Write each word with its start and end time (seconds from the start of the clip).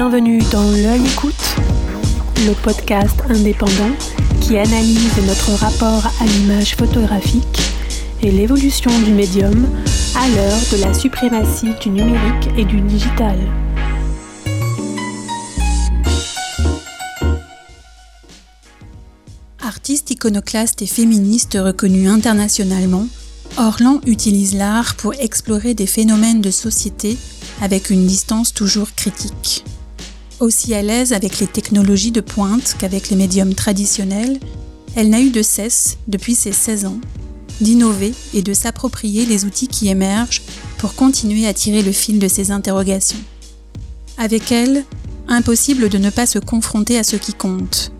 Bienvenue 0.00 0.38
dans 0.52 0.70
L'œil 0.70 1.04
écoute, 1.04 1.56
le 2.46 2.52
podcast 2.62 3.20
indépendant 3.28 3.90
qui 4.40 4.56
analyse 4.56 5.16
notre 5.26 5.50
rapport 5.54 6.06
à 6.20 6.24
l'image 6.24 6.76
photographique 6.76 7.60
et 8.22 8.30
l'évolution 8.30 8.92
du 9.00 9.12
médium 9.12 9.66
à 10.14 10.28
l'heure 10.28 10.60
de 10.70 10.84
la 10.84 10.94
suprématie 10.94 11.74
du 11.82 11.90
numérique 11.90 12.48
et 12.56 12.64
du 12.64 12.80
digital. 12.80 13.40
Artiste 19.60 20.12
iconoclaste 20.12 20.80
et 20.80 20.86
féministe 20.86 21.58
reconnu 21.60 22.08
internationalement, 22.08 23.08
Orlan 23.56 24.00
utilise 24.06 24.54
l'art 24.54 24.94
pour 24.94 25.14
explorer 25.14 25.74
des 25.74 25.88
phénomènes 25.88 26.40
de 26.40 26.52
société 26.52 27.18
avec 27.60 27.90
une 27.90 28.06
distance 28.06 28.54
toujours 28.54 28.94
critique. 28.94 29.64
Aussi 30.40 30.72
à 30.72 30.82
l'aise 30.82 31.12
avec 31.12 31.40
les 31.40 31.48
technologies 31.48 32.12
de 32.12 32.20
pointe 32.20 32.76
qu'avec 32.78 33.10
les 33.10 33.16
médiums 33.16 33.54
traditionnels, 33.54 34.38
elle 34.94 35.10
n'a 35.10 35.20
eu 35.20 35.30
de 35.30 35.42
cesse, 35.42 35.98
depuis 36.06 36.36
ses 36.36 36.52
16 36.52 36.86
ans, 36.86 37.00
d'innover 37.60 38.14
et 38.34 38.42
de 38.42 38.54
s'approprier 38.54 39.26
les 39.26 39.44
outils 39.44 39.66
qui 39.66 39.88
émergent 39.88 40.42
pour 40.78 40.94
continuer 40.94 41.48
à 41.48 41.54
tirer 41.54 41.82
le 41.82 41.90
fil 41.90 42.20
de 42.20 42.28
ses 42.28 42.52
interrogations. 42.52 43.18
Avec 44.16 44.52
elle, 44.52 44.84
impossible 45.26 45.88
de 45.88 45.98
ne 45.98 46.10
pas 46.10 46.26
se 46.26 46.38
confronter 46.38 46.98
à 46.98 47.04
ce 47.04 47.16
qui 47.16 47.32
compte, 47.34 47.90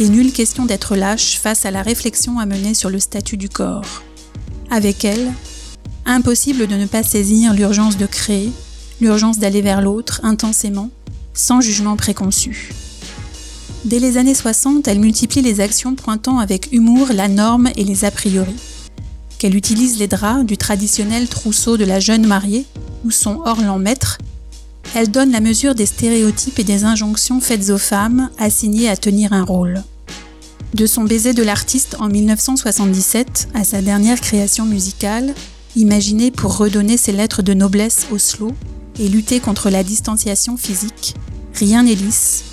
et 0.00 0.08
nulle 0.08 0.32
question 0.32 0.64
d'être 0.64 0.96
lâche 0.96 1.38
face 1.38 1.66
à 1.66 1.70
la 1.70 1.82
réflexion 1.82 2.38
à 2.38 2.46
mener 2.46 2.72
sur 2.72 2.88
le 2.88 3.00
statut 3.00 3.36
du 3.36 3.50
corps. 3.50 4.02
Avec 4.70 5.04
elle, 5.04 5.30
impossible 6.06 6.66
de 6.66 6.76
ne 6.76 6.86
pas 6.86 7.02
saisir 7.02 7.52
l'urgence 7.52 7.98
de 7.98 8.06
créer, 8.06 8.50
l'urgence 9.02 9.38
d'aller 9.38 9.60
vers 9.60 9.82
l'autre 9.82 10.20
intensément, 10.22 10.90
sans 11.34 11.60
jugement 11.60 11.96
préconçu. 11.96 12.72
Dès 13.84 13.98
les 13.98 14.16
années 14.16 14.34
60, 14.34 14.86
elle 14.86 15.00
multiplie 15.00 15.42
les 15.42 15.60
actions 15.60 15.94
pointant 15.94 16.38
avec 16.38 16.68
humour 16.72 17.08
la 17.12 17.28
norme 17.28 17.70
et 17.76 17.84
les 17.84 18.04
a 18.04 18.10
priori. 18.10 18.54
Qu'elle 19.38 19.56
utilise 19.56 19.98
les 19.98 20.06
draps 20.06 20.44
du 20.44 20.56
traditionnel 20.56 21.28
trousseau 21.28 21.76
de 21.76 21.84
la 21.84 21.98
jeune 21.98 22.26
mariée 22.26 22.64
ou 23.04 23.10
son 23.10 23.40
orlan 23.44 23.78
maître, 23.78 24.18
elle 24.94 25.10
donne 25.10 25.32
la 25.32 25.40
mesure 25.40 25.74
des 25.74 25.86
stéréotypes 25.86 26.58
et 26.58 26.64
des 26.64 26.84
injonctions 26.84 27.40
faites 27.40 27.70
aux 27.70 27.78
femmes 27.78 28.30
assignées 28.38 28.88
à 28.88 28.96
tenir 28.96 29.32
un 29.32 29.44
rôle. 29.44 29.82
De 30.74 30.86
son 30.86 31.04
baiser 31.04 31.34
de 31.34 31.42
l'artiste 31.42 31.96
en 31.98 32.08
1977 32.08 33.48
à 33.54 33.64
sa 33.64 33.82
dernière 33.82 34.20
création 34.20 34.64
musicale, 34.64 35.34
imaginée 35.76 36.30
pour 36.30 36.56
redonner 36.56 36.96
ses 36.96 37.12
lettres 37.12 37.42
de 37.42 37.52
noblesse 37.52 38.06
au 38.10 38.18
slow 38.18 38.52
et 38.98 39.08
lutter 39.08 39.40
contre 39.40 39.70
la 39.70 39.82
distanciation 39.82 40.56
physique, 40.56 41.14
rien 41.54 41.82
n'est 41.82 41.94
lisse, 41.94 42.44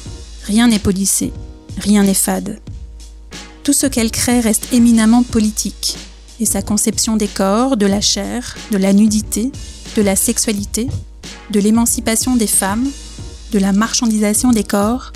rien 0.46 0.68
n'est 0.68 0.80
policé, 0.80 1.32
rien 1.78 2.04
n'est 2.04 2.14
fade. 2.14 2.60
Tout 3.64 3.74
ce 3.74 3.88
qu'elle 3.88 4.12
crée 4.12 4.40
reste 4.40 4.74
éminemment 4.74 5.24
politique, 5.24 5.98
et 6.40 6.46
sa 6.46 6.62
conception 6.62 7.18
des 7.18 7.28
corps, 7.28 7.78
de 7.78 7.86
la 7.86 8.02
chair, 8.02 8.56
de 8.72 8.78
la 8.78 8.94
nudité, 8.94 9.52
de 9.96 10.02
la 10.02 10.16
sexualité, 10.16 10.88
de 11.52 11.60
l'émancipation 11.60 12.36
des 12.36 12.48
femmes, 12.48 12.88
de 13.52 13.60
la 13.60 13.74
marchandisation 13.74 14.52
des 14.52 14.64
corps, 14.64 15.12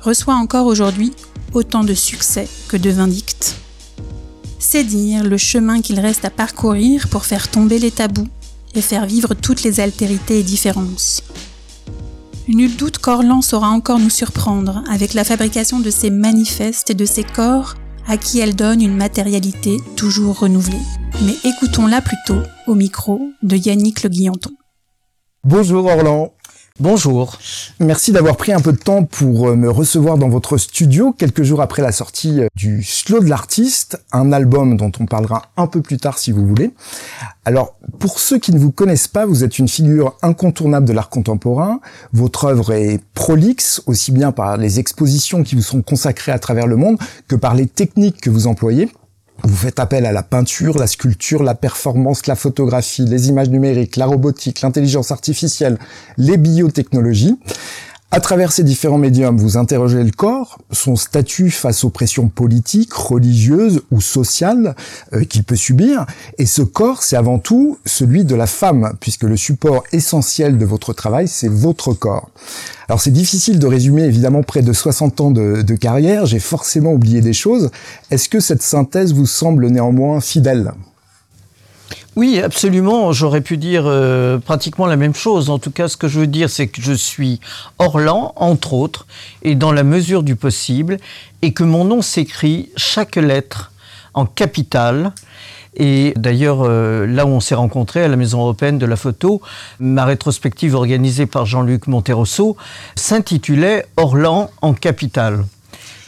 reçoit 0.00 0.34
encore 0.34 0.66
aujourd'hui 0.66 1.12
autant 1.52 1.84
de 1.84 1.94
succès 1.94 2.48
que 2.68 2.76
de 2.76 2.90
vindictes. 2.90 3.56
C'est 4.58 4.84
dire 4.84 5.24
le 5.24 5.38
chemin 5.38 5.80
qu'il 5.80 5.98
reste 6.00 6.24
à 6.24 6.30
parcourir 6.30 7.08
pour 7.08 7.24
faire 7.24 7.48
tomber 7.48 7.78
les 7.78 7.90
tabous 7.90 8.28
et 8.74 8.80
faire 8.80 9.06
vivre 9.06 9.34
toutes 9.34 9.62
les 9.62 9.80
altérités 9.80 10.40
et 10.40 10.42
différences. 10.42 11.22
Nul 12.48 12.76
doute 12.76 12.98
qu'Orlan 12.98 13.42
saura 13.42 13.68
encore 13.68 13.98
nous 13.98 14.10
surprendre 14.10 14.82
avec 14.90 15.12
la 15.12 15.24
fabrication 15.24 15.80
de 15.80 15.90
ces 15.90 16.10
manifestes 16.10 16.90
et 16.90 16.94
de 16.94 17.04
ces 17.04 17.24
corps 17.24 17.74
à 18.06 18.16
qui 18.16 18.40
elle 18.40 18.56
donne 18.56 18.80
une 18.80 18.96
matérialité 18.96 19.76
toujours 19.96 20.38
renouvelée. 20.38 20.80
Mais 21.22 21.34
écoutons-la 21.44 22.00
plutôt 22.00 22.40
au 22.66 22.74
micro 22.74 23.20
de 23.42 23.56
Yannick 23.56 24.02
Le 24.02 24.08
Guillanton. 24.08 24.50
Bonjour 25.44 25.84
Orlan. 25.84 26.32
Bonjour. 26.80 27.36
Merci 27.80 28.12
d'avoir 28.12 28.36
pris 28.36 28.52
un 28.52 28.60
peu 28.60 28.70
de 28.70 28.78
temps 28.78 29.02
pour 29.02 29.48
euh, 29.48 29.56
me 29.56 29.68
recevoir 29.68 30.16
dans 30.16 30.28
votre 30.28 30.58
studio 30.58 31.12
quelques 31.12 31.42
jours 31.42 31.60
après 31.60 31.82
la 31.82 31.90
sortie 31.90 32.42
euh, 32.42 32.46
du 32.54 32.84
Slow 32.84 33.18
de 33.18 33.28
l'artiste, 33.28 34.00
un 34.12 34.30
album 34.30 34.76
dont 34.76 34.92
on 35.00 35.06
parlera 35.06 35.46
un 35.56 35.66
peu 35.66 35.82
plus 35.82 35.96
tard 35.96 36.18
si 36.18 36.30
vous 36.30 36.46
voulez. 36.46 36.70
Alors, 37.44 37.74
pour 37.98 38.20
ceux 38.20 38.38
qui 38.38 38.52
ne 38.52 38.60
vous 38.60 38.70
connaissent 38.70 39.08
pas, 39.08 39.26
vous 39.26 39.42
êtes 39.42 39.58
une 39.58 39.66
figure 39.66 40.14
incontournable 40.22 40.86
de 40.86 40.92
l'art 40.92 41.08
contemporain. 41.08 41.80
Votre 42.12 42.44
œuvre 42.44 42.72
est 42.72 43.00
prolixe, 43.12 43.82
aussi 43.86 44.12
bien 44.12 44.30
par 44.30 44.56
les 44.56 44.78
expositions 44.78 45.42
qui 45.42 45.56
vous 45.56 45.62
sont 45.62 45.82
consacrées 45.82 46.30
à 46.30 46.38
travers 46.38 46.68
le 46.68 46.76
monde 46.76 46.96
que 47.26 47.34
par 47.34 47.56
les 47.56 47.66
techniques 47.66 48.20
que 48.20 48.30
vous 48.30 48.46
employez. 48.46 48.88
Vous 49.44 49.56
faites 49.56 49.78
appel 49.78 50.04
à 50.04 50.12
la 50.12 50.22
peinture, 50.22 50.78
la 50.78 50.86
sculpture, 50.86 51.42
la 51.42 51.54
performance, 51.54 52.26
la 52.26 52.34
photographie, 52.34 53.04
les 53.04 53.28
images 53.28 53.50
numériques, 53.50 53.96
la 53.96 54.06
robotique, 54.06 54.62
l'intelligence 54.62 55.12
artificielle, 55.12 55.78
les 56.16 56.36
biotechnologies. 56.36 57.38
À 58.10 58.20
travers 58.20 58.52
ces 58.52 58.64
différents 58.64 58.96
médiums, 58.96 59.36
vous 59.36 59.58
interrogez 59.58 60.02
le 60.02 60.10
corps, 60.10 60.58
son 60.70 60.96
statut 60.96 61.50
face 61.50 61.84
aux 61.84 61.90
pressions 61.90 62.28
politiques, 62.28 62.94
religieuses 62.94 63.82
ou 63.90 64.00
sociales 64.00 64.74
euh, 65.12 65.24
qu'il 65.24 65.44
peut 65.44 65.56
subir. 65.56 66.06
Et 66.38 66.46
ce 66.46 66.62
corps, 66.62 67.02
c'est 67.02 67.16
avant 67.16 67.38
tout 67.38 67.76
celui 67.84 68.24
de 68.24 68.34
la 68.34 68.46
femme, 68.46 68.94
puisque 68.98 69.24
le 69.24 69.36
support 69.36 69.84
essentiel 69.92 70.56
de 70.56 70.64
votre 70.64 70.94
travail, 70.94 71.28
c'est 71.28 71.50
votre 71.50 71.92
corps. 71.92 72.30
Alors 72.88 73.02
c'est 73.02 73.10
difficile 73.10 73.58
de 73.58 73.66
résumer 73.66 74.04
évidemment 74.04 74.42
près 74.42 74.62
de 74.62 74.72
60 74.72 75.20
ans 75.20 75.30
de, 75.30 75.60
de 75.60 75.74
carrière, 75.74 76.24
j'ai 76.24 76.40
forcément 76.40 76.94
oublié 76.94 77.20
des 77.20 77.34
choses. 77.34 77.70
Est-ce 78.10 78.30
que 78.30 78.40
cette 78.40 78.62
synthèse 78.62 79.12
vous 79.12 79.26
semble 79.26 79.68
néanmoins 79.68 80.22
fidèle? 80.22 80.72
Oui, 82.16 82.40
absolument. 82.40 83.12
J'aurais 83.12 83.40
pu 83.40 83.56
dire 83.56 83.84
euh, 83.86 84.38
pratiquement 84.38 84.86
la 84.86 84.96
même 84.96 85.14
chose. 85.14 85.50
En 85.50 85.58
tout 85.58 85.70
cas, 85.70 85.88
ce 85.88 85.96
que 85.96 86.08
je 86.08 86.20
veux 86.20 86.26
dire, 86.26 86.50
c'est 86.50 86.66
que 86.66 86.82
je 86.82 86.92
suis 86.92 87.40
Orlan, 87.78 88.32
entre 88.36 88.72
autres, 88.72 89.06
et 89.42 89.54
dans 89.54 89.72
la 89.72 89.84
mesure 89.84 90.22
du 90.22 90.34
possible, 90.34 90.96
et 91.42 91.52
que 91.52 91.62
mon 91.62 91.84
nom 91.84 92.02
s'écrit 92.02 92.70
chaque 92.76 93.16
lettre 93.16 93.72
en 94.14 94.26
capitale. 94.26 95.12
Et 95.76 96.12
d'ailleurs, 96.16 96.62
euh, 96.62 97.06
là 97.06 97.24
où 97.24 97.28
on 97.28 97.40
s'est 97.40 97.54
rencontrés, 97.54 98.02
à 98.02 98.08
la 98.08 98.16
Maison 98.16 98.40
européenne 98.40 98.78
de 98.78 98.86
la 98.86 98.96
photo, 98.96 99.40
ma 99.78 100.04
rétrospective 100.04 100.74
organisée 100.74 101.26
par 101.26 101.46
Jean-Luc 101.46 101.86
Monterosso 101.86 102.56
s'intitulait 102.96 103.86
Orlan 103.96 104.50
en 104.60 104.74
capitale. 104.74 105.44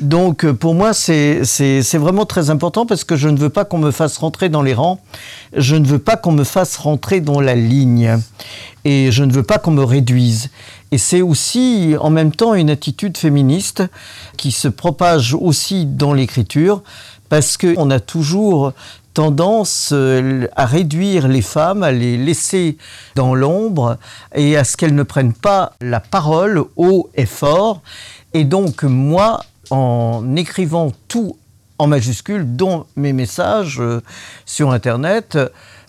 Donc 0.00 0.44
euh, 0.44 0.54
pour 0.54 0.74
moi, 0.74 0.94
c'est 0.94 1.42
vraiment 1.94 2.24
très 2.24 2.48
important 2.48 2.86
parce 2.86 3.04
que 3.04 3.16
je 3.16 3.28
ne 3.28 3.36
veux 3.36 3.50
pas 3.50 3.64
qu'on 3.66 3.78
me 3.78 3.90
fasse 3.90 4.16
rentrer 4.16 4.48
dans 4.48 4.62
les 4.62 4.72
rangs, 4.72 5.00
je 5.54 5.76
ne 5.76 5.86
veux 5.86 5.98
pas 5.98 6.16
qu'on 6.16 6.32
me 6.32 6.44
fasse 6.44 6.76
rentrer 6.78 7.20
dans 7.20 7.40
la 7.40 7.54
ligne 7.54 8.18
et 8.84 9.12
je 9.12 9.24
ne 9.24 9.32
veux 9.32 9.42
pas 9.42 9.58
qu'on 9.58 9.72
me 9.72 9.84
réduise. 9.84 10.50
Et 10.90 10.98
c'est 10.98 11.20
aussi 11.20 11.94
en 12.00 12.08
même 12.08 12.32
temps 12.32 12.54
une 12.54 12.70
attitude 12.70 13.18
féministe 13.18 13.82
qui 14.38 14.52
se 14.52 14.68
propage 14.68 15.34
aussi 15.34 15.84
dans 15.84 16.14
l'écriture 16.14 16.82
parce 17.28 17.58
qu'on 17.58 17.90
a 17.90 18.00
toujours 18.00 18.72
tendance 19.12 19.90
euh, 19.92 20.46
à 20.56 20.64
réduire 20.66 21.28
les 21.28 21.42
femmes, 21.42 21.82
à 21.82 21.92
les 21.92 22.16
laisser 22.16 22.78
dans 23.16 23.34
l'ombre 23.34 23.98
et 24.34 24.56
à 24.56 24.64
ce 24.64 24.76
qu'elles 24.76 24.94
ne 24.94 25.02
prennent 25.02 25.34
pas 25.34 25.74
la 25.80 26.00
parole 26.00 26.64
haut 26.76 27.10
et 27.14 27.26
fort. 27.26 27.82
Et 28.32 28.44
donc 28.44 28.82
moi, 28.82 29.40
en 29.70 30.36
écrivant 30.36 30.92
tout 31.08 31.36
en 31.78 31.86
majuscule, 31.86 32.56
dont 32.56 32.86
mes 32.96 33.12
messages 33.14 33.80
euh, 33.80 34.02
sur 34.44 34.70
Internet, 34.70 35.38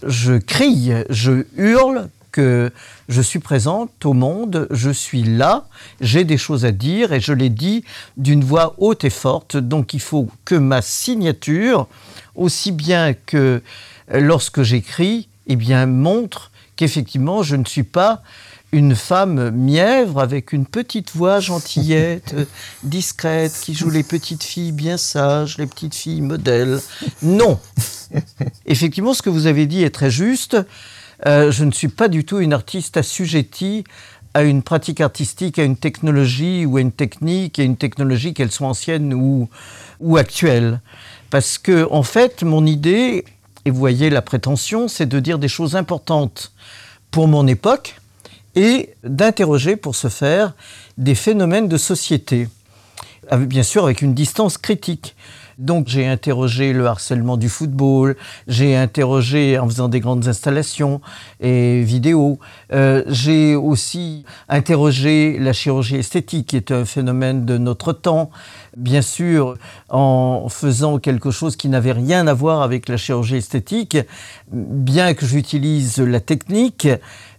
je 0.06 0.34
crie, 0.34 0.92
je 1.10 1.46
hurle 1.58 2.10
que 2.32 2.72
je 3.10 3.22
suis 3.22 3.40
présente 3.40 4.06
au 4.06 4.14
monde, 4.14 4.68
je 4.72 4.90
suis 4.90 5.24
là, 5.24 5.66
j'ai 6.00 6.24
des 6.24 6.38
choses 6.38 6.64
à 6.64 6.72
dire 6.72 7.12
et 7.12 7.20
je 7.20 7.34
les 7.34 7.50
dis 7.50 7.84
d'une 8.16 8.44
voix 8.44 8.76
haute 8.78 9.04
et 9.04 9.10
forte. 9.10 9.58
Donc 9.58 9.94
il 9.94 10.00
faut 10.00 10.30
que 10.46 10.56
ma 10.56 10.82
signature, 10.82 11.88
aussi 12.36 12.72
bien 12.72 13.14
que 13.14 13.62
lorsque 14.14 14.64
j'écris, 14.64 15.28
eh 15.48 15.58
bien 15.58 15.86
montre 15.86 16.52
qu'effectivement 16.78 17.44
je 17.44 17.58
ne 17.58 17.66
suis 17.66 17.84
pas 17.84 18.22
une 18.72 18.96
femme 18.96 19.52
mièvre 19.52 20.20
avec 20.22 20.54
une 20.54 20.66
petite 20.66 21.16
voix 21.16 21.40
gentillette, 21.40 22.36
discrète, 22.84 23.54
qui 23.62 23.74
joue 23.74 23.90
les 23.90 24.04
petites 24.04 24.44
filles 24.44 24.72
bien 24.72 24.98
sages, 24.98 25.58
les 25.58 25.68
petites 25.68 25.96
filles 25.96 26.22
modèles. 26.22 26.80
Non. 27.22 27.60
Effectivement, 28.66 29.14
ce 29.14 29.22
que 29.22 29.30
vous 29.30 29.48
avez 29.48 29.66
dit 29.66 29.84
est 29.84 29.90
très 29.94 30.12
juste. 30.12 30.58
Euh, 31.26 31.52
je 31.52 31.64
ne 31.64 31.72
suis 31.72 31.90
pas 31.90 32.08
du 32.08 32.24
tout 32.24 32.40
une 32.40 32.54
artiste 32.54 32.98
assujettie 32.98 33.84
à 34.34 34.44
une 34.44 34.64
pratique 34.64 35.02
artistique, 35.02 35.60
à 35.60 35.64
une 35.64 35.76
technologie 35.76 36.66
ou 36.66 36.78
à 36.78 36.82
une 36.82 36.92
technique, 36.92 37.60
à 37.60 37.64
une 37.64 37.76
technologie 37.76 38.34
qu'elle 38.34 38.52
soit 38.52 38.68
ancienne 38.68 39.14
ou, 39.14 39.50
ou 40.00 40.18
actuelle. 40.18 40.80
Parce 41.30 41.58
que, 41.58 41.88
en 41.92 42.04
fait, 42.04 42.44
mon 42.44 42.66
idée, 42.66 43.26
et 43.66 43.72
vous 43.72 43.78
voyez 43.80 44.10
la 44.10 44.22
prétention, 44.22 44.88
c'est 44.88 45.06
de 45.06 45.20
dire 45.20 45.38
des 45.38 45.50
choses 45.50 45.76
importantes 45.76 46.54
pour 47.12 47.28
mon 47.28 47.46
époque, 47.46 48.01
et 48.56 48.96
d'interroger 49.04 49.76
pour 49.76 49.96
ce 49.96 50.08
faire 50.08 50.54
des 50.98 51.16
phénomènes 51.16 51.68
de 51.68 51.78
société, 51.78 52.50
bien 53.32 53.64
sûr 53.64 53.86
avec 53.86 54.02
une 54.02 54.14
distance 54.14 54.58
critique. 54.58 55.16
Donc 55.58 55.88
j'ai 55.88 56.08
interrogé 56.08 56.74
le 56.74 56.88
harcèlement 56.88 57.38
du 57.38 57.50
football, 57.50 58.16
j'ai 58.48 58.76
interrogé 58.76 59.58
en 59.60 59.68
faisant 59.68 59.90
des 59.90 60.00
grandes 60.00 60.28
installations 60.28 61.02
et 61.40 61.82
vidéos, 61.84 62.40
euh, 62.74 63.04
j'ai 63.08 63.56
aussi 63.56 64.26
interrogé 64.50 65.38
la 65.40 65.54
chirurgie 65.54 65.98
esthétique 65.98 66.48
qui 66.48 66.58
est 66.58 66.72
un 66.72 66.86
phénomène 66.86 67.46
de 67.46 67.58
notre 67.58 67.94
temps, 67.94 68.32
bien 68.76 69.02
sûr 69.02 69.56
en 69.90 70.48
faisant 70.50 71.00
quelque 71.00 71.32
chose 71.32 71.56
qui 71.56 71.70
n'avait 71.70 71.92
rien 71.92 72.28
à 72.28 72.34
voir 72.34 72.62
avec 72.62 72.90
la 72.90 72.98
chirurgie 72.98 73.38
esthétique, 73.38 73.98
bien 74.52 75.14
que 75.14 75.26
j'utilise 75.26 76.00
la 76.00 76.20
technique, 76.20 76.88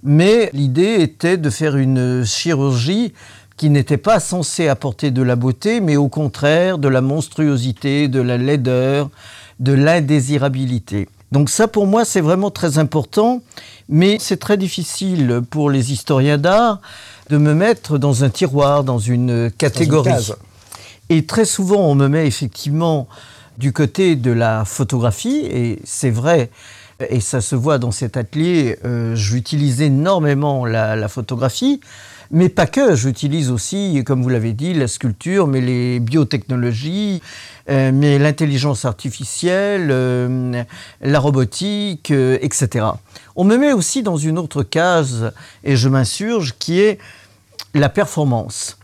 mais 0.02 0.50
l'idée 0.52 1.00
était 1.00 1.36
de 1.36 1.50
faire 1.50 1.76
une 1.76 2.24
chirurgie 2.24 3.12
qui 3.62 3.70
n'était 3.70 3.96
pas 3.96 4.18
censé 4.18 4.66
apporter 4.66 5.12
de 5.12 5.22
la 5.22 5.36
beauté, 5.36 5.80
mais 5.80 5.96
au 5.96 6.08
contraire 6.08 6.78
de 6.78 6.88
la 6.88 7.00
monstruosité, 7.00 8.08
de 8.08 8.20
la 8.20 8.36
laideur, 8.36 9.08
de 9.60 9.72
l'indésirabilité. 9.72 11.08
Donc 11.30 11.48
ça, 11.48 11.68
pour 11.68 11.86
moi, 11.86 12.04
c'est 12.04 12.20
vraiment 12.20 12.50
très 12.50 12.78
important, 12.78 13.40
mais 13.88 14.16
c'est 14.18 14.38
très 14.38 14.56
difficile 14.56 15.42
pour 15.48 15.70
les 15.70 15.92
historiens 15.92 16.38
d'art 16.38 16.80
de 17.30 17.36
me 17.36 17.54
mettre 17.54 17.98
dans 17.98 18.24
un 18.24 18.30
tiroir, 18.30 18.82
dans 18.82 18.98
une 18.98 19.48
catégorie. 19.52 20.32
et 21.08 21.24
très 21.24 21.44
souvent, 21.44 21.82
on 21.82 21.94
me 21.94 22.08
met 22.08 22.26
effectivement 22.26 23.06
du 23.58 23.72
côté 23.72 24.16
de 24.16 24.32
la 24.32 24.64
photographie, 24.64 25.46
et 25.48 25.78
c'est 25.84 26.10
vrai, 26.10 26.50
et 27.10 27.20
ça 27.20 27.40
se 27.40 27.54
voit 27.54 27.78
dans 27.78 27.92
cet 27.92 28.16
atelier, 28.16 28.80
euh, 28.84 29.14
j'utilise 29.14 29.82
énormément 29.82 30.66
la 30.66 31.06
photographie, 31.06 31.78
mais 32.32 32.48
pas 32.48 32.66
que, 32.66 32.96
j'utilise 32.96 33.50
aussi, 33.50 34.02
comme 34.06 34.22
vous 34.22 34.30
l'avez 34.30 34.54
dit, 34.54 34.72
la 34.72 34.88
sculpture, 34.88 35.46
mais 35.46 35.60
les 35.60 36.00
biotechnologies, 36.00 37.20
euh, 37.68 37.92
mais 37.92 38.18
l'intelligence 38.18 38.86
artificielle, 38.86 39.88
euh, 39.90 40.64
la 41.02 41.20
robotique, 41.20 42.10
euh, 42.10 42.38
etc. 42.40 42.86
On 43.36 43.44
me 43.44 43.58
met 43.58 43.74
aussi 43.74 44.02
dans 44.02 44.16
une 44.16 44.38
autre 44.38 44.62
case, 44.62 45.32
et 45.62 45.76
je 45.76 45.90
m'insurge, 45.90 46.54
qui 46.58 46.80
est 46.80 46.98
la 47.74 47.90
performance. 47.90 48.78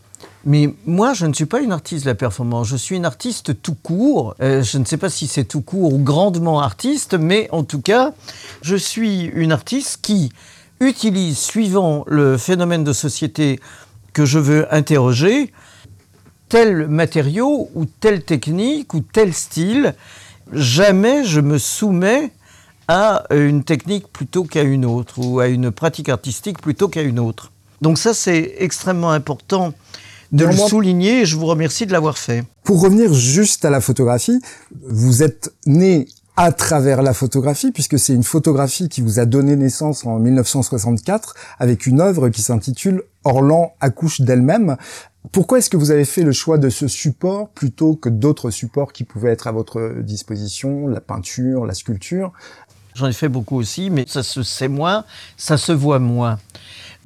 Mais 0.45 0.73
moi, 0.85 1.13
je 1.13 1.25
ne 1.25 1.33
suis 1.33 1.47
pas 1.47 1.59
une 1.59 1.71
artiste 1.71 2.05
de 2.05 2.09
la 2.11 2.15
performance, 2.15 2.67
je 2.67 2.77
suis 2.77 2.95
une 2.95 3.05
artiste 3.05 3.61
tout 3.63 3.75
court. 3.75 4.35
je 4.39 4.77
ne 4.77 4.85
sais 4.85 4.97
pas 4.97 5.09
si 5.09 5.27
c'est 5.27 5.43
tout 5.43 5.61
court 5.61 5.91
ou 5.93 5.97
grandement 5.97 6.61
artiste, 6.61 7.15
mais 7.15 7.49
en 7.51 7.63
tout 7.63 7.81
cas, 7.81 8.13
je 8.61 8.75
suis 8.75 9.25
une 9.25 9.51
artiste 9.51 9.99
qui 10.01 10.31
utilise, 10.79 11.37
suivant 11.37 12.03
le 12.07 12.37
phénomène 12.37 12.83
de 12.83 12.93
société 12.93 13.59
que 14.13 14.25
je 14.25 14.39
veux 14.39 14.73
interroger, 14.73 15.51
tel 16.49 16.87
matériau 16.87 17.69
ou 17.75 17.85
telle 17.85 18.23
technique 18.23 18.93
ou 18.93 19.01
tel 19.01 19.33
style. 19.33 19.95
Jamais 20.51 21.23
je 21.23 21.41
me 21.41 21.57
soumets 21.57 22.31
à 22.87 23.23
une 23.29 23.63
technique 23.63 24.07
plutôt 24.11 24.43
qu'à 24.43 24.63
une 24.63 24.83
autre 24.83 25.19
ou 25.19 25.39
à 25.39 25.47
une 25.47 25.69
pratique 25.71 26.09
artistique 26.09 26.59
plutôt 26.59 26.87
qu'à 26.87 27.03
une 27.03 27.19
autre. 27.19 27.51
Donc 27.81 27.99
ça, 27.99 28.13
c'est 28.13 28.55
extrêmement 28.57 29.11
important 29.11 29.73
de 30.31 30.45
le 30.45 30.55
souligner 30.55 31.21
et 31.21 31.25
je 31.25 31.35
vous 31.37 31.45
remercie 31.45 31.85
de 31.85 31.91
l'avoir 31.91 32.17
fait. 32.17 32.43
Pour 32.63 32.81
revenir 32.81 33.13
juste 33.13 33.65
à 33.65 33.69
la 33.69 33.81
photographie, 33.81 34.39
vous 34.87 35.23
êtes 35.23 35.53
né 35.65 36.07
à 36.41 36.53
travers 36.53 37.01
la 37.01 37.13
photographie, 37.13 37.73
puisque 37.73 37.99
c'est 37.99 38.13
une 38.13 38.23
photographie 38.23 38.87
qui 38.87 39.01
vous 39.01 39.19
a 39.19 39.25
donné 39.25 39.57
naissance 39.57 40.05
en 40.05 40.19
1964 40.19 41.33
avec 41.59 41.85
une 41.85 41.99
œuvre 41.99 42.29
qui 42.29 42.41
s'intitule 42.41 43.03
Orlan 43.25 43.73
accouche 43.81 44.21
d'elle-même. 44.21 44.77
Pourquoi 45.33 45.57
est-ce 45.57 45.69
que 45.69 45.75
vous 45.75 45.91
avez 45.91 46.05
fait 46.05 46.23
le 46.23 46.31
choix 46.31 46.57
de 46.57 46.69
ce 46.69 46.87
support 46.87 47.49
plutôt 47.49 47.97
que 47.97 48.07
d'autres 48.07 48.51
supports 48.51 48.93
qui 48.93 49.03
pouvaient 49.03 49.31
être 49.31 49.47
à 49.47 49.51
votre 49.51 49.95
disposition, 49.99 50.87
la 50.87 51.01
peinture, 51.01 51.65
la 51.65 51.73
sculpture? 51.73 52.31
J'en 52.95 53.07
ai 53.07 53.13
fait 53.13 53.27
beaucoup 53.27 53.57
aussi, 53.57 53.89
mais 53.89 54.05
ça 54.07 54.23
se 54.23 54.41
sait 54.41 54.69
moins, 54.69 55.03
ça 55.35 55.57
se 55.57 55.73
voit 55.73 55.99
moins. 55.99 56.39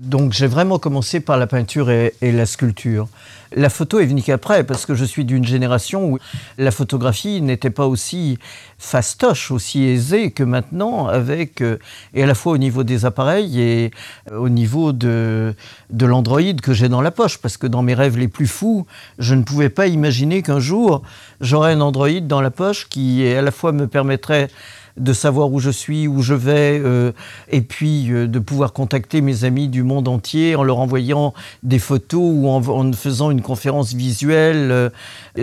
Donc 0.03 0.33
j'ai 0.33 0.47
vraiment 0.47 0.79
commencé 0.79 1.21
par 1.21 1.37
la 1.37 1.47
peinture 1.47 1.89
et, 1.89 2.13
la 2.21 2.45
sculpture. 2.45 3.07
La 3.55 3.69
photo 3.69 3.99
est 3.99 4.05
venue 4.05 4.21
qu'après, 4.21 4.65
parce 4.65 4.85
que 4.85 4.95
je 4.95 5.05
suis 5.05 5.23
d'une 5.23 5.45
génération 5.45 6.11
où 6.11 6.19
la 6.57 6.71
photographie 6.71 7.41
n'était 7.41 7.69
pas 7.69 7.87
aussi 7.87 8.37
fastoche, 8.77 9.49
aussi 9.49 9.85
aisée 9.85 10.31
que 10.31 10.43
maintenant, 10.43 11.07
avec, 11.07 11.61
euh, 11.61 11.77
et 12.13 12.23
à 12.23 12.25
la 12.25 12.35
fois 12.35 12.51
au 12.51 12.57
niveau 12.57 12.83
des 12.83 13.05
appareils 13.05 13.61
et 13.61 13.91
au 14.35 14.49
niveau 14.49 14.91
de, 14.91 15.55
de 15.89 16.05
l'Android 16.05 16.53
que 16.61 16.73
j'ai 16.73 16.89
dans 16.89 17.01
la 17.01 17.11
poche, 17.11 17.37
parce 17.37 17.55
que 17.55 17.67
dans 17.67 17.81
mes 17.81 17.93
rêves 17.93 18.17
les 18.17 18.27
plus 18.27 18.47
fous, 18.47 18.85
je 19.19 19.35
ne 19.35 19.43
pouvais 19.43 19.69
pas 19.69 19.87
imaginer 19.87 20.41
qu'un 20.41 20.59
jour, 20.59 21.01
j'aurais 21.39 21.71
un 21.71 21.81
Android 21.81 22.19
dans 22.21 22.41
la 22.41 22.51
poche 22.51 22.89
qui 22.89 23.25
à 23.25 23.41
la 23.41 23.51
fois 23.51 23.71
me 23.71 23.87
permettrait 23.87 24.49
de 24.97 25.13
savoir 25.13 25.51
où 25.51 25.59
je 25.59 25.71
suis, 25.71 26.07
où 26.07 26.21
je 26.21 26.33
vais, 26.33 26.79
euh, 26.83 27.11
et 27.49 27.61
puis 27.61 28.11
euh, 28.11 28.27
de 28.27 28.39
pouvoir 28.39 28.73
contacter 28.73 29.21
mes 29.21 29.43
amis 29.43 29.67
du 29.67 29.81
monde 29.83 30.07
entier 30.07 30.55
en 30.55 30.63
leur 30.63 30.79
envoyant 30.79 31.33
des 31.63 31.79
photos 31.79 32.21
ou 32.21 32.47
en, 32.47 32.93
faisant 32.93 33.31
une 33.31 33.41
conférence 33.41 33.93
visuelle. 33.93 34.71
Euh, 34.71 34.89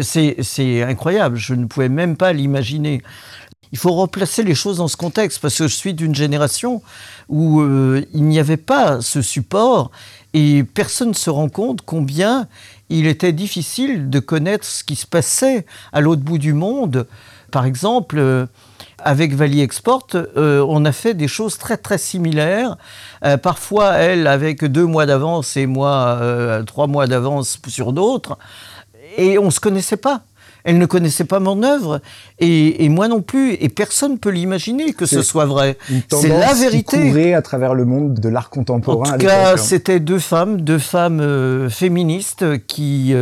c'est 0.03 0.83
incroyable, 0.83 1.37
je 1.37 1.55
ne 1.55 1.65
pouvais 1.65 1.89
même 1.89 2.17
pas 2.17 2.33
l'imaginer. 2.33 3.03
Il 3.73 3.79
faut 3.79 3.93
replacer 3.93 4.43
les 4.43 4.55
choses 4.55 4.79
dans 4.79 4.89
ce 4.89 4.97
contexte, 4.97 5.41
parce 5.41 5.57
que 5.57 5.69
je 5.69 5.75
suis 5.75 5.95
d'une 5.95 6.15
génération 6.15 6.83
où 7.29 7.63
il 7.63 8.25
n'y 8.25 8.41
avait 8.41 8.57
pas 8.57 9.01
ce 9.01 9.23
support 9.23 9.93
et 10.35 10.65
personne 10.65 11.11
ne 11.11 11.15
se 11.15 11.31
rend 11.31 11.49
compte 11.49 11.83
combien 11.83 12.49
il 12.89 13.07
était 13.07 13.33
difficile 13.33 14.11
de 14.11 14.19
connaître 14.19 14.65
ce 14.65 14.83
qui 14.83 14.97
se 14.97 15.07
passait 15.07 15.67
à 15.93 16.01
l'autre 16.01 16.23
bout 16.23 16.39
du 16.39 16.53
monde. 16.53 17.07
Par 17.53 17.65
exemple, 17.65 18.49
avec 19.05 19.35
Valley 19.35 19.61
Export, 19.61 20.07
euh, 20.15 20.65
on 20.69 20.85
a 20.85 20.93
fait 20.93 21.15
des 21.15 21.29
choses 21.29 21.59
très 21.59 21.77
très 21.77 21.99
similaires. 21.99 22.77
Euh, 23.25 23.37
parfois, 23.37 23.95
elle 23.95 24.27
avec 24.27 24.65
deux 24.65 24.87
mois 24.87 25.07
d'avance 25.07 25.57
et 25.57 25.67
moi 25.67 26.19
euh, 26.21 26.63
trois 26.63 26.87
mois 26.87 27.07
d'avance 27.07 27.59
sur 27.69 27.93
d'autres. 27.93 28.39
Et 29.17 29.39
on 29.39 29.47
ne 29.47 29.51
se 29.51 29.61
connaissait 29.61 29.97
pas. 29.97 30.23
Elle 30.65 30.79
ne 30.79 30.87
connaissait 30.87 31.25
pas 31.25 31.41
mon 31.41 31.63
œuvre 31.63 32.01
et, 32.39 32.89
moi 32.89 33.09
non 33.09 33.23
plus. 33.23 33.55
Et 33.55 33.69
personne 33.69 34.13
ne 34.13 34.17
peut 34.17 34.31
l'imaginer 34.31 34.93
que 34.93 35.07
ce 35.07 35.23
soit 35.23 35.47
vrai. 35.47 35.79
C'est 36.09 36.29
la 36.29 36.55
vérité. 36.55 37.13
Qui 37.13 37.33
à 37.33 37.43
travers 37.43 37.75
le 37.75 37.85
monde 37.85 38.15
de 38.15 38.29
l'art 38.29 38.51
contemporain. 38.51 39.11
En 39.11 39.13
tout 39.13 39.27
cas, 39.27 39.57
c'était 39.57 40.01
deux 40.01 40.19
femmes, 40.19 40.61
deux 40.61 40.79
femmes 40.79 41.69
féministes 41.71 42.45
qui 42.67 43.15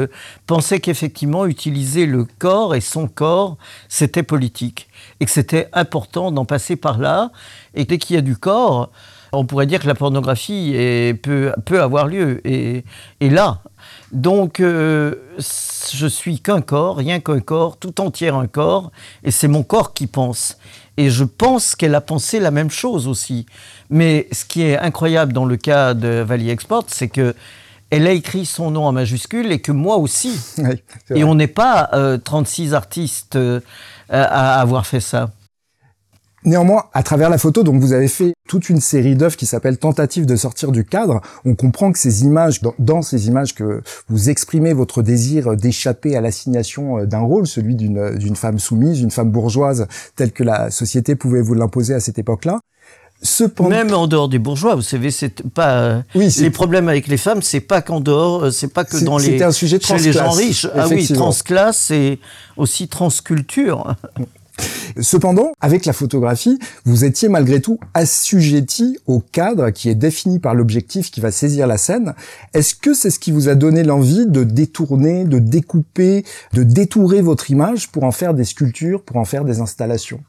pensaient 0.47 0.81
qu'effectivement 0.81 1.47
utiliser 1.47 2.07
le 2.07 2.27
corps 2.39 2.75
et 2.75 2.81
son 2.81 3.09
corps, 3.09 3.57
c'était 3.89 4.23
politique 4.23 4.89
et 5.21 5.25
que 5.25 5.31
c'était 5.31 5.69
important 5.73 6.33
d'en 6.33 6.45
passer 6.45 6.77
par 6.77 6.99
là. 6.99 7.31
Et 7.75 7.85
dès 7.85 7.99
qu'il 7.99 8.17
y 8.17 8.19
a 8.19 8.23
du 8.23 8.37
corps, 8.37 8.91
on 9.33 9.45
pourrait 9.45 9.67
dire 9.67 9.81
que 9.81 9.87
la 9.87 9.95
pornographie 9.95 10.75
peut, 11.23 11.53
avoir 11.71 12.07
lieu. 12.07 12.41
Et, 12.45 12.85
là, 13.21 13.61
donc, 14.13 14.61
euh, 14.61 15.15
je 15.93 16.07
suis 16.07 16.41
qu'un 16.41 16.61
corps, 16.61 16.97
rien 16.97 17.21
qu'un 17.21 17.41
corps, 17.41 17.77
tout 17.77 18.01
entier 18.01 18.29
un 18.29 18.47
corps, 18.47 18.91
et 19.23 19.31
c'est 19.31 19.49
mon 19.49 19.63
corps 19.63 19.93
qui 19.93 20.07
pense. 20.07 20.57
Et 20.97 21.11
je 21.11 21.25
pense 21.25 21.77
qu'elle 21.77 21.95
a 21.95 22.01
pensé 22.01 22.41
la 22.41 22.51
même 22.51 22.71
chose 22.71 23.07
aussi. 23.07 23.47
Mais 23.91 24.27
ce 24.33 24.45
qui 24.45 24.63
est 24.63 24.79
incroyable 24.79 25.33
dans 25.33 25.45
le 25.45 25.57
cas 25.57 25.95
de 25.95 26.25
Valley 26.27 26.51
Export, 26.51 26.85
c'est 26.89 27.09
que 27.09 27.35
elle 27.91 28.07
a 28.07 28.13
écrit 28.13 28.45
son 28.45 28.71
nom 28.71 28.85
en 28.85 28.93
majuscule 28.93 29.51
et 29.51 29.61
que 29.61 29.73
moi 29.73 29.97
aussi. 29.97 30.39
et 31.15 31.25
on 31.25 31.35
n'est 31.35 31.47
pas 31.47 31.91
36 32.25 32.73
euh, 32.73 32.77
artistes 32.77 33.37
euh, 33.37 33.61
à 34.11 34.61
avoir 34.61 34.87
fait 34.87 35.01
ça. 35.01 35.31
Néanmoins, 36.45 36.85
à 36.93 37.03
travers 37.03 37.31
la 37.31 37.39
photo, 37.39 37.63
donc 37.65 37.81
vous 37.81 37.93
avez 37.93 38.07
fait 38.07 38.33
toute 38.49 38.69
une 38.69 38.81
série 38.81 39.17
d'œuvres 39.17 39.37
qui 39.37 39.47
s'appelle 39.47 39.77
Tentative 39.77 40.25
de 40.25 40.37
sortir 40.37 40.71
du 40.71 40.85
cadre. 40.85 41.21
On 41.45 41.55
comprend 41.55 41.91
que 41.91 41.99
ces 41.99 42.23
images, 42.25 42.61
dans, 42.79 43.03
ces 43.03 43.27
images 43.27 43.55
que 43.55 43.83
vous 44.09 44.31
exprimez 44.31 44.73
votre 44.73 45.03
désir 45.03 45.57
d'échapper 45.57 46.17
à 46.17 46.21
l'assignation 46.21 46.99
euh, 46.99 47.07
d'un 47.07 47.21
rôle, 47.21 47.47
celui 47.47 47.75
d'une 47.75 48.37
femme 48.37 48.59
soumise, 48.59 49.01
une 49.01 49.11
femme 49.11 49.31
bourgeoise, 49.31 49.89
telle 50.15 50.33
que 50.33 50.45
la 50.45 50.71
société 50.71 51.17
pouvait 51.17 51.43
vous 51.43 51.55
l'imposer 51.55 51.95
à 51.95 52.01
cette 52.01 52.19
époque-là. 52.19 52.61
Cependant... 53.21 53.71
Même 53.71 53.93
en 53.93 54.07
dehors 54.07 54.29
des 54.29 54.39
bourgeois, 54.39 54.77
vous 54.77 54.83
savez, 54.83 55.11
c'est 55.11 55.43
pas 55.49 56.05
oui, 56.15 56.33
les 56.39 56.51
problèmes 56.51 56.89
avec 56.89 57.09
les 57.09 57.17
femmes, 57.17 57.43
c'est 57.43 57.61
pas 57.61 57.83
qu'en 57.83 57.99
dehors, 57.99 58.45
euh, 58.45 58.51
c'est 58.53 58.73
pas 58.73 58.85
que 58.85 58.97
dans 59.05 59.19
les 59.19 59.43
un 59.43 59.51
sujet 59.51 59.81
chez 59.81 59.99
les 59.99 60.13
gens 60.13 60.31
riches. 60.31 60.69
Ah 60.73 60.87
oui, 60.89 61.09
transclasse 61.09 61.91
et 61.91 62.21
aussi 62.57 62.87
transculture. 62.87 63.97
Cependant, 65.01 65.53
avec 65.61 65.87
la 65.87 65.93
photographie, 65.93 66.59
vous 66.85 67.05
étiez 67.05 67.29
malgré 67.29 67.61
tout 67.61 67.79
assujetti 67.95 68.99
au 69.07 69.21
cadre 69.21 69.71
qui 69.71 69.89
est 69.89 69.95
défini 69.95 70.39
par 70.39 70.55
l'objectif 70.55 71.11
qui 71.11 71.21
va 71.21 71.31
saisir 71.31 71.67
la 71.67 71.79
scène. 71.79 72.15
Est-ce 72.55 72.75
que 72.75 72.95
c'est 72.95 73.11
ce 73.11 73.19
qui 73.19 73.31
vous 73.31 73.49
a 73.49 73.55
donné 73.55 73.85
l'envie 73.85 74.27
de 74.27 74.45
détourner, 74.45 75.25
de 75.25 75.39
découper, 75.39 76.25
de 76.53 76.63
détourer 76.63 77.23
votre 77.23 77.51
image 77.51 77.89
pour 77.89 78.05
en 78.05 78.13
faire 78.13 78.35
des 78.35 78.45
sculptures, 78.45 79.03
pour 79.03 79.17
en 79.19 79.25
faire 79.25 79.45
des 79.45 79.61
installations? 79.61 80.21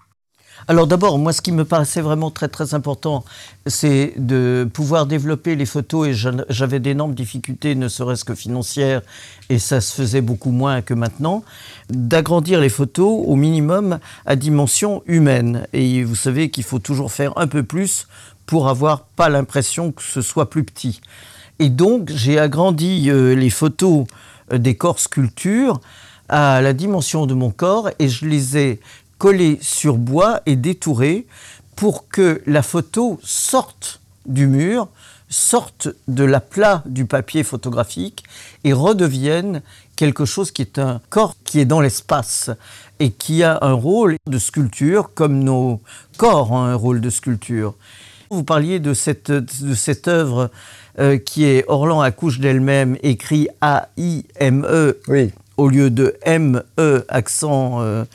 Alors 0.68 0.88
d'abord, 0.88 1.18
moi, 1.18 1.34
ce 1.34 1.42
qui 1.42 1.52
me 1.52 1.66
paraissait 1.66 2.02
vraiment 2.02 2.32
très 2.32 2.48
très 2.48 2.74
important, 2.74 3.24
c'est 3.66 4.14
de 4.18 4.70
pouvoir 4.72 5.06
développer 5.06 5.56
les 5.56 5.66
photos 5.66 6.08
et 6.08 6.14
j'avais 6.50 6.80
d'énormes 6.80 7.14
difficultés, 7.14 7.76
ne 7.76 7.88
serait-ce 7.88 8.26
que 8.26 8.36
financières, 8.36 9.02
et 9.50 9.58
ça 9.60 9.82
se 9.82 9.94
faisait 9.94 10.22
beaucoup 10.22 10.52
moins 10.52 10.82
que 10.82 10.94
maintenant, 10.94 11.44
d'agrandir 11.90 12.60
les 12.60 12.70
photos 12.70 13.24
au 13.26 13.36
minimum 13.36 14.00
à 14.26 14.36
dimension 14.36 15.02
humaine. 15.08 15.66
Et 15.74 16.04
vous 16.04 16.16
savez 16.16 16.50
qu'il 16.50 16.64
faut 16.64 16.80
toujours 16.80 17.12
faire 17.12 17.38
un 17.38 17.48
peu 17.48 17.64
plus 17.64 18.08
pour 18.46 18.68
avoir 18.68 19.02
pas 19.04 19.30
l'impression 19.30 19.92
que 19.92 20.04
ce 20.04 20.22
soit 20.22 20.50
plus 20.50 20.64
petit. 20.64 21.02
Et 21.60 21.70
donc, 21.70 22.10
j'ai 22.14 22.40
agrandi 22.40 23.10
euh, 23.10 23.36
les 23.36 23.50
photos 23.50 24.06
euh, 24.54 24.58
des 24.58 24.76
corps 24.76 25.00
sculptures 25.00 25.82
à 26.30 26.62
la 26.62 26.74
dimension 26.74 27.26
de 27.26 27.34
mon 27.34 27.50
corps 27.50 27.90
et 28.00 28.08
je 28.08 28.26
les 28.26 28.58
ai 28.58 28.80
collé 29.20 29.60
sur 29.62 29.98
bois 29.98 30.42
et 30.48 30.56
détouré 30.56 31.28
pour 31.76 32.08
que 32.08 32.42
la 32.48 32.64
photo 32.64 33.20
sorte 33.22 34.02
du 34.26 34.48
mur, 34.48 34.88
sorte 35.30 35.90
de 36.08 36.24
la 36.24 36.40
plat 36.40 36.82
du 36.88 37.06
papier 37.06 37.44
photographique 37.44 38.24
et 38.64 38.74
redevienne 38.74 39.62
quelque 39.96 40.26
chose 40.26 40.52
qui 40.52 40.64
est 40.64 40.80
un 40.80 41.02
corps 41.10 41.36
qui 41.44 41.60
est 41.60 41.66
dans 41.66 41.82
l'espace 41.82 42.50
et 43.00 43.12
qui 43.12 43.44
a 43.44 43.60
un 43.62 43.74
rôle 43.74 44.18
de 44.28 44.40
sculpture 44.40 45.14
comme 45.14 45.44
nos 45.44 45.80
corps 46.18 46.52
ont 46.52 46.64
un 46.64 46.76
rôle 46.76 47.02
de 47.02 47.10
sculpture. 47.10 47.76
Vous 48.32 48.44
parliez 48.44 48.80
de 48.80 48.94
cette, 48.94 49.32
de 49.32 49.74
cette 49.74 50.08
œuvre 50.08 50.50
euh, 51.00 51.18
qui 51.18 51.46
est 51.46 51.66
Orlan 51.68 52.02
accouche 52.02 52.40
d'elle-même, 52.40 52.98
écrit 53.04 53.48
A-I-M-E 53.62 55.00
au 55.58 55.68
lieu 55.68 55.90
de 55.90 56.16
M-E, 56.22 57.06
accent 57.10 57.82
euh, 57.82 58.06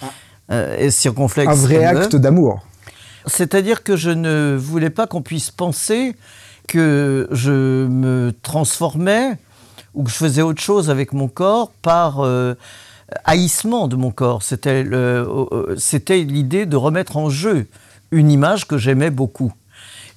Euh, 0.50 0.90
circonflexe. 0.90 1.50
Un 1.50 1.54
vrai 1.54 1.84
acte 1.84 2.16
d'amour. 2.16 2.66
C'est-à-dire 3.26 3.82
que 3.82 3.96
je 3.96 4.10
ne 4.10 4.56
voulais 4.58 4.90
pas 4.90 5.06
qu'on 5.06 5.22
puisse 5.22 5.50
penser 5.50 6.14
que 6.68 7.28
je 7.30 7.86
me 7.86 8.32
transformais 8.42 9.38
ou 9.94 10.04
que 10.04 10.10
je 10.10 10.16
faisais 10.16 10.42
autre 10.42 10.60
chose 10.60 10.90
avec 10.90 11.12
mon 11.14 11.28
corps 11.28 11.70
par 11.82 12.20
euh, 12.20 12.54
haïssement 13.24 13.88
de 13.88 13.96
mon 13.96 14.10
corps. 14.10 14.42
C'était 14.42 14.84
l'idée 14.84 16.66
de 16.66 16.76
remettre 16.76 17.16
en 17.16 17.30
jeu 17.30 17.66
une 18.10 18.30
image 18.30 18.66
que 18.66 18.76
j'aimais 18.76 19.10
beaucoup. 19.10 19.52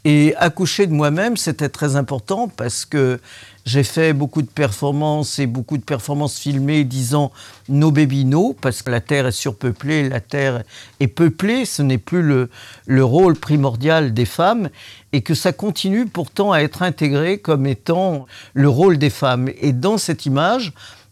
Et 0.04 0.36
accoucher 0.38 0.88
de 0.88 0.94
moi-même, 0.94 1.38
c'était 1.38 1.70
très 1.70 1.96
important 1.96 2.50
parce 2.50 2.86
que 2.86 3.20
j'ai 3.68 3.84
fait 3.84 4.14
beaucoup 4.14 4.42
de 4.42 4.48
performances 4.48 5.40
et 5.40 5.46
beaucoup 5.46 5.78
de 5.78 5.84
performances 5.84 6.40
filmées 6.40 6.86
disant 6.86 7.34
no 7.68 7.92
baby 7.92 8.24
no, 8.24 8.56
parce 8.62 8.82
que 8.82 8.90
la 8.90 9.02
Terre 9.02 9.28
est 9.28 9.34
surpeuplée, 9.34 10.08
la 10.08 10.22
Terre 10.22 10.64
est 11.02 11.08
peuplée, 11.10 11.66
ce 11.66 11.82
n'est 11.82 11.98
plus 11.98 12.22
le, 12.22 12.50
le 12.86 13.04
rôle 13.04 13.36
primordial 13.36 14.14
des 14.14 14.24
femmes, 14.24 14.70
et 15.12 15.20
que 15.20 15.36
ça 15.36 15.52
continue 15.52 16.06
pourtant 16.06 16.54
à 16.54 16.60
être 16.60 16.82
intégré 16.82 17.40
comme 17.40 17.68
étant 17.68 18.26
le 18.54 18.70
rôle 18.70 18.98
des 18.98 19.10
femmes. 19.10 19.50
Et 19.60 19.74
dans 19.74 19.98
cette 19.98 20.26
image, 20.26 20.72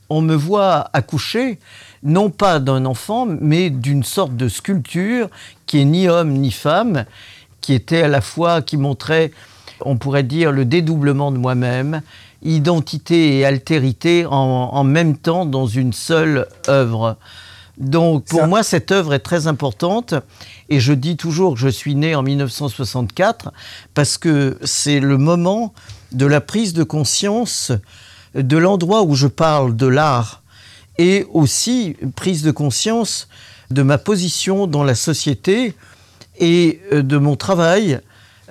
on 0.10 0.22
me 0.22 0.36
voit 0.36 0.90
accoucher, 0.94 1.60
non 2.04 2.30
pas 2.30 2.62
d'un 2.62 2.86
enfant, 2.86 3.26
mais 3.26 3.70
d'une 3.70 4.04
sorte 4.04 4.38
de 4.38 4.48
sculpture 4.48 5.28
qui 5.66 5.82
est 5.82 5.86
ni 5.86 6.08
homme 6.08 6.32
ni 6.32 6.52
femme, 6.52 7.04
qui 7.60 7.74
était 7.74 8.04
à 8.04 8.08
la 8.08 8.22
fois, 8.22 8.62
qui 8.62 8.78
montrait, 8.78 9.32
on 9.82 9.98
pourrait 9.98 10.24
dire, 10.24 10.54
le 10.54 10.64
dédoublement 10.64 11.34
de 11.34 11.38
moi-même, 11.38 12.02
identité 12.42 13.38
et 13.38 13.46
altérité 13.46 14.26
en, 14.26 14.84
même 14.84 15.18
temps 15.18 15.46
dans 15.46 15.68
une 15.68 15.94
seule 15.94 16.48
œuvre. 16.68 17.18
Donc 17.78 18.26
pour 18.26 18.48
moi, 18.48 18.64
cette 18.64 18.92
œuvre 18.92 19.14
est 19.14 19.20
très 19.20 19.48
importante 19.48 20.14
et 20.70 20.80
je 20.80 20.94
dis 20.94 21.18
toujours 21.18 21.56
que 21.56 21.60
je 21.60 21.68
suis 21.68 21.96
né 21.96 22.16
en 22.16 22.24
1964 22.24 23.52
parce 23.94 24.18
que 24.18 24.58
c'est 24.64 25.00
le 25.00 25.18
moment 25.18 25.74
de 26.12 26.26
la 26.26 26.40
prise 26.40 26.74
de 26.74 26.84
conscience 26.84 27.72
de 28.34 28.58
l'endroit 28.58 29.04
où 29.04 29.16
je 29.16 29.28
parle 29.28 29.76
de 29.76 29.88
l'art 29.88 30.44
et 30.98 31.26
aussi 31.34 31.98
prise 32.16 32.44
de 32.44 32.52
conscience 32.52 33.28
de 33.72 33.82
ma 33.82 33.98
position 33.98 34.68
dans 34.68 34.84
la 34.84 34.96
société 34.96 35.74
et 36.40 36.82
euh, 36.92 37.02
de 37.02 37.18
mon 37.18 37.36
travail, 37.36 38.00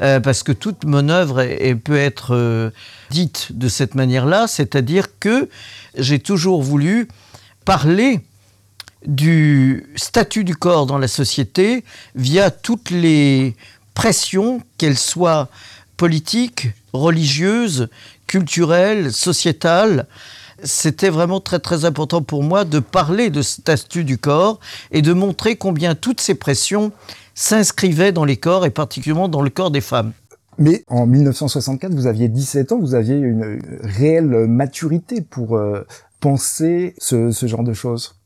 euh, 0.00 0.20
parce 0.20 0.42
que 0.42 0.52
toute 0.52 0.84
mon 0.84 1.08
œuvre 1.08 1.44
peut 1.74 1.96
être 1.96 2.34
euh, 2.34 2.70
dite 3.14 3.48
de 3.52 3.68
cette 3.68 3.94
manière-là, 3.94 4.48
c'est-à-dire 4.48 5.18
que 5.20 5.48
j'ai 5.96 6.18
toujours 6.18 6.62
voulu 6.62 7.06
parler 7.64 8.20
du 9.06 9.86
statut 9.94 10.42
du 10.42 10.56
corps 10.56 10.86
dans 10.86 10.98
la 10.98 11.06
société 11.06 11.84
via 12.16 12.50
toutes 12.50 12.90
les 12.90 13.54
pressions, 13.94 14.62
qu'elles 14.78 14.98
soient 14.98 15.48
politiques, 15.96 16.68
religieuses, 16.92 17.88
culturelles, 18.26 19.12
sociétales. 19.12 20.08
C'était 20.64 21.10
vraiment 21.10 21.40
très 21.40 21.60
très 21.60 21.84
important 21.84 22.20
pour 22.20 22.42
moi 22.42 22.64
de 22.64 22.80
parler 22.80 23.30
de 23.30 23.42
statut 23.42 24.02
du 24.02 24.18
corps 24.18 24.58
et 24.90 25.02
de 25.02 25.12
montrer 25.12 25.54
combien 25.54 25.94
toutes 25.94 26.20
ces 26.20 26.34
pressions 26.34 26.90
s'inscrivait 27.36 28.10
dans 28.10 28.24
les 28.24 28.38
corps 28.38 28.66
et 28.66 28.70
particulièrement 28.70 29.28
dans 29.28 29.42
le 29.42 29.50
corps 29.50 29.70
des 29.70 29.80
femmes. 29.80 30.12
Mais 30.58 30.84
en 30.88 31.06
1964, 31.06 31.92
vous 31.94 32.06
aviez 32.06 32.28
17 32.28 32.72
ans, 32.72 32.78
vous 32.78 32.94
aviez 32.94 33.16
une 33.16 33.60
réelle 33.82 34.46
maturité 34.46 35.20
pour 35.20 35.56
euh, 35.56 35.86
penser 36.20 36.94
ce, 36.98 37.30
genre 37.46 37.64
de 37.64 37.72
choses. 37.72 38.16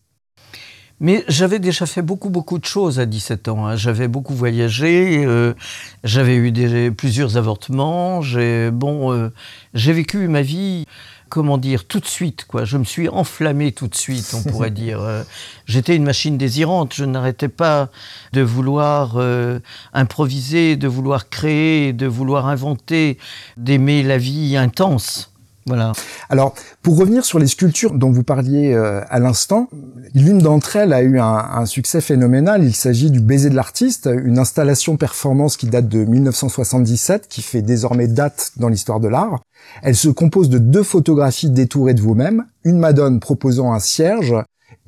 Mais 1.00 1.24
j'avais 1.28 1.60
déjà 1.60 1.86
fait 1.86 2.02
beaucoup, 2.02 2.28
beaucoup 2.28 2.58
de 2.58 2.64
choses 2.64 2.98
à 2.98 3.06
17 3.06 3.48
ans. 3.48 3.66
Hein. 3.66 3.76
J'avais 3.76 4.08
beaucoup 4.08 4.34
voyagé, 4.34 5.24
euh, 5.24 5.54
j'avais 6.02 6.36
eu 6.36 6.92
plusieurs 6.92 7.36
avortements, 7.36 8.20
j'ai 8.20 8.70
bon, 8.72 9.12
euh, 9.12 9.28
j'ai 9.74 9.92
vécu 9.92 10.26
ma 10.26 10.42
vie 10.42 10.86
comment 11.28 11.58
dire, 11.58 11.84
tout 11.84 12.00
de 12.00 12.06
suite, 12.06 12.44
quoi. 12.46 12.64
Je 12.64 12.76
me 12.76 12.84
suis 12.84 13.08
enflammé 13.08 13.72
tout 13.72 13.88
de 13.88 13.94
suite, 13.94 14.34
on 14.34 14.42
pourrait 14.48 14.70
dire. 14.72 15.00
Euh, 15.00 15.22
j'étais 15.66 15.96
une 15.96 16.04
machine 16.04 16.38
désirante. 16.38 16.94
Je 16.94 17.04
n'arrêtais 17.04 17.48
pas 17.48 17.88
de 18.32 18.42
vouloir 18.42 19.14
euh, 19.16 19.60
improviser, 19.92 20.76
de 20.76 20.88
vouloir 20.88 21.28
créer, 21.28 21.92
de 21.92 22.06
vouloir 22.06 22.46
inventer, 22.46 23.18
d'aimer 23.56 24.02
la 24.02 24.18
vie 24.18 24.56
intense. 24.56 25.32
Voilà. 25.68 25.92
Alors, 26.30 26.54
pour 26.82 26.98
revenir 26.98 27.24
sur 27.24 27.38
les 27.38 27.46
sculptures 27.46 27.92
dont 27.92 28.10
vous 28.10 28.24
parliez 28.24 28.72
euh, 28.72 29.02
à 29.08 29.18
l'instant, 29.18 29.68
l'une 30.14 30.38
d'entre 30.38 30.76
elles 30.76 30.92
a 30.92 31.02
eu 31.02 31.20
un, 31.20 31.66
succès 31.66 32.00
phénoménal. 32.00 32.64
Il 32.64 32.74
s'agit 32.74 33.10
du 33.10 33.20
Baiser 33.20 33.50
de 33.50 33.54
l'artiste, 33.54 34.08
une 34.24 34.38
installation 34.38 34.96
performance 34.96 35.56
qui 35.56 35.66
date 35.66 35.88
de 35.88 36.04
1977, 36.04 37.28
qui 37.28 37.42
fait 37.42 37.62
désormais 37.62 38.08
date 38.08 38.52
dans 38.56 38.68
l'histoire 38.68 39.00
de 39.00 39.08
l'art. 39.08 39.40
Elle 39.82 39.96
se 39.96 40.08
compose 40.08 40.48
de 40.48 40.58
deux 40.58 40.82
photographies 40.82 41.50
détourées 41.50 41.94
de 41.94 42.00
vous-même, 42.00 42.46
une 42.64 42.78
Madone 42.78 43.20
proposant 43.20 43.72
un 43.72 43.80
cierge 43.80 44.34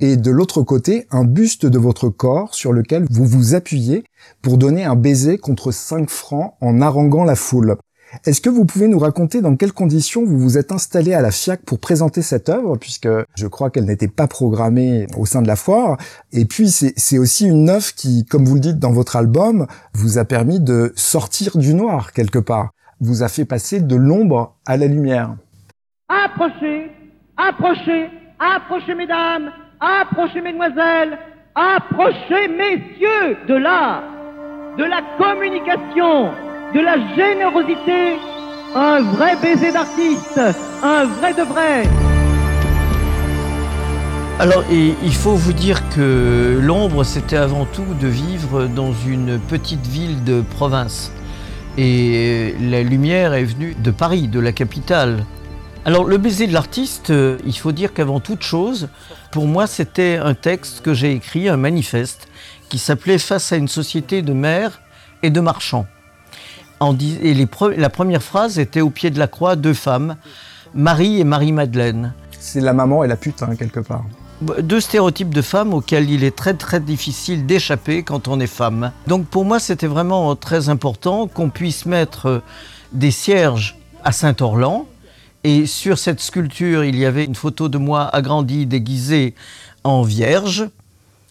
et 0.01 0.17
de 0.17 0.31
l'autre 0.31 0.63
côté 0.63 1.07
un 1.11 1.25
buste 1.25 1.67
de 1.67 1.79
votre 1.79 2.09
corps 2.09 2.55
sur 2.55 2.73
lequel 2.73 3.05
vous 3.11 3.27
vous 3.27 3.55
appuyez 3.55 4.05
pour 4.41 4.57
donner 4.57 4.85
un 4.85 4.97
baiser 4.97 5.37
contre 5.37 5.73
5 5.73 6.09
francs 6.09 6.55
en 6.61 6.81
haranguant 6.81 7.25
la 7.25 7.37
foule. 7.37 7.77
Est-ce 8.25 8.41
que 8.41 8.51
vous 8.51 8.65
pouvez 8.65 8.89
nous 8.89 8.99
raconter 8.99 9.41
dans 9.41 9.57
quelles 9.57 9.73
conditions 9.73 10.25
vous 10.25 10.39
vous 10.39 10.59
êtes 10.59 10.73
installé 10.73 11.15
à 11.15 11.21
la 11.21 11.31
FIAC 11.31 11.63
pour 11.63 11.79
présenter 11.79 12.23
cette 12.23 12.49
œuvre, 12.49 12.77
puisque 12.77 13.09
je 13.35 13.47
crois 13.47 13.71
qu'elle 13.71 13.87
n'était 13.87 14.09
pas 14.09 14.27
programmée 14.27 15.07
au 15.17 15.27
sein 15.27 15.43
de 15.43 15.47
la 15.47 15.57
foire. 15.57 15.97
Et 16.33 16.45
puis 16.45 16.71
c'est 16.71 17.19
aussi 17.19 17.47
une 17.47 17.69
œuvre 17.69 17.95
qui, 17.95 18.25
comme 18.25 18.45
vous 18.45 18.55
le 18.55 18.61
dites 18.61 18.79
dans 18.79 18.93
votre 18.93 19.17
album, 19.17 19.67
vous 19.93 20.19
a 20.19 20.25
permis 20.25 20.61
de 20.61 20.93
sortir 20.97 21.57
du 21.59 21.75
noir 21.75 22.13
quelque 22.13 22.39
part 22.39 22.71
vous 23.01 23.23
a 23.23 23.29
fait 23.29 23.45
passer 23.45 23.81
de 23.81 23.97
l'ombre 23.97 24.57
à 24.67 24.77
la 24.77 24.87
lumière. 24.87 25.35
Approchez, 26.09 26.91
approchez, 27.37 28.11
approchez 28.39 28.95
mesdames, 28.95 29.51
approchez 29.81 30.41
mesdemoiselles, 30.41 31.19
approchez 31.55 32.49
messieurs 32.49 33.39
de 33.49 33.55
l'art, 33.55 34.03
de 34.77 34.85
la 34.85 35.01
communication, 35.19 36.33
de 36.75 36.81
la 36.81 36.97
générosité, 37.17 38.17
un 38.77 39.03
vrai 39.03 39.37
baiser 39.43 39.73
d'artiste, 39.73 40.41
un 40.83 41.05
vrai 41.05 41.35
de 41.35 41.43
vrai. 41.43 41.83
Alors, 44.39 44.65
il 44.71 45.15
faut 45.15 45.35
vous 45.35 45.53
dire 45.53 45.89
que 45.91 46.59
l'ombre, 46.63 47.03
c'était 47.03 47.37
avant 47.37 47.65
tout 47.65 47.95
de 48.01 48.07
vivre 48.07 48.67
dans 48.67 48.93
une 48.93 49.41
petite 49.41 49.87
ville 49.87 50.23
de 50.23 50.43
province. 50.43 51.13
Et 51.77 52.55
la 52.61 52.83
lumière 52.83 53.35
est 53.35 53.45
venue 53.45 53.75
de 53.75 53.91
Paris, 53.91 54.29
de 54.29 54.39
la 54.39 54.53
capitale. 54.53 55.25
Alors 55.85 56.05
le 56.05 56.19
baiser 56.19 56.47
de 56.47 56.53
l'artiste, 56.53 57.11
il 57.11 57.57
faut 57.57 57.73
dire 57.73 57.95
qu'avant 57.95 58.21
toute 58.21 58.43
chose, 58.43 58.89
pour 59.33 59.47
moi 59.47 59.67
c'était 59.67 60.19
un 60.19 60.35
texte 60.35 60.83
que 60.83 60.93
j'ai 60.93 61.13
écrit, 61.13 61.49
un 61.49 61.57
manifeste, 61.57 62.29
qui 62.69 62.79
s'appelait 62.79 63.19
Face 63.19 63.53
à 63.53 63.57
une 63.57 63.69
société 63.69 64.21
de 64.21 64.35
maires 64.35 64.83
et 65.23 65.31
de 65.31 65.41
marchands. 65.41 65.87
Et 67.23 67.35
la 67.77 67.91
première 67.91 68.23
phrase 68.23 68.59
était 68.59 68.81
au 68.81 68.91
pied 68.91 69.11
de 69.11 69.19
la 69.19 69.27
croix, 69.27 69.55
deux 69.55 69.75
femmes, 69.75 70.17
Marie 70.75 71.21
et 71.21 71.25
Marie-Madeleine. 71.25 72.15
C'est 72.39 72.61
la 72.61 72.73
maman 72.73 73.05
et 73.05 73.09
la 73.09 73.17
putain, 73.17 73.55
quelque 73.55 73.81
part. 73.81 74.05
deux 74.63 74.81
stéréotypes 74.81 75.35
de 75.35 75.43
femmes 75.43 75.75
auxquels 75.75 76.11
il 76.11 76.25
est 76.25 76.35
très 76.35 76.55
très 76.55 76.81
difficile 76.81 77.45
d'échapper 77.47 78.03
quand 78.03 78.29
on 78.29 78.41
est 78.41 78.47
femme. 78.47 78.93
Donc 79.07 79.27
pour 79.27 79.45
moi 79.45 79.59
c'était 79.59 79.87
vraiment 79.87 80.35
très 80.37 80.69
important 80.69 81.27
qu'on 81.27 81.51
puisse 81.51 81.85
mettre 81.87 82.43
des 82.93 83.11
cierges 83.11 83.77
à 84.03 84.13
Saint-Orlan. 84.13 84.87
Et 85.45 85.67
sur 85.67 85.99
cette 85.99 86.21
sculpture, 86.21 86.85
il 86.85 86.99
y 86.99 87.07
avait 87.07 87.25
une 87.25 87.35
photo 87.35 87.69
de 87.69 87.79
moi 87.79 88.15
agrandie, 88.15 88.67
déguisée 88.67 89.35
en 89.85 90.03
vierge, 90.03 90.69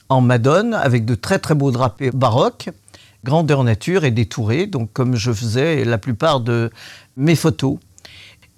en 0.10 0.22
madone, 0.22 0.74
avec 0.74 1.06
de 1.06 1.14
très 1.14 1.38
très 1.38 1.54
beaux 1.54 1.70
drapés 1.70 2.10
baroques, 2.12 2.70
grandeur 3.24 3.64
nature 3.64 4.06
et 4.06 4.12
détourés, 4.12 4.66
donc 4.68 4.92
comme 4.94 5.16
je 5.16 5.32
faisais 5.32 5.84
la 5.84 5.98
plupart 5.98 6.40
de 6.40 6.72
mes 7.18 7.36
photos. 7.36 7.78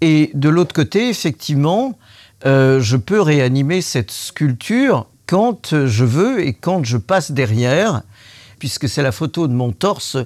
Et 0.02 0.32
de 0.34 0.50
l'autre 0.50 0.74
côté, 0.74 1.10
effectivement, 1.10 1.98
euh, 2.46 2.80
je 2.80 2.98
peux 2.98 3.22
réanimer 3.22 3.82
cette 3.82 4.12
sculpture 4.12 5.08
quand 5.28 5.86
je 5.86 6.04
veux 6.04 6.46
et 6.46 6.54
quand 6.54 6.84
je 6.84 6.98
passe 6.98 7.32
derrière, 7.32 8.02
puisque 8.60 8.90
c'est 8.90 9.04
la 9.04 9.12
photo 9.12 9.48
de 9.48 9.54
mon 9.54 9.72
torse 9.72 10.18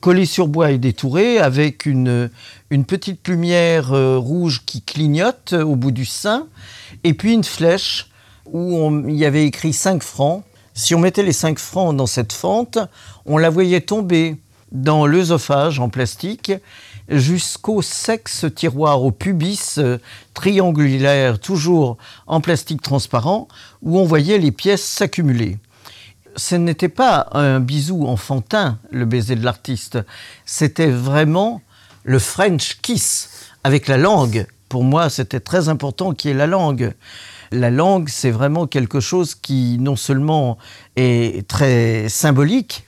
collé 0.00 0.26
sur 0.26 0.48
bois 0.48 0.70
et 0.72 0.78
détouré, 0.78 1.38
avec 1.38 1.86
une, 1.86 2.30
une 2.70 2.84
petite 2.84 3.26
lumière 3.28 3.92
euh, 3.92 4.18
rouge 4.18 4.62
qui 4.66 4.82
clignote 4.82 5.52
au 5.52 5.76
bout 5.76 5.92
du 5.92 6.04
sein, 6.04 6.46
et 7.04 7.14
puis 7.14 7.32
une 7.32 7.44
flèche 7.44 8.08
où 8.46 8.90
il 9.08 9.16
y 9.16 9.24
avait 9.24 9.44
écrit 9.44 9.72
5 9.72 10.02
francs. 10.02 10.44
Si 10.78 10.94
on 10.94 10.98
mettait 10.98 11.22
les 11.22 11.32
5 11.32 11.58
francs 11.58 11.96
dans 11.96 12.06
cette 12.06 12.34
fente, 12.34 12.78
on 13.24 13.38
la 13.38 13.48
voyait 13.48 13.80
tomber 13.80 14.36
dans 14.72 15.06
l'œsophage 15.06 15.80
en 15.80 15.88
plastique 15.88 16.52
jusqu'au 17.08 17.80
sexe 17.80 18.44
tiroir, 18.54 19.02
au 19.02 19.10
pubis 19.10 19.78
euh, 19.78 19.96
triangulaire, 20.34 21.38
toujours 21.38 21.96
en 22.26 22.42
plastique 22.42 22.82
transparent, 22.82 23.48
où 23.80 23.98
on 23.98 24.04
voyait 24.04 24.36
les 24.36 24.52
pièces 24.52 24.84
s'accumuler. 24.84 25.56
Ce 26.36 26.56
n'était 26.56 26.90
pas 26.90 27.28
un 27.32 27.58
bisou 27.58 28.06
enfantin, 28.06 28.78
le 28.90 29.06
baiser 29.06 29.34
de 29.34 29.44
l'artiste, 29.46 29.98
c'était 30.44 30.90
vraiment 30.90 31.62
le 32.04 32.18
French 32.18 32.80
kiss, 32.82 33.30
avec 33.64 33.88
la 33.88 33.96
langue. 33.96 34.46
Pour 34.68 34.84
moi, 34.84 35.08
c'était 35.08 35.40
très 35.40 35.70
important 35.70 36.12
qu'il 36.12 36.32
y 36.32 36.34
ait 36.34 36.36
la 36.36 36.46
langue. 36.46 36.92
La 37.52 37.70
langue, 37.70 38.08
c'est 38.08 38.30
vraiment 38.30 38.66
quelque 38.66 39.00
chose 39.00 39.34
qui 39.34 39.78
non 39.80 39.96
seulement 39.96 40.58
est 40.96 41.46
très 41.46 42.08
symbolique, 42.08 42.86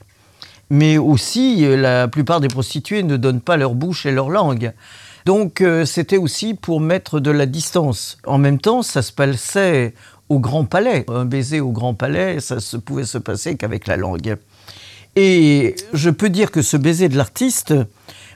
mais 0.69 0.97
aussi 0.97 1.65
euh, 1.65 1.77
la 1.77 2.07
plupart 2.07 2.41
des 2.41 2.47
prostituées 2.47 3.03
ne 3.03 3.17
donnent 3.17 3.41
pas 3.41 3.57
leur 3.57 3.75
bouche 3.75 4.05
et 4.05 4.11
leur 4.11 4.29
langue. 4.29 4.73
Donc 5.25 5.61
euh, 5.61 5.85
c'était 5.85 6.17
aussi 6.17 6.53
pour 6.53 6.79
mettre 6.79 7.19
de 7.19 7.31
la 7.31 7.45
distance. 7.45 8.17
En 8.25 8.37
même 8.37 8.59
temps, 8.59 8.81
ça 8.81 9.01
se 9.01 9.11
passait 9.11 9.93
au 10.29 10.39
Grand 10.39 10.65
Palais. 10.65 11.05
Un 11.07 11.25
baiser 11.25 11.59
au 11.59 11.71
Grand 11.71 11.93
Palais, 11.93 12.39
ça 12.39 12.55
ne 12.55 12.77
pouvait 12.77 13.05
se 13.05 13.17
passer 13.17 13.57
qu'avec 13.57 13.87
la 13.87 13.97
langue. 13.97 14.37
Et 15.15 15.75
je 15.93 16.09
peux 16.09 16.29
dire 16.29 16.51
que 16.51 16.61
ce 16.61 16.77
baiser 16.77 17.09
de 17.09 17.17
l'artiste 17.17 17.73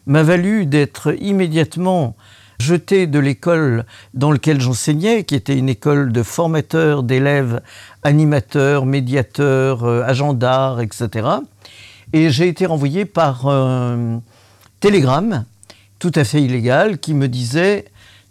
m'a 0.05 0.23
valu 0.23 0.65
d'être 0.65 1.15
immédiatement 1.21 2.15
jeté 2.63 3.05
de 3.05 3.19
l'école 3.19 3.85
dans 4.13 4.31
laquelle 4.31 4.61
j'enseignais, 4.61 5.23
qui 5.25 5.35
était 5.35 5.57
une 5.57 5.69
école 5.69 6.11
de 6.11 6.23
formateurs 6.23 7.03
d'élèves, 7.03 7.61
animateurs, 8.03 8.85
médiateurs, 8.85 9.83
euh, 9.83 10.03
agents 10.03 10.33
d'art, 10.33 10.81
etc. 10.81 11.27
Et 12.13 12.29
j'ai 12.29 12.47
été 12.47 12.65
renvoyé 12.65 13.05
par 13.05 13.47
un 13.47 14.21
télégramme 14.79 15.45
tout 15.99 16.11
à 16.15 16.23
fait 16.23 16.41
illégal 16.41 16.97
qui 16.99 17.13
me 17.13 17.27
disait 17.27 17.85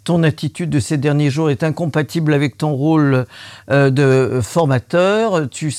ton 0.04 0.22
attitude 0.24 0.70
de 0.70 0.80
ces 0.80 0.96
derniers 0.96 1.30
jours 1.30 1.50
est 1.50 1.62
incompatible 1.62 2.34
avec 2.34 2.58
ton 2.58 2.72
rôle 2.72 3.24
euh, 3.70 3.90
de 3.90 4.40
formateur, 4.42 5.48
tu, 5.48 5.72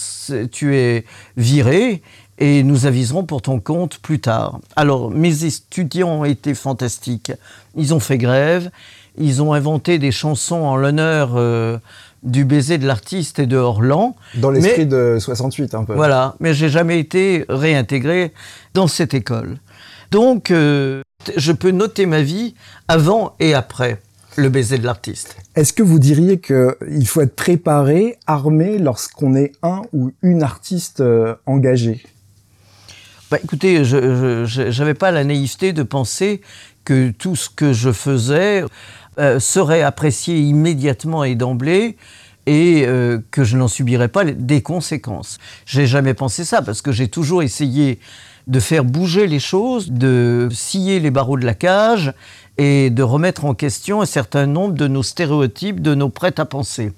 es 0.76 1.06
viré 1.36 2.02
et 2.44 2.62
nous 2.62 2.86
aviserons 2.86 3.24
pour 3.24 3.42
ton 3.42 3.62
compte 3.62 4.00
plus 4.00 4.20
tard. 4.20 4.60
Alors, 4.76 5.10
mes 5.10 5.46
étudiants 5.46 6.10
ont 6.10 6.26
été 6.26 6.54
fantastiques. 6.54 7.32
Ils 7.78 7.94
ont 7.94 8.02
fait 8.02 8.18
grève, 8.18 8.70
ils 9.18 9.42
ont 9.42 9.54
inventé 9.54 9.98
des 9.98 10.12
chansons 10.12 10.62
en 10.62 10.76
l'honneur 10.76 11.38
euh, 11.38 11.78
du 12.22 12.44
baiser 12.44 12.78
de 12.78 12.86
l'artiste 12.86 13.40
et 13.40 13.46
de 13.46 13.56
Orlan. 13.56 14.18
Dans 14.36 14.52
l'esprit 14.52 14.86
de 14.86 15.16
68, 15.22 15.74
un 15.74 15.86
peu. 15.86 15.94
Voilà, 15.94 16.36
mais 16.42 16.54
j'ai 16.54 16.68
jamais 16.68 17.00
été 17.00 17.46
réintégré 17.48 18.34
dans 18.74 18.88
cette 18.88 19.14
école. 19.14 19.56
Donc, 20.12 20.52
euh, 20.52 21.02
je 21.38 21.54
peux 21.54 21.72
noter 21.72 22.06
ma 22.06 22.24
vie 22.24 22.56
avant 22.90 23.36
et 23.40 23.54
après 23.54 24.02
le 24.36 24.50
baiser 24.50 24.78
de 24.80 24.86
l'artiste. 24.86 25.38
Est-ce 25.56 25.72
que 25.72 25.84
vous 25.84 26.00
diriez 26.00 26.40
qu'il 26.42 27.08
faut 27.08 27.22
être 27.22 27.38
préparé, 27.38 28.18
armé, 28.28 28.80
lorsqu'on 28.80 29.34
est 29.34 29.54
un 29.64 29.84
ou 29.94 30.12
une 30.22 30.44
artiste 30.44 31.00
euh, 31.00 31.36
engagée? 31.46 32.04
Bah, 33.34 33.40
Écoutez, 33.44 33.84
je 33.84 34.80
n'avais 34.80 34.94
pas 34.94 35.10
la 35.10 35.24
naïveté 35.24 35.74
de 35.74 35.82
penser 35.82 36.42
que 36.86 37.10
tout 37.10 37.36
ce 37.36 37.50
que 37.50 37.74
je 37.74 37.92
faisais 37.92 38.64
euh, 39.18 39.40
serait 39.40 39.82
apprécié 39.82 40.38
immédiatement 40.38 41.24
et 41.24 41.34
d'emblée 41.34 41.98
et 42.46 42.84
euh, 42.86 43.18
que 43.32 43.44
je 43.44 43.58
n'en 43.58 43.68
subirais 43.68 44.08
pas 44.08 44.24
des 44.24 44.62
conséquences. 44.62 45.40
J'ai 45.66 45.88
jamais 45.88 46.14
pensé 46.14 46.46
ça 46.46 46.62
parce 46.62 46.84
que 46.84 46.92
j'ai 46.92 47.08
toujours 47.08 47.42
essayé 47.42 48.00
de 48.46 48.60
faire 48.60 48.84
bouger 48.84 49.26
les 49.26 49.40
choses, 49.40 49.90
de 49.90 50.48
scier 50.52 51.00
les 51.00 51.10
barreaux 51.10 51.38
de 51.38 51.46
la 51.46 51.56
cage 51.56 52.14
et 52.60 52.92
de 52.92 53.02
remettre 53.02 53.46
en 53.46 53.56
question 53.56 54.02
un 54.04 54.06
certain 54.06 54.46
nombre 54.46 54.76
de 54.76 54.88
nos 54.88 55.02
stéréotypes, 55.02 55.82
de 55.82 55.96
nos 55.96 56.10
prêts 56.10 56.40
à 56.40 56.46
penser. 56.46 56.92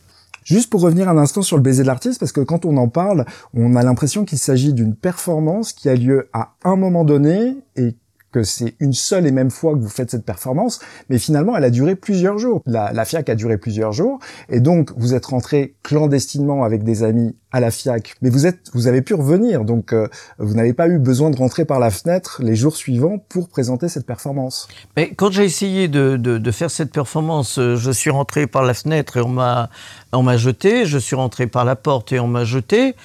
Juste 0.46 0.70
pour 0.70 0.82
revenir 0.82 1.10
un 1.10 1.18
instant 1.18 1.42
sur 1.42 1.58
le 1.58 1.64
baiser 1.64 1.82
de 1.82 1.88
l'artiste, 1.88 2.20
parce 2.20 2.32
que 2.32 2.42
quand 2.42 2.66
on 2.66 2.78
en 2.78 2.88
parle, 2.88 3.26
on 3.56 3.76
a 3.76 3.82
l'impression 3.82 4.26
qu'il 4.26 4.38
s'agit 4.38 4.74
d'une 4.74 4.96
performance 4.96 5.74
qui 5.74 5.90
a 5.90 5.96
lieu 5.96 6.30
à 6.34 6.54
un 6.64 6.76
moment 6.76 7.04
donné 7.04 7.58
et 7.76 7.96
c'est 8.43 8.76
une 8.80 8.93
seule 8.93 9.28
et 9.28 9.32
même 9.32 9.52
fois 9.52 9.74
que 9.74 9.80
vous 9.80 9.89
faites 9.89 10.12
cette 10.12 10.26
performance, 10.26 10.80
mais 11.10 11.17
finalement 11.17 11.56
elle 11.56 11.63
a 11.63 11.69
duré 11.69 11.95
plusieurs 11.95 12.38
jours. 12.38 12.62
La, 12.65 12.91
la, 12.93 13.06
FIAC 13.06 13.30
a 13.30 13.36
duré 13.36 13.58
plusieurs 13.58 13.91
jours, 13.91 14.19
et 14.50 14.60
donc 14.60 14.91
vous 14.98 15.13
êtes 15.13 15.26
rentré 15.26 15.76
clandestinement 15.84 16.63
avec 16.63 16.84
des 16.84 17.04
amis 17.04 17.36
à 17.52 17.60
la 17.62 17.71
FIAC, 17.71 18.15
mais 18.21 18.30
vous 18.30 18.45
êtes, 18.45 18.60
vous 18.74 18.88
avez 18.88 19.02
pu 19.02 19.13
revenir, 19.13 19.63
donc 19.63 19.93
euh, 19.93 20.08
vous 20.39 20.56
n'avez 20.56 20.74
pas 20.74 20.89
eu 20.89 21.00
besoin 21.00 21.30
de 21.30 21.38
rentrer 21.38 21.63
par 21.63 21.80
la 21.80 21.89
fenêtre 21.89 22.41
les 22.43 22.56
jours 22.56 22.76
suivants 22.76 23.17
pour 23.30 23.48
présenter 23.48 23.88
cette 23.88 24.06
performance. 24.06 24.67
Mais 24.98 25.13
quand 25.15 25.32
j'ai 25.32 25.45
essayé 25.45 25.88
de, 25.88 26.17
de, 26.17 26.38
de, 26.38 26.52
faire 26.52 26.69
cette 26.69 26.91
performance, 26.91 27.58
euh, 27.58 27.76
je 27.78 27.91
suis 27.91 28.10
rentré 28.10 28.45
par 28.45 28.63
la 28.63 28.74
fenêtre 28.74 29.17
et 29.17 29.21
on 29.21 29.30
m'a 29.30 29.69
on 30.12 30.24
m'a 30.24 30.38
jeté, 30.38 30.86
je 30.86 30.98
suis 30.98 31.15
rentré 31.15 31.48
par 31.48 31.65
la 31.65 31.76
porte 31.76 32.12
et 32.12 32.19
on 32.19 32.28
m'a 32.28 32.43
jeté. 32.43 32.95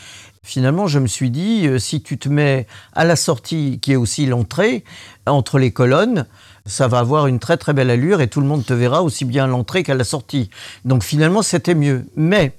Finalement, 0.42 0.87
je 0.87 0.98
me 0.98 1.07
suis 1.07 1.31
dit, 1.31 1.66
euh, 1.66 1.79
si 1.79 2.03
tu 2.03 2.18
te 2.18 2.29
mets 2.29 2.66
à 2.94 3.05
la 3.05 3.14
sortie, 3.14 3.79
qui 3.81 3.92
est 3.92 3.96
aussi 3.96 4.26
l'entrée, 4.26 4.85
entre 5.26 5.59
les 5.59 5.70
colonnes, 5.70 6.26
ça 6.66 6.88
va 6.88 6.98
avoir 6.98 7.26
une 7.26 7.38
très 7.38 7.57
très 7.57 7.72
belle 7.72 7.90
allure 7.90 8.20
et 8.20 8.29
tout 8.29 8.40
le 8.40 8.46
monde 8.46 8.64
te 8.64 8.72
verra 8.72 9.03
aussi 9.03 9.24
bien 9.24 9.44
à 9.44 9.46
l'entrée 9.46 9.83
qu'à 9.83 9.94
la 9.94 10.05
sortie. 10.05 10.50
Donc 10.85 11.05
finalement, 11.05 11.42
c'était 11.42 11.74
mieux. 11.74 12.07
Mais 12.16 12.57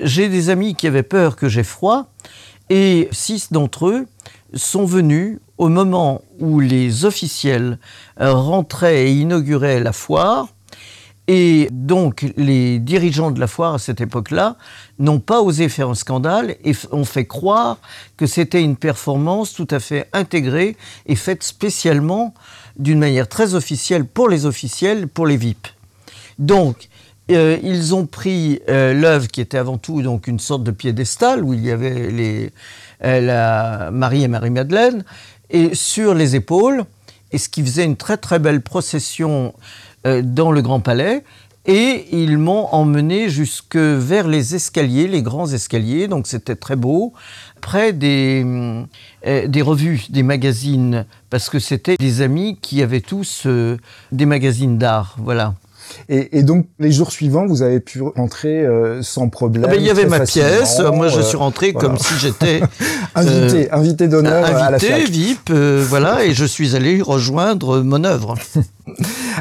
j'ai 0.00 0.28
des 0.28 0.48
amis 0.48 0.74
qui 0.74 0.86
avaient 0.86 1.02
peur 1.02 1.36
que 1.36 1.48
j'ai 1.48 1.64
froid 1.64 2.06
et 2.70 3.08
six 3.12 3.52
d'entre 3.52 3.88
eux 3.88 4.06
sont 4.54 4.86
venus 4.86 5.38
au 5.58 5.68
moment 5.68 6.22
où 6.38 6.60
les 6.60 7.04
officiels 7.04 7.78
euh, 8.20 8.32
rentraient 8.32 9.08
et 9.08 9.12
inauguraient 9.12 9.80
la 9.80 9.92
foire 9.92 10.48
et 11.28 11.68
donc, 11.70 12.26
les 12.36 12.80
dirigeants 12.80 13.30
de 13.30 13.38
la 13.38 13.46
foire 13.46 13.74
à 13.74 13.78
cette 13.78 14.00
époque-là 14.00 14.56
n'ont 14.98 15.20
pas 15.20 15.40
osé 15.40 15.68
faire 15.68 15.88
un 15.88 15.94
scandale 15.94 16.56
et 16.64 16.72
ont 16.90 17.04
fait 17.04 17.26
croire 17.26 17.78
que 18.16 18.26
c'était 18.26 18.62
une 18.62 18.76
performance 18.76 19.52
tout 19.54 19.68
à 19.70 19.78
fait 19.78 20.08
intégrée 20.12 20.76
et 21.06 21.14
faite 21.14 21.44
spécialement 21.44 22.34
d'une 22.76 22.98
manière 22.98 23.28
très 23.28 23.54
officielle 23.54 24.04
pour 24.04 24.28
les 24.28 24.46
officiels, 24.46 25.06
pour 25.06 25.26
les 25.26 25.36
VIP. 25.36 25.68
Donc, 26.38 26.88
euh, 27.30 27.56
ils 27.62 27.94
ont 27.94 28.06
pris 28.06 28.60
euh, 28.68 28.92
l'œuvre 28.92 29.28
qui 29.28 29.40
était 29.40 29.58
avant 29.58 29.78
tout 29.78 30.02
donc 30.02 30.26
une 30.26 30.40
sorte 30.40 30.64
de 30.64 30.72
piédestal 30.72 31.44
où 31.44 31.54
il 31.54 31.64
y 31.64 31.70
avait 31.70 32.52
euh, 33.04 33.20
la 33.20 33.90
Marie 33.92 34.24
et 34.24 34.28
Marie-Madeleine 34.28 35.04
et 35.50 35.74
sur 35.74 36.14
les 36.14 36.34
épaules, 36.34 36.84
et 37.30 37.38
ce 37.38 37.48
qui 37.48 37.62
faisait 37.62 37.84
une 37.84 37.96
très 37.96 38.16
très 38.16 38.38
belle 38.38 38.60
procession 38.60 39.54
dans 40.04 40.50
le 40.50 40.62
Grand 40.62 40.80
Palais. 40.80 41.22
Et 41.64 42.06
ils 42.10 42.38
m'ont 42.38 42.66
emmené 42.72 43.28
jusque 43.28 43.76
vers 43.76 44.26
les 44.26 44.56
escaliers, 44.56 45.06
les 45.06 45.22
grands 45.22 45.46
escaliers, 45.46 46.08
donc 46.08 46.26
c'était 46.26 46.56
très 46.56 46.74
beau, 46.74 47.12
près 47.60 47.92
des, 47.92 48.44
euh, 49.26 49.46
des 49.46 49.62
revues, 49.62 50.06
des 50.10 50.24
magazines, 50.24 51.06
parce 51.30 51.48
que 51.48 51.60
c'était 51.60 51.96
des 51.96 52.20
amis 52.20 52.58
qui 52.60 52.82
avaient 52.82 53.00
tous 53.00 53.44
euh, 53.46 53.76
des 54.10 54.26
magazines 54.26 54.76
d'art, 54.76 55.14
voilà. 55.18 55.54
Et, 56.08 56.38
et, 56.38 56.42
donc 56.42 56.66
les 56.78 56.92
jours 56.92 57.12
suivants, 57.12 57.46
vous 57.46 57.62
avez 57.62 57.80
pu 57.80 58.02
rentrer 58.02 58.64
euh, 58.64 59.02
sans 59.02 59.28
problème. 59.28 59.64
Ah 59.66 59.70
ben, 59.72 59.80
il 59.80 59.86
y 59.86 59.90
avait 59.90 60.06
ma 60.06 60.20
pièce. 60.20 60.80
Moi, 60.80 61.08
je 61.08 61.20
suis 61.20 61.36
rentré 61.36 61.72
voilà. 61.72 61.88
comme 61.88 61.98
si 61.98 62.14
j'étais 62.18 62.60
invité, 63.14 63.70
euh, 63.70 63.76
invité 63.76 64.08
d'honneur 64.08 64.44
à 64.44 64.70
la 64.70 64.76
Invité, 64.76 65.04
VIP, 65.04 65.50
euh, 65.50 65.84
voilà, 65.86 66.24
et 66.24 66.32
je 66.32 66.44
suis 66.44 66.76
allé 66.76 67.02
rejoindre 67.02 67.82
mon 67.82 68.04
œuvre. 68.04 68.34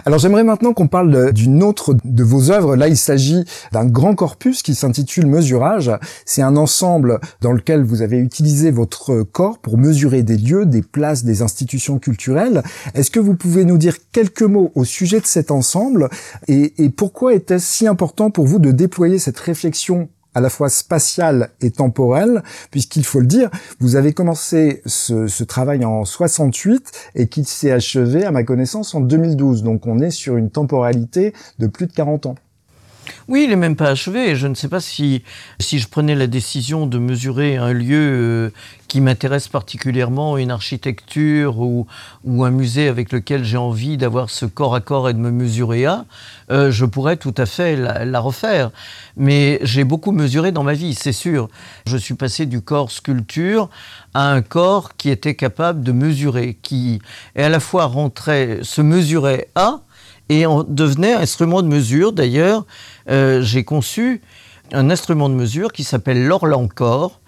Alors 0.05 0.19
j'aimerais 0.19 0.43
maintenant 0.43 0.73
qu'on 0.73 0.87
parle 0.87 1.33
d'une 1.33 1.63
autre 1.63 1.95
de 2.03 2.23
vos 2.23 2.51
œuvres. 2.51 2.75
Là, 2.75 2.87
il 2.87 2.97
s'agit 2.97 3.43
d'un 3.71 3.85
grand 3.85 4.15
corpus 4.15 4.61
qui 4.61 4.75
s'intitule 4.75 5.27
Mesurage. 5.27 5.91
C'est 6.25 6.41
un 6.41 6.55
ensemble 6.55 7.19
dans 7.41 7.51
lequel 7.51 7.83
vous 7.83 8.01
avez 8.01 8.17
utilisé 8.17 8.71
votre 8.71 9.23
corps 9.23 9.59
pour 9.59 9.77
mesurer 9.77 10.23
des 10.23 10.37
lieux, 10.37 10.65
des 10.65 10.81
places, 10.81 11.23
des 11.23 11.41
institutions 11.41 11.99
culturelles. 11.99 12.63
Est-ce 12.93 13.11
que 13.11 13.19
vous 13.19 13.35
pouvez 13.35 13.65
nous 13.65 13.77
dire 13.77 13.95
quelques 14.11 14.41
mots 14.41 14.71
au 14.75 14.83
sujet 14.83 15.19
de 15.19 15.25
cet 15.25 15.51
ensemble 15.51 16.09
et, 16.47 16.83
et 16.83 16.89
pourquoi 16.89 17.33
était-ce 17.33 17.65
si 17.65 17.87
important 17.87 18.31
pour 18.31 18.45
vous 18.45 18.59
de 18.59 18.71
déployer 18.71 19.19
cette 19.19 19.39
réflexion 19.39 20.09
à 20.33 20.41
la 20.41 20.49
fois 20.49 20.69
spatiale 20.69 21.49
et 21.61 21.71
temporelle, 21.71 22.43
puisqu'il 22.71 23.03
faut 23.03 23.19
le 23.19 23.25
dire, 23.25 23.49
vous 23.79 23.95
avez 23.95 24.13
commencé 24.13 24.81
ce, 24.85 25.43
travail 25.43 25.83
en 25.83 26.05
68 26.05 26.91
et 27.15 27.27
qu'il 27.27 27.45
s'est 27.45 27.71
achevé, 27.71 28.23
à 28.23 28.31
ma 28.31 28.43
connaissance, 28.43 28.95
en 28.95 29.01
2012. 29.01 29.63
Donc 29.63 29.87
on 29.87 29.99
est 29.99 30.11
sur 30.11 30.37
une 30.37 30.49
temporalité 30.49 31.33
de 31.59 31.67
plus 31.67 31.87
de 31.87 31.93
40 31.93 32.27
ans. 32.27 32.35
Oui, 33.27 33.43
il 33.43 33.49
n'est 33.49 33.55
même 33.55 33.75
pas 33.75 33.89
achevé. 33.89 34.35
Je 34.35 34.47
ne 34.47 34.53
sais 34.53 34.67
pas 34.67 34.79
si, 34.79 35.23
si 35.59 35.79
je 35.79 35.87
prenais 35.87 36.15
la 36.15 36.27
décision 36.27 36.87
de 36.87 36.97
mesurer 36.97 37.57
un 37.57 37.73
lieu 37.73 37.97
euh, 37.97 38.49
qui 38.91 38.99
m'intéresse 38.99 39.47
particulièrement, 39.47 40.37
une 40.37 40.51
architecture 40.51 41.59
ou, 41.59 41.87
un 42.25 42.51
musée 42.51 42.89
avec 42.89 43.13
lequel 43.13 43.45
j'ai 43.45 43.55
envie 43.55 43.95
d'avoir 43.95 44.29
ce 44.29 44.45
corps 44.45 44.75
à 44.75 44.81
corps 44.81 45.07
et 45.07 45.13
de 45.13 45.17
me 45.17 45.31
mesurer 45.31 45.85
à, 45.85 46.03
euh, 46.51 46.71
je 46.71 46.83
pourrais 46.83 47.15
tout 47.15 47.33
à 47.37 47.45
fait 47.45 47.77
la, 47.77 48.19
refaire. 48.19 48.69
Mais 49.15 49.59
j'ai 49.61 49.85
beaucoup 49.85 50.11
mesuré 50.11 50.51
dans 50.51 50.63
ma 50.63 50.73
vie, 50.73 50.93
c'est 50.93 51.13
sûr. 51.13 51.47
Je 51.85 51.95
suis 51.95 52.15
passé 52.15 52.45
du 52.45 52.59
corps 52.59 52.91
sculpture 52.91 53.69
à 54.13 54.29
un 54.29 54.41
corps 54.41 54.97
qui 54.97 55.09
était 55.09 55.35
capable 55.35 55.83
de 55.83 55.93
mesurer, 55.93 56.57
qui 56.61 56.99
est 57.37 57.43
à 57.43 57.49
la 57.49 57.61
fois 57.61 57.85
rentrait, 57.85 58.59
se 58.61 58.81
mesurait 58.81 59.47
à, 59.55 59.79
et 60.27 60.45
on 60.45 60.63
devenait 60.63 61.13
instrument 61.13 61.61
de 61.61 61.69
mesure. 61.69 62.11
D'ailleurs, 62.11 62.65
euh, 63.09 63.41
j'ai 63.41 63.63
conçu 63.63 64.19
un 64.73 64.89
instrument 64.89 65.29
de 65.29 65.35
mesure 65.35 65.71
qui 65.71 65.85
s'appelle 65.85 66.25
l'Orlan-Corps, 66.25 67.20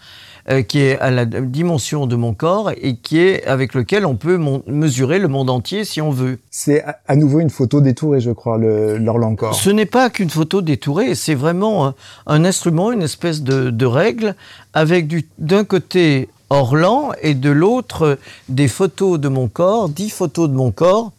euh, 0.50 0.62
qui 0.62 0.80
est 0.80 1.00
à 1.00 1.12
la 1.12 1.26
dimension 1.26 2.06
de 2.06 2.16
mon 2.16 2.34
corps 2.34 2.72
et 2.82 2.96
qui 2.96 3.20
est 3.20 3.46
avec 3.46 3.74
lequel 3.74 4.06
on 4.06 4.16
peut 4.16 4.40
mesurer 4.68 5.20
le 5.20 5.28
monde 5.28 5.50
entier 5.50 5.86
si 5.86 6.02
on 6.02 6.12
veut. 6.12 6.40
C'est 6.52 6.84
à 7.08 7.16
nouveau 7.16 7.40
une 7.40 7.50
photo 7.50 7.82
détourée, 7.82 8.20
je 8.20 8.32
crois, 8.32 8.58
l'Orlan-Corps. 8.58 9.56
Ce 9.56 9.70
n'est 9.70 9.86
pas 9.86 10.10
qu'une 10.10 10.30
photo 10.30 10.62
détourée, 10.62 11.16
c'est 11.16 11.36
vraiment 11.36 11.88
un, 11.88 11.96
un, 12.28 12.46
instrument, 12.46 12.92
une 12.92 13.04
espèce 13.04 13.42
de, 13.42 13.70
de 13.70 13.86
règle 13.86 14.36
avec 14.74 15.08
d'un 15.38 15.64
côté 15.64 16.30
Orlan 16.50 17.12
et 17.22 17.34
de 17.34 17.50
l'autre 17.50 18.20
des 18.50 18.68
photos 18.68 19.20
de 19.20 19.28
mon 19.28 19.48
corps, 19.48 19.90
dix 19.90 20.10
photos 20.10 20.50
de 20.50 20.54
mon 20.54 20.72
corps 20.72 21.12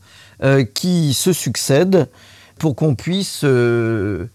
euh, 0.43 0.65
qui 0.65 1.15
se 1.15 1.33
succèdent 1.33 2.09
pour 2.59 2.77
qu'on 2.77 2.95
puisse 2.95 3.43
euh, 3.45 4.27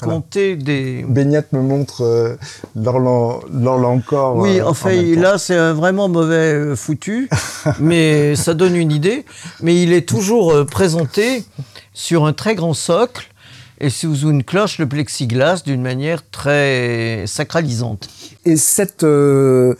voilà. 0.00 0.14
compter 0.14 0.56
des... 0.56 1.04
Beignat 1.08 1.42
me 1.52 1.60
montre 1.60 2.04
euh, 2.04 2.36
l'Orlan 2.76 4.00
corps. 4.00 4.36
Oui, 4.36 4.62
en 4.62 4.74
fait, 4.74 5.16
en 5.16 5.20
là, 5.20 5.38
c'est 5.38 5.56
un 5.56 5.72
vraiment 5.72 6.08
mauvais 6.08 6.54
euh, 6.54 6.76
foutu, 6.76 7.28
mais 7.80 8.36
ça 8.36 8.54
donne 8.54 8.76
une 8.76 8.92
idée. 8.92 9.24
Mais 9.60 9.82
il 9.82 9.92
est 9.92 10.08
toujours 10.08 10.52
euh, 10.52 10.64
présenté 10.64 11.44
sur 11.92 12.26
un 12.26 12.32
très 12.32 12.54
grand 12.54 12.74
socle 12.74 13.28
et 13.80 13.90
sous 13.90 14.28
une 14.28 14.44
cloche, 14.44 14.78
le 14.78 14.88
plexiglas, 14.88 15.62
d'une 15.64 15.82
manière 15.82 16.28
très 16.30 17.24
sacralisante. 17.26 18.08
Et 18.44 18.56
cette, 18.56 19.04
euh, 19.04 19.74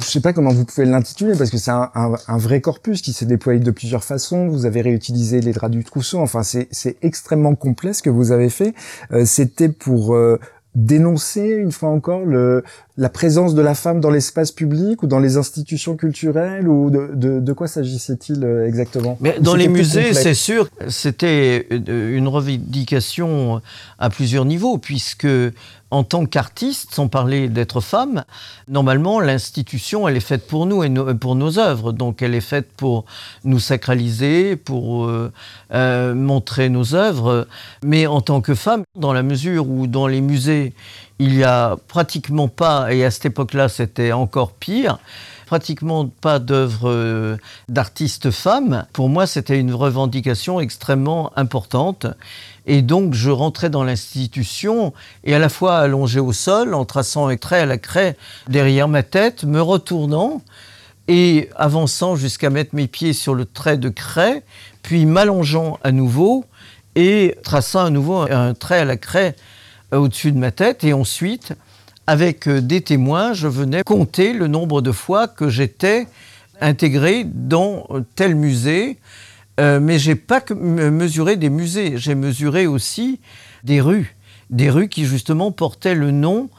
je 0.00 0.04
sais 0.04 0.20
pas 0.20 0.32
comment 0.32 0.52
vous 0.52 0.64
pouvez 0.64 0.86
l'intituler, 0.86 1.34
parce 1.36 1.50
que 1.50 1.58
c'est 1.58 1.70
un, 1.70 1.90
un, 1.94 2.14
un, 2.28 2.38
vrai 2.38 2.60
corpus 2.60 3.02
qui 3.02 3.12
s'est 3.12 3.26
déployé 3.26 3.60
de 3.60 3.70
plusieurs 3.70 4.04
façons. 4.04 4.48
Vous 4.48 4.66
avez 4.66 4.80
réutilisé 4.80 5.40
les 5.40 5.52
draps 5.52 5.72
du 5.74 5.84
trousseau. 5.84 6.20
Enfin, 6.20 6.42
c'est 6.42 6.96
extrêmement 7.02 7.54
complet 7.54 7.92
ce 7.92 8.02
que 8.02 8.10
vous 8.10 8.32
avez 8.32 8.48
fait. 8.48 8.74
Euh, 9.12 9.24
C'était 9.24 9.68
pour 9.68 10.14
euh, 10.14 10.40
dénoncer 10.76 11.48
une 11.48 11.72
fois 11.72 11.88
encore 11.88 12.26
le, 12.26 12.62
la 12.98 13.08
présence 13.08 13.54
de 13.54 13.62
la 13.62 13.74
femme 13.74 14.00
dans 14.00 14.10
l'espace 14.10 14.52
public 14.52 15.02
ou 15.02 15.06
dans 15.06 15.18
les 15.18 15.38
institutions 15.38 15.96
culturelles 15.96 16.68
ou 16.68 16.90
de, 16.90 17.12
de, 17.14 17.40
de 17.40 17.52
quoi 17.54 17.66
s'agissait-il 17.66 18.44
euh, 18.44 18.66
exactement? 18.68 19.16
Mais 19.22 19.38
Dans 19.40 19.54
les 19.54 19.68
musées, 19.68 20.12
c'est 20.12 20.34
sûr, 20.34 20.68
c'était 20.88 21.66
une 21.88 22.28
revendication 22.28 23.62
à 23.98 24.10
plusieurs 24.10 24.44
niveaux 24.44 24.76
puisque 24.76 25.26
en 25.96 26.04
tant 26.04 26.26
qu'artiste, 26.26 26.94
sans 26.94 27.08
parler 27.08 27.48
d'être 27.48 27.80
femme, 27.80 28.24
normalement 28.68 29.18
l'institution 29.18 30.06
elle 30.06 30.16
est 30.18 30.20
faite 30.20 30.46
pour 30.46 30.66
nous 30.66 30.84
et 30.84 30.90
pour 31.18 31.36
nos 31.36 31.58
œuvres, 31.58 31.92
donc 31.92 32.20
elle 32.20 32.34
est 32.34 32.42
faite 32.42 32.70
pour 32.76 33.06
nous 33.44 33.58
sacraliser, 33.58 34.56
pour 34.56 35.06
euh, 35.06 35.32
euh, 35.72 36.14
montrer 36.14 36.68
nos 36.68 36.94
œuvres. 36.94 37.48
Mais 37.82 38.06
en 38.06 38.20
tant 38.20 38.42
que 38.42 38.54
femme, 38.54 38.82
dans 38.94 39.14
la 39.14 39.22
mesure 39.22 39.68
où 39.70 39.86
dans 39.86 40.06
les 40.06 40.20
musées 40.20 40.74
il 41.18 41.34
y 41.34 41.44
a 41.44 41.76
pratiquement 41.88 42.48
pas, 42.48 42.92
et 42.92 43.02
à 43.02 43.10
cette 43.10 43.26
époque-là 43.26 43.70
c'était 43.70 44.12
encore 44.12 44.52
pire, 44.52 44.98
pratiquement 45.46 46.06
pas 46.06 46.38
d'œuvres 46.38 46.90
euh, 46.90 47.36
d'artistes 47.68 48.30
femmes. 48.30 48.84
Pour 48.92 49.08
moi, 49.08 49.26
c'était 49.26 49.58
une 49.58 49.72
revendication 49.72 50.60
extrêmement 50.60 51.32
importante. 51.36 52.06
Et 52.66 52.82
donc, 52.82 53.14
je 53.14 53.30
rentrais 53.30 53.70
dans 53.70 53.84
l'institution 53.84 54.92
et 55.24 55.34
à 55.34 55.38
la 55.38 55.48
fois 55.48 55.78
allongé 55.78 56.20
au 56.20 56.32
sol, 56.32 56.74
en 56.74 56.84
traçant 56.84 57.28
un 57.28 57.36
trait 57.36 57.60
à 57.60 57.66
la 57.66 57.78
craie 57.78 58.16
derrière 58.48 58.88
ma 58.88 59.04
tête, 59.04 59.44
me 59.44 59.62
retournant 59.62 60.42
et 61.08 61.48
avançant 61.54 62.16
jusqu'à 62.16 62.50
mettre 62.50 62.74
mes 62.74 62.88
pieds 62.88 63.12
sur 63.12 63.34
le 63.34 63.44
trait 63.44 63.78
de 63.78 63.88
craie, 63.88 64.42
puis 64.82 65.06
m'allongeant 65.06 65.78
à 65.84 65.92
nouveau 65.92 66.44
et 66.96 67.36
traçant 67.44 67.84
à 67.84 67.90
nouveau 67.90 68.26
un 68.28 68.54
trait 68.54 68.80
à 68.80 68.84
la 68.84 68.96
craie 68.96 69.36
au-dessus 69.92 70.32
de 70.32 70.38
ma 70.38 70.50
tête. 70.50 70.82
Et 70.82 70.92
ensuite, 70.92 71.54
avec 72.06 72.48
des 72.48 72.80
témoins, 72.80 73.32
je 73.32 73.48
venais 73.48 73.82
compter 73.84 74.32
le 74.32 74.46
nombre 74.46 74.80
de 74.80 74.92
fois 74.92 75.28
que 75.28 75.48
j'étais 75.48 76.06
intégré 76.60 77.24
dans 77.24 77.86
tel 78.14 78.34
musée. 78.34 78.98
Euh, 79.58 79.80
mais 79.80 79.98
j'ai 79.98 80.16
pas 80.16 80.42
mesuré 80.54 81.36
des 81.36 81.48
musées, 81.48 81.94
j'ai 81.96 82.14
mesuré 82.14 82.66
aussi 82.66 83.20
des 83.64 83.80
rues, 83.80 84.14
des 84.50 84.68
rues 84.68 84.88
qui 84.88 85.06
justement 85.06 85.50
portaient 85.50 85.94
le 85.94 86.10
nom 86.10 86.50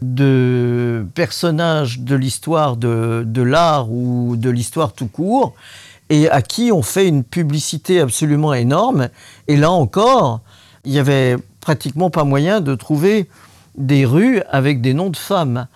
de 0.00 1.06
personnages 1.14 2.00
de 2.00 2.16
l'histoire 2.16 2.76
de, 2.76 3.24
de 3.26 3.42
l'art 3.42 3.92
ou 3.92 4.36
de 4.36 4.48
l'histoire 4.48 4.94
tout 4.94 5.06
court, 5.06 5.54
et 6.08 6.30
à 6.30 6.40
qui 6.40 6.72
on 6.72 6.82
fait 6.82 7.08
une 7.08 7.24
publicité 7.24 8.00
absolument 8.00 8.54
énorme. 8.54 9.10
Et 9.48 9.56
là 9.56 9.70
encore, 9.70 10.40
il 10.86 10.92
y 10.92 10.98
avait 10.98 11.36
pratiquement 11.60 12.08
pas 12.10 12.24
moyen 12.24 12.60
de 12.60 12.74
trouver 12.74 13.28
des 13.76 14.04
rues 14.04 14.42
avec 14.50 14.80
des 14.80 14.94
noms 14.94 15.10
de 15.10 15.16
femmes. 15.16 15.66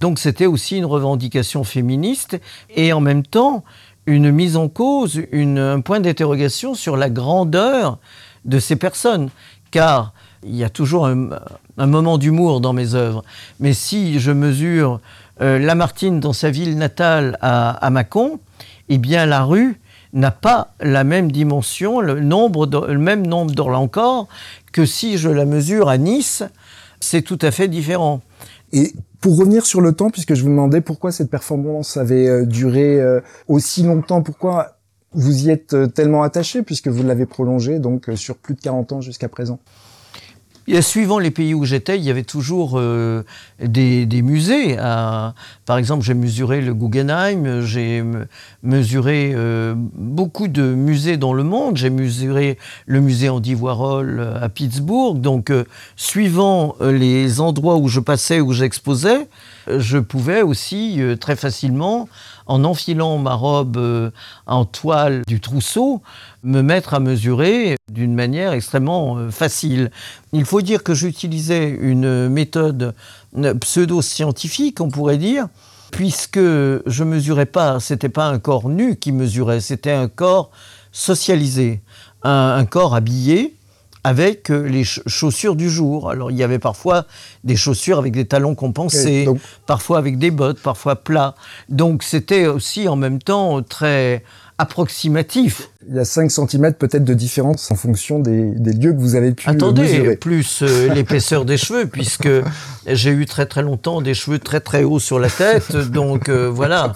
Donc 0.00 0.18
c'était 0.18 0.46
aussi 0.46 0.76
une 0.76 0.84
revendication 0.84 1.64
féministe 1.64 2.38
et 2.74 2.92
en 2.92 3.00
même 3.00 3.22
temps 3.22 3.64
une 4.06 4.30
mise 4.30 4.56
en 4.56 4.68
cause, 4.68 5.20
un 5.32 5.80
point 5.80 6.00
d'interrogation 6.00 6.74
sur 6.74 6.96
la 6.96 7.10
grandeur 7.10 7.98
de 8.44 8.58
ces 8.58 8.76
personnes. 8.76 9.30
Car 9.70 10.12
il 10.44 10.54
y 10.54 10.64
a 10.64 10.70
toujours 10.70 11.06
un, 11.06 11.28
moment 11.76 12.18
d'humour 12.18 12.60
dans 12.60 12.72
mes 12.72 12.94
œuvres. 12.94 13.24
Mais 13.58 13.72
si 13.72 14.20
je 14.20 14.30
mesure 14.30 15.00
euh, 15.40 15.58
Lamartine 15.58 16.20
dans 16.20 16.32
sa 16.32 16.50
ville 16.50 16.78
natale 16.78 17.36
à, 17.42 17.90
Mâcon, 17.90 18.38
eh 18.88 18.98
bien 18.98 19.26
la 19.26 19.42
rue 19.42 19.80
n'a 20.12 20.30
pas 20.30 20.68
la 20.80 21.04
même 21.04 21.32
dimension, 21.32 22.00
le, 22.00 22.14
même 22.20 23.26
nombre 23.26 23.52
d'Orlancor 23.52 24.28
que 24.72 24.86
si 24.86 25.18
je 25.18 25.28
la 25.28 25.44
mesure 25.44 25.88
à 25.88 25.98
Nice, 25.98 26.44
c'est 27.00 27.22
tout 27.22 27.38
à 27.42 27.50
fait 27.50 27.68
différent. 27.68 28.20
Et 28.72 28.92
pour 29.20 29.38
revenir 29.38 29.64
sur 29.66 29.80
le 29.80 29.92
temps, 29.92 30.10
puisque 30.10 30.34
je 30.34 30.42
vous 30.42 30.48
demandais 30.48 30.80
pourquoi 30.80 31.12
cette 31.12 31.30
performance 31.30 31.96
avait 31.96 32.28
euh, 32.28 32.46
duré 32.46 33.00
euh, 33.00 33.20
aussi 33.48 33.82
longtemps, 33.82 34.22
pourquoi 34.22 34.78
vous 35.12 35.46
y 35.46 35.50
êtes 35.50 35.74
euh, 35.74 35.86
tellement 35.86 36.22
attaché, 36.22 36.62
puisque 36.62 36.88
vous 36.88 37.02
l'avez 37.02 37.26
prolongé 37.26 37.78
donc 37.78 38.10
sur 38.16 38.36
plus 38.36 38.54
de 38.54 38.60
40 38.60 38.92
ans 38.92 39.00
jusqu'à 39.00 39.28
présent? 39.28 39.58
Et 40.68 40.82
suivant 40.82 41.20
les 41.20 41.30
pays 41.30 41.54
où 41.54 41.64
j'étais, 41.64 41.96
il 41.96 42.04
y 42.04 42.10
avait 42.10 42.24
toujours 42.24 42.72
euh, 42.74 43.22
des, 43.60 44.06
musées. 44.22 44.76
Par 44.76 45.78
exemple, 45.78 46.04
j'ai 46.04 46.14
mesuré 46.14 46.60
le 46.60 46.74
Guggenheim, 46.74 47.60
j'ai 47.60 48.02
mesuré 48.64 49.32
euh, 49.34 49.74
beaucoup 49.76 50.48
de 50.48 50.74
musées 50.74 51.18
dans 51.18 51.34
le 51.34 51.44
monde. 51.44 51.76
J'ai 51.76 51.90
mesuré 51.90 52.58
le 52.86 53.00
musée 53.00 53.28
Andy 53.28 53.54
Warhol 53.54 54.38
à 54.40 54.48
Pittsburgh. 54.48 55.20
Donc, 55.20 55.50
euh, 55.50 55.64
suivant 55.94 56.74
les 56.80 57.40
endroits 57.40 57.76
où 57.76 57.86
je 57.86 58.00
passais, 58.00 58.40
où 58.40 58.52
j'exposais, 58.52 59.28
je 59.68 59.98
pouvais 59.98 60.42
aussi 60.42 61.00
euh, 61.00 61.16
très 61.16 61.36
facilement, 61.36 62.08
en 62.46 62.64
enfilant 62.64 63.18
ma 63.18 63.34
robe 63.34 63.76
euh, 63.76 64.10
en 64.46 64.64
toile 64.64 65.22
du 65.26 65.40
trousseau, 65.40 66.02
me 66.42 66.62
mettre 66.62 66.94
à 66.94 67.00
mesurer 67.00 67.76
d'une 67.90 68.14
manière 68.14 68.52
extrêmement 68.52 69.16
euh, 69.16 69.30
facile. 69.30 69.90
Il 70.32 70.44
faut 70.44 70.62
dire 70.62 70.82
que 70.82 70.94
j'utilisais 70.94 71.68
une 71.68 72.28
méthode 72.28 72.94
pseudo-scientifique, 73.60 74.80
on 74.80 74.88
pourrait 74.88 75.18
dire, 75.18 75.48
puisque 75.90 76.38
je 76.38 77.04
mesurais 77.04 77.46
pas, 77.46 77.80
c'était 77.80 78.08
pas 78.08 78.26
un 78.26 78.38
corps 78.38 78.68
nu 78.68 78.96
qui 78.96 79.12
mesurait, 79.12 79.60
c'était 79.60 79.92
un 79.92 80.08
corps 80.08 80.50
socialisé. 80.92 81.82
un, 82.22 82.64
corps 82.64 82.94
habillé 82.94 83.55
avec 84.06 84.50
les 84.50 84.84
chaussures 84.84 85.56
du 85.56 85.68
jour. 85.68 86.10
Alors 86.10 86.30
il 86.30 86.36
y 86.36 86.44
avait 86.44 86.60
parfois 86.60 87.06
des 87.42 87.56
chaussures 87.56 87.98
avec 87.98 88.12
des 88.12 88.24
talons 88.24 88.54
compensés, 88.54 89.26
parfois 89.66 89.98
avec 89.98 90.16
des 90.16 90.30
bottes, 90.30 90.60
parfois 90.60 90.94
plats. 90.94 91.34
Donc 91.68 92.04
c'était 92.04 92.46
aussi 92.46 92.86
en 92.86 92.94
même 92.94 93.20
temps 93.20 93.64
très 93.64 94.22
approximatif. 94.58 95.70
Il 95.88 95.96
y 95.96 95.98
a 95.98 96.04
5 96.04 96.30
cm 96.30 96.74
peut-être 96.74 97.04
de 97.04 97.14
différence 97.14 97.68
en 97.72 97.74
fonction 97.74 98.20
des, 98.20 98.54
lieux 98.54 98.92
que 98.92 98.98
vous 99.00 99.16
avez 99.16 99.32
pu 99.32 99.50
Attendez, 99.50 99.82
mesurer. 99.82 100.16
plus 100.16 100.62
euh, 100.62 100.88
l'épaisseur 100.94 101.44
des 101.44 101.56
cheveux, 101.56 101.86
puisque 101.86 102.28
j'ai 102.86 103.10
eu 103.10 103.26
très 103.26 103.46
très 103.46 103.62
longtemps 103.62 104.00
des 104.02 104.14
cheveux 104.14 104.38
très 104.38 104.60
très 104.60 104.84
hauts 104.84 105.00
sur 105.00 105.18
la 105.18 105.30
tête, 105.30 105.76
donc 105.90 106.28
euh, 106.28 106.48
voilà. 106.48 106.94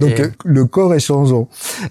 Donc 0.00 0.20
euh, 0.20 0.30
le 0.44 0.64
corps 0.64 0.94
est 0.94 1.00
changeant. 1.00 1.50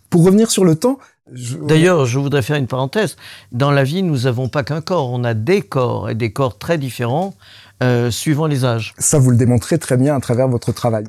Pour 0.09 0.25
revenir 0.25 0.49
sur 0.49 0.65
le 0.65 0.75
temps, 0.75 0.97
D'ailleurs, 1.31 2.05
je 2.05 2.19
voudrais 2.19 2.41
faire 2.41 2.57
une 2.57 2.67
parenthèse. 2.67 3.15
Dans 3.51 3.71
la 3.71 3.83
vie, 3.83 4.03
nous 4.03 4.19
n'avons 4.19 4.47
pas 4.47 4.63
qu'un 4.63 4.81
corps, 4.81 5.11
on 5.11 5.23
a 5.23 5.33
des 5.33 5.61
corps 5.61 6.09
et 6.09 6.15
des 6.15 6.31
corps 6.31 6.57
très 6.57 6.77
différents 6.77 7.33
suivant 8.09 8.47
les 8.47 8.63
âges. 8.63 8.93
Ça, 8.99 9.19
vous 9.19 9.31
le 9.31 9.37
démontrez 9.37 9.79
très 9.79 9.97
bien 9.97 10.15
à 10.15 10.19
travers 10.19 10.47
votre 10.47 10.71
travail. 10.71 11.05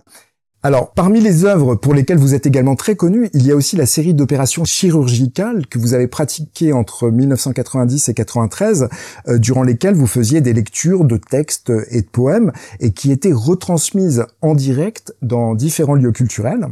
Alors, 0.66 0.90
parmi 0.90 1.20
les 1.20 1.44
œuvres 1.44 1.76
pour 1.76 1.94
lesquelles 1.94 2.18
vous 2.18 2.34
êtes 2.34 2.44
également 2.44 2.74
très 2.74 2.96
connu, 2.96 3.30
il 3.34 3.46
y 3.46 3.52
a 3.52 3.54
aussi 3.54 3.76
la 3.76 3.86
série 3.86 4.14
d'opérations 4.14 4.64
chirurgicales 4.64 5.64
que 5.68 5.78
vous 5.78 5.94
avez 5.94 6.08
pratiquées 6.08 6.72
entre 6.72 7.08
1990 7.08 8.08
et 8.08 8.14
93, 8.14 8.88
euh, 9.28 9.38
durant 9.38 9.62
lesquelles 9.62 9.94
vous 9.94 10.08
faisiez 10.08 10.40
des 10.40 10.52
lectures 10.52 11.04
de 11.04 11.18
textes 11.18 11.72
et 11.90 12.02
de 12.02 12.08
poèmes, 12.08 12.50
et 12.80 12.90
qui 12.90 13.12
étaient 13.12 13.32
retransmises 13.32 14.26
en 14.40 14.56
direct 14.56 15.14
dans 15.22 15.54
différents 15.54 15.94
lieux 15.94 16.10
culturels. 16.10 16.66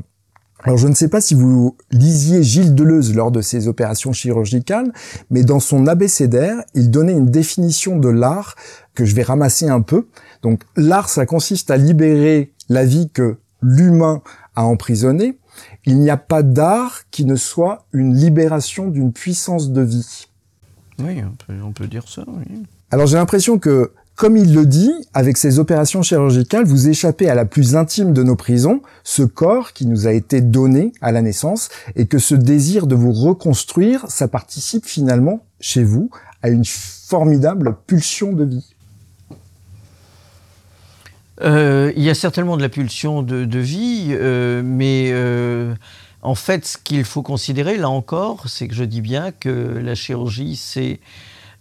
Alors 0.64 0.78
je 0.78 0.88
ne 0.88 0.94
sais 0.94 1.08
pas 1.08 1.20
si 1.20 1.34
vous 1.34 1.76
lisiez 1.90 2.42
Gilles 2.42 2.74
Deleuze 2.74 3.14
lors 3.14 3.30
de 3.30 3.42
ces 3.42 3.68
opérations 3.68 4.12
chirurgicales, 4.12 4.92
mais 5.30 5.44
dans 5.44 5.60
son 5.60 5.86
abécédaire, 5.86 6.56
il 6.72 6.90
donnait 6.90 7.12
une 7.12 7.30
définition 7.30 7.98
de 7.98 8.08
l'art 8.08 8.56
que 8.94 9.04
je 9.04 9.14
vais 9.14 9.22
ramasser 9.22 9.68
un 9.68 9.82
peu. 9.82 10.08
Donc 10.42 10.62
l'art, 10.76 11.10
ça 11.10 11.26
consiste 11.26 11.70
à 11.70 11.76
libérer 11.76 12.52
la 12.70 12.86
vie 12.86 13.10
que 13.10 13.36
l'humain 13.60 14.22
a 14.56 14.64
emprisonné, 14.64 15.38
il 15.84 15.98
n'y 16.00 16.10
a 16.10 16.16
pas 16.16 16.42
d'art 16.42 17.02
qui 17.10 17.24
ne 17.24 17.36
soit 17.36 17.86
une 17.92 18.16
libération 18.16 18.88
d'une 18.88 19.12
puissance 19.12 19.70
de 19.70 19.82
vie. 19.82 20.28
Oui, 20.98 21.22
on 21.62 21.72
peut, 21.72 21.86
dire 21.86 22.08
ça, 22.08 22.24
oui. 22.26 22.62
Alors 22.90 23.06
j'ai 23.06 23.16
l'impression 23.16 23.58
que, 23.58 23.92
comme 24.16 24.36
il 24.36 24.54
le 24.54 24.64
dit, 24.64 24.92
avec 25.12 25.36
ces 25.36 25.58
opérations 25.58 26.02
chirurgicales, 26.02 26.64
vous 26.64 26.88
échappez 26.88 27.28
à 27.28 27.34
la 27.34 27.44
plus 27.44 27.74
intime 27.74 28.12
de 28.12 28.22
nos 28.22 28.36
prisons, 28.36 28.80
ce 29.02 29.22
corps 29.22 29.72
qui 29.72 29.86
nous 29.86 30.06
a 30.06 30.12
été 30.12 30.40
donné 30.40 30.92
à 31.00 31.10
la 31.10 31.20
naissance, 31.20 31.68
et 31.96 32.06
que 32.06 32.18
ce 32.18 32.36
désir 32.36 32.86
de 32.86 32.94
vous 32.94 33.12
reconstruire, 33.12 34.04
ça 34.08 34.28
participe 34.28 34.86
finalement, 34.86 35.44
chez 35.58 35.82
vous, 35.82 36.10
à 36.42 36.48
une 36.48 36.64
formidable 36.64 37.76
pulsion 37.86 38.32
de 38.32 38.44
vie. 38.44 38.74
Euh, 41.40 41.92
il 41.96 42.02
y 42.02 42.10
a 42.10 42.14
certainement 42.14 42.56
de 42.56 42.62
la 42.62 42.68
pulsion 42.68 43.22
de, 43.22 43.58
vie, 43.58 44.08
euh, 44.10 44.62
mais 44.64 45.10
euh, 45.12 45.74
en 46.22 46.36
fait, 46.36 46.64
ce 46.64 46.78
qu'il 46.78 47.04
faut 47.04 47.22
considérer, 47.22 47.76
là 47.76 47.88
encore, 47.88 48.48
c'est 48.48 48.68
que 48.68 48.74
je 48.74 48.84
dis 48.84 49.00
bien 49.00 49.32
que 49.32 49.48
la 49.82 49.96
chirurgie, 49.96 50.54
c'est 50.54 51.00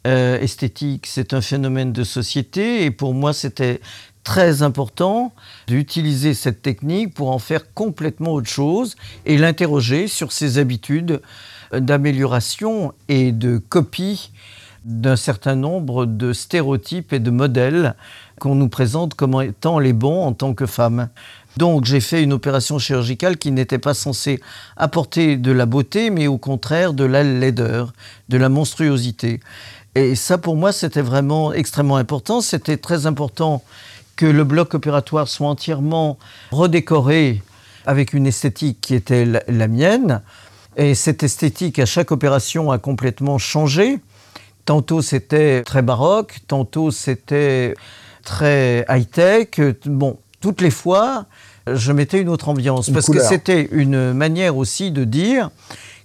esthétique, 0.05 1.07
c'est 1.07 1.33
un 1.33 1.41
phénomène 1.41 1.93
de 1.93 2.03
société, 2.03 2.83
et 2.83 2.91
pour 2.91 3.13
moi, 3.13 3.33
c'était 3.33 3.79
très 4.23 4.61
important 4.61 5.33
d'utiliser 5.67 6.33
cette 6.33 6.61
technique 6.61 7.13
pour 7.13 7.31
en 7.31 7.39
faire 7.39 7.73
complètement 7.73 8.31
autre 8.33 8.49
chose 8.49 8.95
et 9.25 9.37
l'interroger 9.37 10.07
sur 10.07 10.31
ses 10.31 10.57
habitudes 10.57 11.21
d'amélioration 11.73 12.93
et 13.09 13.31
de 13.31 13.57
copie 13.57 14.31
d'un 14.85 15.15
certain 15.15 15.55
nombre 15.55 16.05
de 16.05 16.33
stéréotypes 16.33 17.13
et 17.13 17.19
de 17.19 17.31
modèles 17.31 17.95
qu'on 18.39 18.55
nous 18.55 18.67
présente 18.67 19.13
comme 19.13 19.41
étant 19.41 19.79
les 19.79 19.93
bons 19.93 20.25
en 20.25 20.33
tant 20.33 20.53
que 20.53 20.65
femmes. 20.65 21.09
Donc 21.55 21.85
j'ai 21.85 22.01
fait 22.01 22.23
une 22.23 22.33
opération 22.33 22.79
chirurgicale 22.79 23.37
qui 23.37 23.51
n'était 23.51 23.77
pas 23.77 23.93
censée 23.93 24.41
apporter 24.75 25.37
de 25.37 25.51
la 25.51 25.65
beauté, 25.65 26.09
mais 26.09 26.27
au 26.27 26.37
contraire 26.37 26.93
de 26.93 27.05
la 27.05 27.23
laideur, 27.23 27.93
de 28.29 28.37
la 28.37 28.49
monstruosité. 28.49 29.39
Et 29.95 30.15
ça 30.15 30.37
pour 30.37 30.55
moi 30.55 30.71
c'était 30.71 31.01
vraiment 31.01 31.53
extrêmement 31.53 31.97
important. 31.97 32.41
C'était 32.41 32.77
très 32.77 33.05
important 33.05 33.63
que 34.15 34.25
le 34.25 34.43
bloc 34.43 34.73
opératoire 34.73 35.27
soit 35.27 35.47
entièrement 35.47 36.17
redécoré 36.51 37.41
avec 37.85 38.13
une 38.13 38.27
esthétique 38.27 38.79
qui 38.81 38.95
était 38.95 39.25
la, 39.25 39.67
mienne. 39.67 40.21
Et 40.77 40.95
cette 40.95 41.23
esthétique 41.23 41.79
à 41.79 41.85
chaque 41.85 42.11
opération 42.11 42.71
a 42.71 42.77
complètement 42.77 43.37
changé. 43.37 43.99
Tantôt 44.65 45.01
c'était 45.01 45.63
très 45.63 45.81
baroque, 45.81 46.39
tantôt 46.47 46.89
c'était 46.89 47.75
très 48.23 48.85
high-tech. 48.89 49.59
Bon, 49.85 50.17
toutes 50.39 50.61
les 50.61 50.71
fois, 50.71 51.25
je 51.71 51.91
mettais 51.91 52.21
une 52.21 52.29
autre 52.29 52.49
ambiance. 52.49 52.89
parce 52.89 53.07
que 53.07 53.19
c'était 53.19 53.67
une 53.71 54.13
manière 54.13 54.57
aussi 54.57 54.91
de 54.91 55.03
dire 55.03 55.51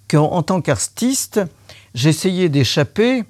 qu'en 0.09 0.43
tant 0.43 0.61
qu'artiste, 0.61 1.41
j'essayais 1.95 2.49
d'échapper 2.49 3.25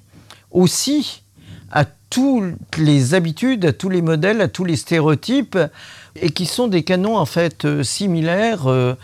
aussi 0.51 1.23
à 1.71 1.85
toutes 2.09 2.77
les 2.77 3.13
habitudes, 3.13 3.65
à 3.65 3.73
tous 3.73 3.89
les 3.89 4.01
modèles, 4.01 4.41
à 4.41 4.47
tous 4.47 4.65
les 4.65 4.75
stéréotypes, 4.75 5.57
et 6.15 6.31
qui 6.31 6.45
sont 6.45 6.67
des 6.67 6.83
canons 6.83 7.17
en 7.17 7.25
fait 7.25 7.65
euh, 7.65 7.83
similaires 7.83 8.67
euh, 8.67 8.95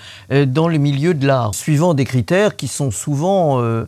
dans 0.47 0.67
le 0.67 0.77
milieu 0.77 1.13
de 1.13 1.27
l'art, 1.27 1.53
suivant 1.53 1.93
des 1.93 2.05
critères 2.05 2.55
qui 2.55 2.67
sont 2.67 2.89
souvent 2.89 3.61
euh, 3.61 3.85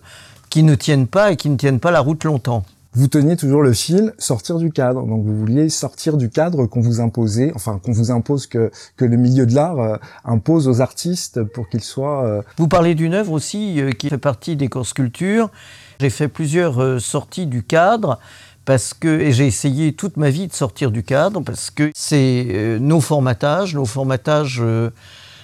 qui 0.50 0.63
ne 0.63 0.76
tiennent 0.76 1.08
pas 1.08 1.32
et 1.32 1.36
qui 1.36 1.50
ne 1.50 1.58
tiennent 1.58 1.80
pas 1.80 1.91
la 1.91 2.00
route 2.00 2.24
longtemps. 2.24 2.63
Vous 2.98 3.08
teniez 3.08 3.36
toujours 3.38 3.62
le 3.62 3.74
fil 3.74 4.12
sortir 4.17 4.58
du 4.58 4.72
cadre, 4.72 5.06
donc 5.06 5.24
vous 5.24 5.38
vouliez 5.38 5.70
sortir 5.70 6.17
du 6.17 6.32
cadre 6.32 6.65
qu'on 6.65 6.82
vous 6.82 7.00
imposait, 7.00 7.52
enfin 7.54 7.80
qu'on 7.84 7.91
vous 7.91 8.10
impose 8.10 8.48
que 8.48 8.72
que 8.96 9.06
le 9.06 9.17
milieu 9.17 9.46
de 9.46 9.54
l'art 9.54 9.80
euh, 9.80 9.98
impose 10.26 10.67
aux 10.67 10.82
artistes 10.82 11.43
pour 11.43 11.70
qu'ils 11.70 11.84
soient. 11.84 12.26
Euh, 12.26 12.41
vous 12.58 12.67
parlez 12.67 12.96
d'une 12.96 13.13
œuvre 13.13 13.34
aussi 13.34 13.80
euh, 13.80 13.91
qui 13.91 14.10
fait 14.10 14.17
partie 14.17 14.56
des 14.56 14.67
cours 14.67 14.88
sculptures. 14.88 15.52
J'ai 15.99 16.10
fait 16.10 16.27
plusieurs 16.27 17.01
sorties 17.01 17.45
du 17.45 17.63
cadre 17.63 18.19
parce 18.65 18.93
que 18.93 19.07
et 19.07 19.31
j'ai 19.31 19.47
essayé 19.47 19.93
toute 19.93 20.17
ma 20.17 20.29
vie 20.29 20.47
de 20.47 20.53
sortir 20.53 20.91
du 20.91 21.03
cadre 21.03 21.41
parce 21.41 21.71
que 21.71 21.91
c'est 21.95 22.77
nos 22.79 23.01
formatages, 23.01 23.73
nos 23.73 23.86
formatages 23.86 24.62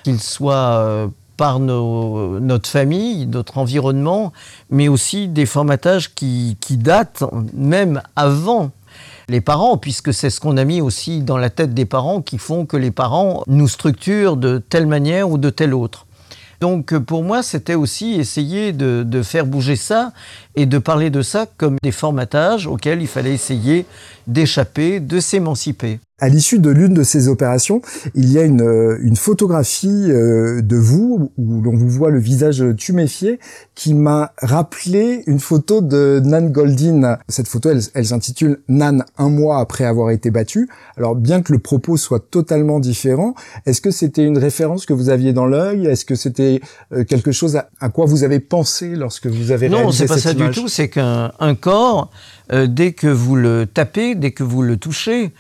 qu'ils 0.04 0.20
soient 0.20 1.10
par 1.38 1.60
notre 1.60 2.70
famille, 2.70 3.26
notre 3.28 3.58
environnement, 3.58 4.34
mais 4.70 4.88
aussi 4.88 5.28
des 5.28 5.46
formatages 5.46 6.14
qui, 6.14 6.58
qui 6.60 6.78
datent 6.78 7.24
même 7.54 8.02
avant 8.16 8.72
les 9.30 9.42
parents, 9.42 9.78
puisque 9.78 10.14
c'est 10.14 10.30
ce 10.30 10.40
qu'on 10.40 10.58
a 10.58 10.66
mis 10.66 10.82
aussi 10.82 11.22
dans 11.22 11.38
la 11.38 11.50
tête 11.50 11.74
des 11.74 11.86
parents 11.86 12.22
qui 12.22 12.38
font 12.38 12.66
que 12.66 12.78
les 12.78 12.92
parents 12.92 13.44
nous 13.48 13.68
structurent 13.68 14.38
de 14.38 14.58
telle 14.58 14.86
manière 14.86 15.30
ou 15.30 15.38
de 15.38 15.50
telle 15.50 15.74
autre. 15.74 16.06
Donc 16.64 16.98
pour 16.98 17.24
moi, 17.24 17.44
c'était 17.44 17.76
aussi 17.76 18.14
essayer 18.14 18.72
de, 18.72 19.04
de, 19.06 19.22
faire 19.22 19.46
bouger 19.46 19.76
ça 19.76 20.14
et 20.56 20.66
de 20.66 20.78
parler 20.78 21.10
de 21.10 21.22
ça 21.22 21.46
comme 21.58 21.76
des 21.84 21.92
formatages 21.92 22.68
auxquels 22.68 23.02
il 23.02 23.08
fallait 23.10 23.34
essayer 23.34 23.86
d'échapper, 24.28 25.02
de 25.02 25.20
s'émanciper. 25.20 26.00
À 26.20 26.30
l'issue 26.30 26.60
de 26.60 26.70
l'une 26.70 26.94
de 26.94 27.02
ces 27.02 27.28
opérations, 27.28 27.82
il 28.14 28.32
y 28.32 28.38
a 28.38 28.44
une, 28.44 28.62
euh, 28.62 29.00
une 29.02 29.16
photographie 29.16 30.12
euh, 30.12 30.62
de 30.62 30.76
vous 30.76 31.32
où 31.40 31.60
l'on 31.60 31.76
vous 31.76 31.90
voit 31.90 32.12
le 32.12 32.20
visage 32.20 32.64
tuméfié 32.78 33.40
qui 33.74 33.96
m'a 33.96 34.32
rappelé 34.40 35.24
une 35.26 35.40
photo 35.40 35.82
de 35.82 36.22
Nan 36.24 36.52
Goldin. 36.52 37.18
Cette 37.30 37.48
photo, 37.48 37.72
elle, 37.72 37.82
elle 37.96 38.06
s'intitule 38.06 38.60
Nan 38.68 39.04
un 39.18 39.30
mois 39.30 39.58
après 39.58 39.86
avoir 39.86 40.12
été 40.12 40.30
battue. 40.30 40.70
Alors 40.98 41.16
bien 41.16 41.42
que 41.42 41.52
le 41.52 41.58
propos 41.58 41.98
soit 41.98 42.20
totalement 42.30 42.80
différent, 42.80 43.34
est-ce 43.66 43.82
que 43.82 43.90
c'était 43.90 44.24
une 44.24 44.38
référence 44.38 44.86
que 44.86 44.94
vous 44.94 45.10
aviez 45.10 45.34
dans 45.34 45.48
l'œil? 45.48 45.88
Est-ce 45.88 46.06
que 46.06 46.14
c'était 46.14 46.62
euh, 46.92 47.04
quelque 47.06 47.32
chose 47.32 47.60
à, 47.80 47.90
quoi 47.90 48.06
vous 48.06 48.24
avez 48.24 48.40
pensé 48.40 48.96
lorsque 48.96 49.26
vous 49.26 49.50
avez 49.50 49.68
non, 49.68 49.78
réalisé 49.78 50.06
cette 50.06 50.12
image 50.12 50.20
Non, 50.20 50.28
c'est 50.28 50.38
pas 50.38 50.46
ça 50.46 50.52
du 50.52 50.62
tout. 50.62 50.68
C'est 50.68 50.90
qu'un 50.90 51.56
corps, 51.60 52.12
dès 52.52 52.94
que 52.94 53.08
vous 53.08 53.36
le 53.36 53.66
tapez, 53.66 54.16
dès 54.16 54.32
que 54.32 54.44
vous 54.44 54.62
le 54.62 54.78
touchez, 54.78 55.34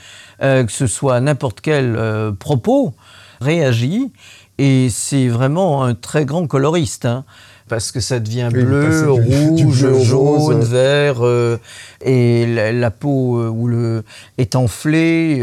euh, 0.44 0.66
que 0.66 0.72
ce 0.72 0.88
soit 0.88 1.22
n'importe 1.22 1.62
quel 1.62 1.96
euh, 1.96 2.32
propos, 2.32 2.94
réagit. 3.39 4.12
Et 4.58 4.89
c'est 4.89 5.28
vraiment 5.30 5.84
un 5.84 5.96
très 5.96 6.26
grand 6.26 6.48
coloriste. 6.48 7.06
Hein, 7.06 7.24
parce 7.70 7.94
que 7.94 8.02
ça 8.02 8.20
devient 8.20 8.50
bleu, 8.52 9.10
rouge, 9.10 10.04
jaune, 10.04 10.63
vert, 10.63 11.26
euh, 11.26 11.58
et 12.02 12.46
la, 12.46 12.92
peau 12.92 13.42
ou 13.48 13.68
le, 13.68 14.04
est 14.38 14.56
enflée. 14.56 15.39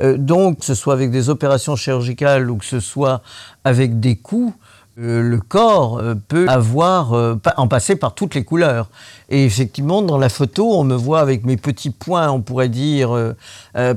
donc, 0.00 0.60
que 0.60 0.64
ce 0.64 0.74
soit 0.74 0.94
avec 0.94 1.10
des 1.10 1.28
opérations 1.28 1.74
chirurgicales 1.74 2.48
ou 2.48 2.56
que 2.56 2.64
ce 2.64 2.80
soit 2.80 3.22
avec 3.64 3.98
des 3.98 4.14
coups, 4.14 4.54
euh, 4.54 4.65
le 4.96 5.38
corps 5.38 5.98
euh, 5.98 6.14
peut 6.28 6.48
avoir, 6.48 7.12
euh, 7.12 7.38
en 7.56 7.68
passer 7.68 7.96
par 7.96 8.14
toutes 8.14 8.34
les 8.34 8.44
couleurs. 8.44 8.88
Et 9.28 9.44
effectivement, 9.44 10.02
dans 10.02 10.18
la 10.18 10.28
photo, 10.28 10.72
on 10.72 10.84
me 10.84 10.94
voit 10.94 11.20
avec 11.20 11.44
mes 11.44 11.56
petits 11.56 11.90
poings, 11.90 12.30
on 12.30 12.40
pourrait 12.40 12.68
dire, 12.68 13.34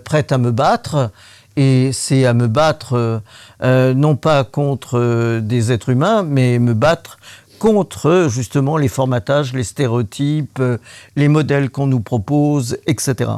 prête 0.04 0.32
à 0.32 0.38
me 0.38 0.52
battre. 0.52 1.12
Et 1.56 1.92
c'est 1.94 2.26
à 2.26 2.34
me 2.34 2.48
battre, 2.48 3.22
non 3.62 4.16
pas 4.16 4.44
contre 4.44 5.40
des 5.40 5.72
êtres 5.72 5.90
humains, 5.90 6.24
mais 6.24 6.58
me 6.58 6.74
battre 6.74 7.18
contre 7.60 8.28
justement 8.30 8.78
les 8.78 8.88
formatages, 8.88 9.54
les 9.54 9.64
stéréotypes, 9.64 10.62
les 11.16 11.28
modèles 11.28 11.70
qu'on 11.70 11.88
nous 11.88 12.00
propose, 12.00 12.78
etc. 12.88 13.32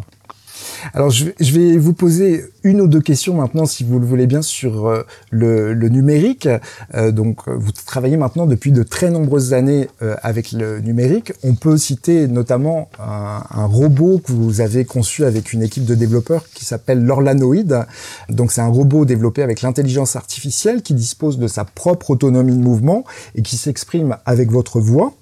Alors 0.94 1.10
je 1.10 1.32
vais 1.40 1.78
vous 1.78 1.94
poser 1.94 2.46
une 2.64 2.82
ou 2.82 2.88
deux 2.88 3.02
questions 3.02 3.34
maintenant, 3.36 3.66
si 3.66 3.84
vous 3.84 4.00
le 4.00 4.06
voulez 4.06 4.28
bien, 4.28 4.42
sur 4.42 4.88
euh, 4.88 5.04
le, 5.32 5.74
numérique. 5.90 6.48
Euh, 6.94 7.12
donc 7.12 7.48
vous 7.48 7.72
travaillez 7.72 8.18
maintenant 8.18 8.46
depuis 8.46 8.72
de 8.72 8.84
très 8.84 9.10
nombreuses 9.10 9.54
années 9.54 9.88
euh, 10.02 10.16
avec 10.22 10.52
le 10.52 10.80
numérique. 10.80 11.34
On 11.44 11.56
peut 11.56 11.78
citer 11.78 12.28
notamment 12.28 12.90
un, 13.00 13.66
robot 13.66 14.20
que 14.20 14.32
vous 14.32 14.62
avez 14.62 14.86
conçu 14.86 15.24
avec 15.24 15.54
une 15.54 15.64
équipe 15.64 15.86
de 15.86 15.96
développeurs 15.96 16.46
qui 16.54 16.66
s'appelle 16.66 17.04
l'Orlanoid. 17.04 17.86
Donc 18.30 18.52
c'est 18.52 18.62
un 18.62 18.68
robot 18.68 19.06
développé 19.06 19.44
avec 19.44 19.62
l'intelligence 19.62 20.16
artificielle 20.16 20.82
qui 20.82 20.94
dispose 20.94 21.38
de 21.38 21.48
sa 21.48 21.64
propre 21.64 22.12
autonomie 22.12 22.56
de 22.56 22.62
mouvement 22.62 23.06
et 23.36 23.42
qui 23.42 23.58
s'exprime 23.58 24.18
avec 24.26 24.52
votre 24.52 24.80
voix. 24.80 25.14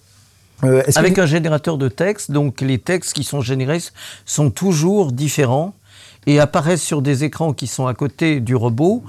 Euh, 0.63 0.83
Avec 0.95 1.17
un 1.17 1.25
générateur 1.25 1.77
de 1.77 1.87
texte, 1.87 2.31
donc 2.31 2.61
les 2.61 2.79
textes 2.79 3.13
qui 3.13 3.23
sont 3.23 3.41
générés 3.41 3.79
sont 4.25 4.49
toujours 4.49 5.11
différents 5.11 5.73
et 6.27 6.39
apparaissent 6.39 6.83
sur 6.83 7.01
des 7.01 7.23
écrans 7.23 7.53
qui 7.53 7.67
sont 7.67 7.87
à 7.87 7.93
côté 7.93 8.41
du 8.41 8.55
robot. 8.55 9.03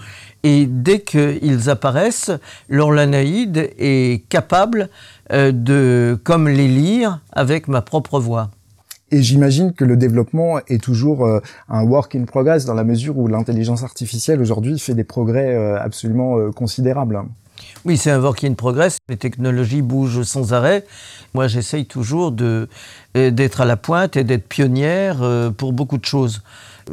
Et 0.44 0.66
dès 0.66 1.00
qu'ils 1.00 1.68
apparaissent, 1.68 2.30
l'Orlanaïde 2.68 3.70
est 3.78 4.24
capable 4.28 4.88
euh, 5.32 5.50
de, 5.52 6.18
comme 6.22 6.48
les 6.48 6.68
lire 6.68 7.20
avec 7.32 7.66
ma 7.66 7.82
propre 7.82 8.20
voix. 8.20 8.50
Et 9.10 9.22
j'imagine 9.22 9.72
que 9.72 9.84
le 9.84 9.96
développement 9.96 10.60
est 10.68 10.80
toujours 10.80 11.26
euh, 11.26 11.40
un 11.68 11.82
work 11.82 12.14
in 12.14 12.24
progress 12.26 12.64
dans 12.64 12.74
la 12.74 12.84
mesure 12.84 13.18
où 13.18 13.26
l'intelligence 13.26 13.82
artificielle 13.82 14.40
aujourd'hui 14.40 14.78
fait 14.78 14.94
des 14.94 15.02
progrès 15.02 15.56
absolument 15.78 16.52
considérables. 16.52 17.20
Oui, 17.86 17.96
c'est 17.96 18.10
un 18.10 18.20
work 18.20 18.44
in 18.44 18.52
progress. 18.52 18.98
Les 19.08 19.16
technologies 19.16 19.80
bougent 19.80 20.22
sans 20.24 20.52
arrêt. 20.52 20.84
Moi, 21.32 21.48
j'essaye 21.48 21.86
toujours 21.86 22.34
euh, 22.42 22.66
d'être 23.14 23.62
à 23.62 23.64
la 23.64 23.78
pointe 23.78 24.18
et 24.18 24.24
d'être 24.24 24.46
pionnière 24.46 25.22
euh, 25.22 25.50
pour 25.50 25.72
beaucoup 25.72 25.96
de 25.96 26.04
choses. 26.04 26.42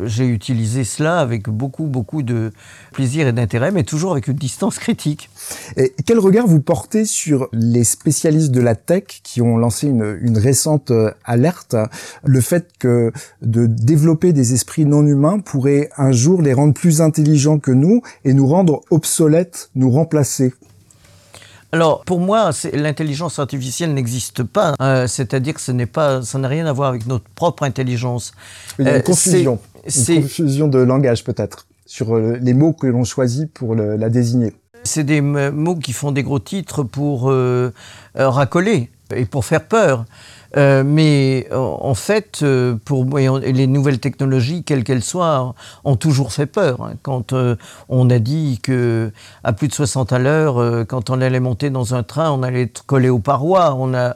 J'ai 0.06 0.28
utilisé 0.28 0.86
cela 0.86 1.20
avec 1.20 1.50
beaucoup, 1.50 1.88
beaucoup 1.88 2.22
de 2.22 2.54
plaisir 2.94 3.28
et 3.28 3.34
d'intérêt, 3.34 3.72
mais 3.72 3.84
toujours 3.84 4.14
avec 4.14 4.28
une 4.28 4.36
distance 4.36 4.80
critique. 4.80 5.30
Et 5.76 5.94
quel 6.06 6.20
regard 6.20 6.48
vous 6.48 6.62
portez 6.62 7.04
sur 7.04 7.50
les 7.52 7.84
spécialistes 7.84 8.52
de 8.52 8.62
la 8.62 8.76
tech 8.76 9.04
qui 9.24 9.42
ont 9.42 9.58
lancé 9.58 9.88
une, 9.88 10.18
une 10.22 10.38
récente 10.38 10.92
euh, 10.92 11.12
alerte? 11.26 11.76
Le 12.24 12.40
fait 12.40 12.70
que 12.80 13.12
de 13.42 13.66
développer 13.66 14.32
des 14.32 14.54
esprits 14.54 14.86
non 14.86 15.06
humains 15.06 15.40
pourrait 15.40 15.90
un 15.98 16.14
jour 16.14 16.42
les 16.42 16.54
rendre 16.54 16.74
plus 16.74 17.02
intelligents 17.02 17.60
que 17.60 17.72
nous 17.72 18.02
et 18.24 18.34
nous 18.34 18.48
rendre 18.48 18.84
obsolètes, 18.90 19.70
nous 19.76 19.92
remplacer 19.92 20.54
alors, 21.72 22.04
pour 22.06 22.20
moi, 22.20 22.52
l'intelligence 22.74 23.40
artificielle 23.40 23.94
n'existe 23.94 24.44
pas. 24.44 24.76
Euh, 24.82 25.06
c'est-à-dire 25.08 25.54
que 25.54 25.62
ce 25.62 25.72
n'est 25.72 25.86
pas, 25.86 26.22
ça 26.22 26.40
n'a 26.40 26.48
rien 26.48 26.66
à 26.66 26.72
voir 26.72 26.90
avec 26.90 27.06
notre 27.08 27.26
propre 27.36 27.64
intelligence. 27.64 28.32
Il 28.80 28.86
y 28.86 28.88
a 28.88 28.92
une 28.92 28.98
euh, 28.98 29.02
confusion, 29.02 29.60
une 29.86 30.22
confusion 30.22 30.68
de 30.68 30.80
langage 30.80 31.24
peut-être 31.24 31.68
sur 31.86 32.16
euh, 32.16 32.38
les 32.42 32.54
mots 32.54 32.74
que 32.74 32.88
l'on 32.88 33.04
choisit 33.04 33.52
pour 33.52 33.76
la 33.76 34.10
désigner. 34.10 34.54
C'est 34.84 35.04
des 35.04 35.20
mots 35.20 35.76
qui 35.76 35.92
font 35.92 36.14
des 36.14 36.24
gros 36.24 36.40
titres 36.40 36.84
pour 36.84 37.34
racoler 38.16 38.90
et 39.14 39.26
pour 39.26 39.44
faire 39.44 39.66
peur. 39.68 40.06
Euh, 40.58 40.84
mais 40.84 41.48
en 41.54 41.94
fait, 41.94 42.40
euh, 42.42 42.76
pour 42.84 43.06
les 43.16 43.68
nouvelles 43.68 44.00
technologies, 44.00 44.64
quelles 44.64 44.84
qu'elles 44.84 45.04
soient, 45.04 45.54
ont 45.84 45.96
toujours 45.96 46.32
fait 46.32 46.48
peur. 46.48 46.82
Hein. 46.82 46.94
Quand 47.04 47.34
euh, 47.34 47.56
on 47.90 48.10
a 48.10 48.18
dit 48.18 48.60
que 48.64 49.12
à 49.44 49.54
plus 49.54 49.68
de 49.68 49.74
60 49.74 50.14
à 50.14 50.20
l'heure, 50.20 50.86
quand 50.88 51.10
on 51.10 51.22
allait 51.22 51.40
monter 51.40 51.70
dans 51.70 51.94
un 51.94 52.04
train, 52.04 52.32
on 52.32 52.42
allait 52.42 52.64
être 52.64 52.86
collé 52.86 53.10
aux 53.10 53.20
parois. 53.20 53.76
On 53.76 53.94
a 53.94 54.16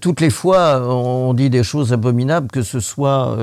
toutes 0.00 0.20
les 0.20 0.30
fois, 0.30 0.80
on 0.88 1.34
dit 1.34 1.50
des 1.50 1.62
choses 1.62 1.92
abominables, 1.92 2.48
que 2.48 2.62
ce 2.62 2.80
soit 2.80 3.36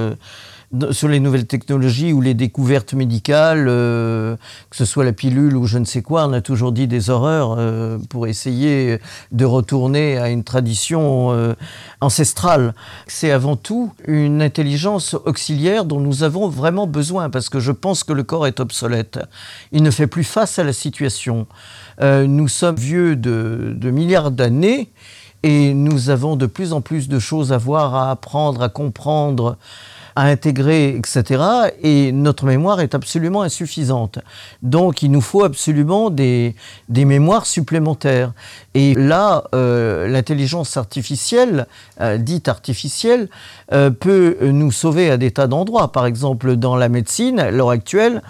sur 0.92 1.08
les 1.08 1.20
nouvelles 1.20 1.46
technologies 1.46 2.14
ou 2.14 2.22
les 2.22 2.34
découvertes 2.34 2.94
médicales, 2.94 3.68
euh, 3.70 4.36
que 4.70 4.76
ce 4.76 4.86
soit 4.86 5.04
la 5.04 5.14
pilule 5.14 5.56
ou 5.56 5.66
je 5.68 5.78
ne 5.78 5.86
sais 5.86 6.02
quoi, 6.02 6.26
on 6.28 6.34
a 6.34 6.42
toujours 6.42 6.72
dit 6.72 6.88
des 6.88 7.10
horreurs 7.10 7.56
euh, 7.58 7.98
pour 8.10 8.28
essayer 8.28 8.98
de 9.32 9.46
retourner 9.46 10.18
à 10.18 10.30
une 10.30 10.44
tradition 10.44 11.32
euh, 11.32 11.54
ancestrale. 12.02 12.74
C'est 13.08 13.32
avant 13.32 13.56
tout 13.56 13.94
une 14.08 14.42
intelligence 14.42 15.14
auxiliaire 15.26 15.86
dont 15.86 16.00
nous 16.00 16.24
avons 16.24 16.50
vraiment 16.50 16.88
besoin 16.88 17.30
parce 17.30 17.50
que 17.50 17.60
je 17.60 17.72
pense 17.72 18.04
que 18.04 18.14
le 18.14 18.24
corps 18.24 18.48
est 18.48 18.60
obsolète. 18.60 19.20
Il 19.72 19.84
ne 19.84 19.92
fait 19.92 20.08
plus 20.08 20.24
face 20.24 20.58
à 20.58 20.64
la 20.64 20.74
situation. 20.74 21.48
nous 22.02 22.48
sommes 22.48 22.76
vieux 22.76 23.16
de, 23.16 23.74
de 23.76 23.92
milliards 23.92 24.32
d'années 24.32 24.90
et 25.44 25.74
nous 25.74 26.10
avons 26.10 26.36
de 26.36 26.46
plus 26.46 26.74
en 26.74 26.82
plus 26.82 27.10
de 27.10 27.20
choses 27.20 27.52
à 27.52 27.58
voir, 27.58 27.94
à 27.96 28.12
apprendre, 28.12 28.62
à 28.62 28.70
comprendre 28.70 29.58
à 30.15 30.26
intégrer, 30.26 30.95
etc. 30.95 31.43
Et 31.82 32.12
notre 32.12 32.45
mémoire 32.45 32.82
est 32.82 32.95
absolument 32.95 33.41
insuffisante. 33.41 34.19
Donc 34.62 35.02
il 35.02 35.12
nous 35.12 35.21
faut 35.21 35.43
absolument 35.43 36.10
des, 36.10 36.56
mémoires 36.89 37.45
supplémentaires. 37.45 38.34
Et 38.73 38.93
là, 38.95 39.43
euh, 39.54 40.08
l'intelligence 40.08 40.78
artificielle, 40.78 41.67
euh, 42.02 42.17
dite 42.17 42.47
artificielle, 42.47 43.30
euh, 43.71 43.89
peut 43.89 44.38
nous 44.41 44.71
sauver 44.71 45.10
à 45.10 45.17
des 45.17 45.32
tas 45.32 45.47
d'endroits. 45.47 45.91
Par 45.91 46.06
exemple, 46.06 46.56
dans 46.56 46.76
la 46.76 46.89
médecine, 46.89 47.39
à 47.39 47.52
l'heure 47.52 47.69
actuelle, 47.69 48.21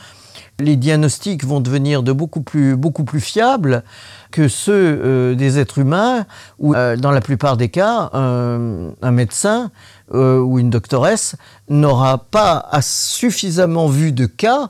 les 0.59 0.75
diagnostics 0.75 1.43
vont 1.45 1.59
devenir 1.59 2.03
de 2.03 2.11
beaucoup 2.11 2.41
plus, 2.41 2.75
beaucoup 2.75 3.03
plus 3.03 3.21
fiables 3.21 3.83
que 4.31 4.47
ceux 4.47 5.35
des 5.35 5.59
êtres 5.59 5.79
humains, 5.79 6.25
où 6.59 6.73
dans 6.73 7.11
la 7.11 7.21
plupart 7.21 7.57
des 7.57 7.69
cas, 7.69 8.09
un 8.13 9.11
médecin 9.11 9.71
euh, 10.13 10.39
ou 10.39 10.59
une 10.59 10.69
doctoresse 10.69 11.35
n'aura 11.69 12.17
pas 12.19 12.69
suffisamment 12.81 13.87
vu 13.87 14.11
de 14.11 14.27
cas, 14.27 14.69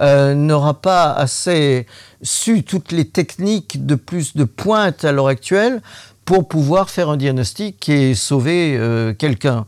euh, 0.00 0.34
n'aura 0.34 0.74
pas 0.74 1.12
assez 1.12 1.86
su 2.20 2.62
toutes 2.62 2.92
les 2.92 3.06
techniques 3.06 3.86
de 3.86 3.94
plus 3.94 4.36
de 4.36 4.44
pointe 4.44 5.04
à 5.04 5.12
l'heure 5.12 5.28
actuelle 5.28 5.80
pour 6.24 6.46
pouvoir 6.46 6.90
faire 6.90 7.08
un 7.08 7.16
diagnostic 7.16 7.88
et 7.88 8.14
sauver 8.14 8.76
euh, 8.76 9.14
quelqu'un. 9.14 9.66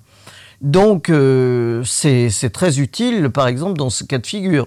Donc 0.61 1.13
c'est 1.85 2.51
très 2.53 2.79
utile, 2.81 3.31
par 3.31 3.49
exemple, 3.49 3.79
dans 3.79 3.91
ce 3.91 4.03
cas 4.05 4.19
de 4.19 4.27
figure. 4.27 4.67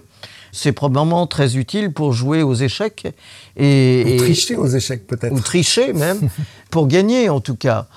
C'est 0.57 0.71
probablement 0.71 1.27
très 1.27 1.55
utile 1.55 1.93
pour 1.93 2.13
jouer 2.13 2.41
aux 2.41 2.55
échecs. 2.55 3.07
Et, 3.55 4.15
ou 4.15 4.17
tricher 4.17 4.55
aux 4.55 4.67
échecs 4.67 5.05
peut-être. 5.05 5.33
Ou 5.33 5.39
tricher 5.39 5.93
même, 5.93 6.29
pour 6.71 6.87
gagner 6.87 7.29
en 7.29 7.39
tout 7.39 7.55
cas 7.55 7.87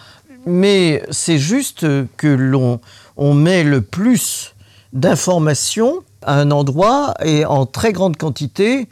mais 0.46 1.02
c'est 1.10 1.38
juste 1.38 1.86
que 2.16 2.26
l'on 2.26 2.80
on 3.16 3.34
met 3.34 3.64
le 3.64 3.82
plus 3.82 4.54
d'informations 4.92 6.02
à 6.22 6.40
un 6.40 6.50
endroit 6.50 7.14
et 7.24 7.44
en 7.44 7.66
très 7.66 7.92
grande 7.92 8.16
quantité 8.16 8.88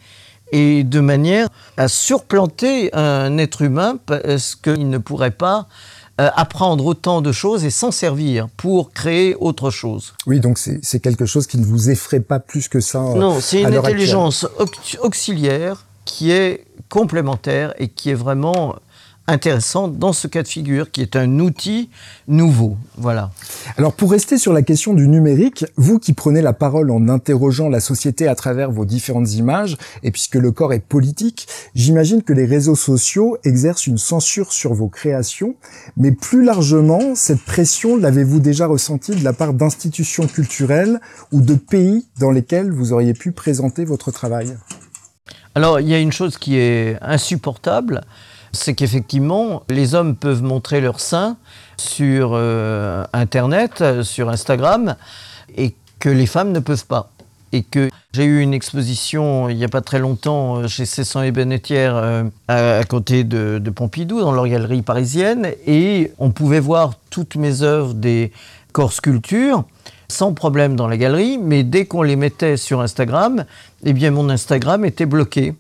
et 0.53 0.85
de 0.85 1.01
manière 1.01 1.49
à 1.77 1.89
surplanter 1.89 2.95
un 2.95 3.37
être 3.39 3.63
humain 3.63 3.99
parce 4.07 4.55
qu'il 4.55 4.89
ne 4.89 4.99
pourrait 4.99 5.31
pas 5.31 5.69
euh, 6.21 6.31
apprendre 6.35 6.85
autant 6.85 7.23
de 7.23 7.31
choses 7.31 7.65
et 7.65 7.71
s'en 7.71 7.93
servir 7.93 8.49
pour 8.57 8.93
créer 8.93 9.37
autre 9.37 9.71
chose. 9.71 10.15
Oui, 10.27 10.41
donc 10.41 10.59
c'est 10.59 11.01
quelque 11.01 11.27
chose 11.27 11.47
qui 11.47 11.59
ne 11.59 11.65
vous 11.65 11.91
effraie 11.91 12.21
pas 12.21 12.41
plus 12.41 12.69
que 12.69 12.81
ça. 12.81 12.99
Non, 12.99 13.41
c'est 13.41 13.63
une 13.63 13.77
intelligence 13.77 14.47
auxiliaire 15.01 15.85
qui 16.05 16.33
est 16.33 16.65
complémentaire 16.89 17.73
et 17.79 17.89
qui 17.89 18.11
est 18.11 18.15
vraiment 18.15 18.77
intéressante 19.29 19.99
dans 19.99 20.13
ce 20.13 20.27
cas 20.27 20.43
de 20.43 20.49
figure, 20.49 20.91
qui 20.91 21.03
est 21.03 21.15
un 21.15 21.39
outil 21.39 21.91
nouveau. 22.27 22.77
Voilà. 22.97 23.31
Alors 23.77 23.93
pour 23.93 24.11
rester 24.11 24.39
sur 24.39 24.53
la 24.53 24.63
question 24.63 24.95
du 24.95 25.07
numérique, 25.07 25.65
vous 25.77 25.99
qui 25.99 26.15
prenez 26.15 26.43
la 26.43 26.53
parole 26.53 26.91
en 26.91 27.09
interrogeant 27.09 27.69
la 27.69 27.81
société 27.81 28.27
à 28.27 28.35
travers 28.35 28.71
vos 28.73 28.85
différentes 28.85 29.33
images, 29.35 29.77
et 30.03 30.11
puisque 30.11 30.35
le 30.35 30.51
corps 30.51 30.73
est 30.73 30.81
politique, 30.81 31.47
j'imagine 31.75 32.23
que 32.23 32.33
les 32.33 32.47
réseaux 32.47 32.75
sociaux 32.75 33.37
exercent 33.45 33.87
une 33.87 33.99
censure 33.99 34.53
sur 34.53 34.75
vos 34.75 34.89
créations, 34.89 35.55
mais 35.97 36.11
plus 36.11 36.43
largement, 36.43 37.15
cette 37.15 37.43
pression 37.43 37.97
l'avez-vous 37.97 38.41
déjà 38.41 38.67
ressentie 38.67 39.15
de 39.15 39.23
la 39.23 39.35
part 39.35 39.53
d'institutions 39.53 40.27
culturelles 40.27 41.01
ou 41.33 41.43
de 41.43 41.55
pays 41.55 42.07
dans 42.19 42.31
lesquels 42.31 42.73
vous 42.73 42.93
auriez 42.93 43.13
pu 43.13 43.33
présenter 43.33 43.85
votre 43.85 44.11
travail? 44.11 44.57
Alors, 45.55 45.81
il 45.81 45.89
y 45.89 45.95
a 45.95 45.99
une 45.99 46.13
chose 46.13 46.39
qui 46.39 46.57
est 46.57 46.97
insupportable, 47.03 48.03
c'est 48.53 48.75
qu'effectivement, 48.75 49.63
les 49.69 49.95
hommes 49.95 50.17
peuvent 50.17 50.43
montrer 50.43 50.81
leur 50.81 51.01
sein 51.01 51.37
sur 51.77 52.33
euh, 52.35 53.05
Internet, 53.13 54.03
sur 54.03 54.29
Instagram, 54.29 54.97
et 55.57 55.75
que 55.99 56.09
les 56.09 56.27
femmes 56.27 56.53
ne 56.53 56.61
peuvent 56.61 56.87
pas. 56.87 57.11
Et 57.53 57.63
que 57.63 57.89
j'ai 58.13 58.25
eu 58.25 58.41
une 58.41 58.53
exposition 58.53 59.49
il 59.49 59.57
n'y 59.57 59.65
a 59.65 59.69
pas 59.69 59.81
très 59.81 59.99
longtemps 59.99 60.57
euh, 60.57 60.69
chez 60.69 60.85
Cessan 60.85 61.23
et 61.23 61.33
Bennetière 61.33 61.97
euh, 61.97 62.25
à, 62.49 62.85
côté 62.85 63.25
de, 63.25 63.59
de, 63.59 63.71
Pompidou, 63.71 64.21
dans 64.21 64.33
leur 64.33 64.47
galerie 64.49 64.83
parisienne, 64.83 65.49
et 65.67 66.13
on 66.19 66.31
pouvait 66.31 66.61
voir 66.61 66.95
toutes 67.11 67.37
mes 67.37 67.63
œuvres 67.63 67.95
des 67.95 68.33
corps 68.73 68.93
sculptures 68.93 69.65
sans 70.11 70.33
problème 70.33 70.75
dans 70.75 70.89
la 70.89 70.97
galerie, 70.97 71.39
mais 71.39 71.63
dès 71.65 71.85
qu'on 71.85 72.03
les 72.03 72.17
mettait 72.17 72.57
sur 72.57 72.81
Instagram, 72.81 73.45
eh 73.85 73.93
bien 73.93 74.11
mon 74.11 74.31
Instagram 74.31 74.85
était 74.85 75.05
bloqué 75.05 75.55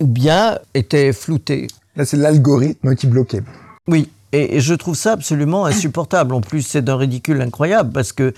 ou 0.00 0.06
bien 0.06 0.58
était 0.74 1.12
flouté. 1.12 1.68
Là, 1.96 2.04
c'est 2.04 2.16
l'algorithme 2.16 2.94
qui 2.96 3.06
bloquait. 3.06 3.42
Oui, 3.86 4.08
et, 4.32 4.60
je 4.60 4.74
trouve 4.74 4.94
ça 4.94 5.12
absolument 5.12 5.66
insupportable. 5.66 6.34
En 6.34 6.40
plus, 6.40 6.62
c'est 6.62 6.82
d'un 6.82 6.96
ridicule 6.96 7.40
incroyable 7.40 7.90
parce 7.92 8.12
que 8.12 8.32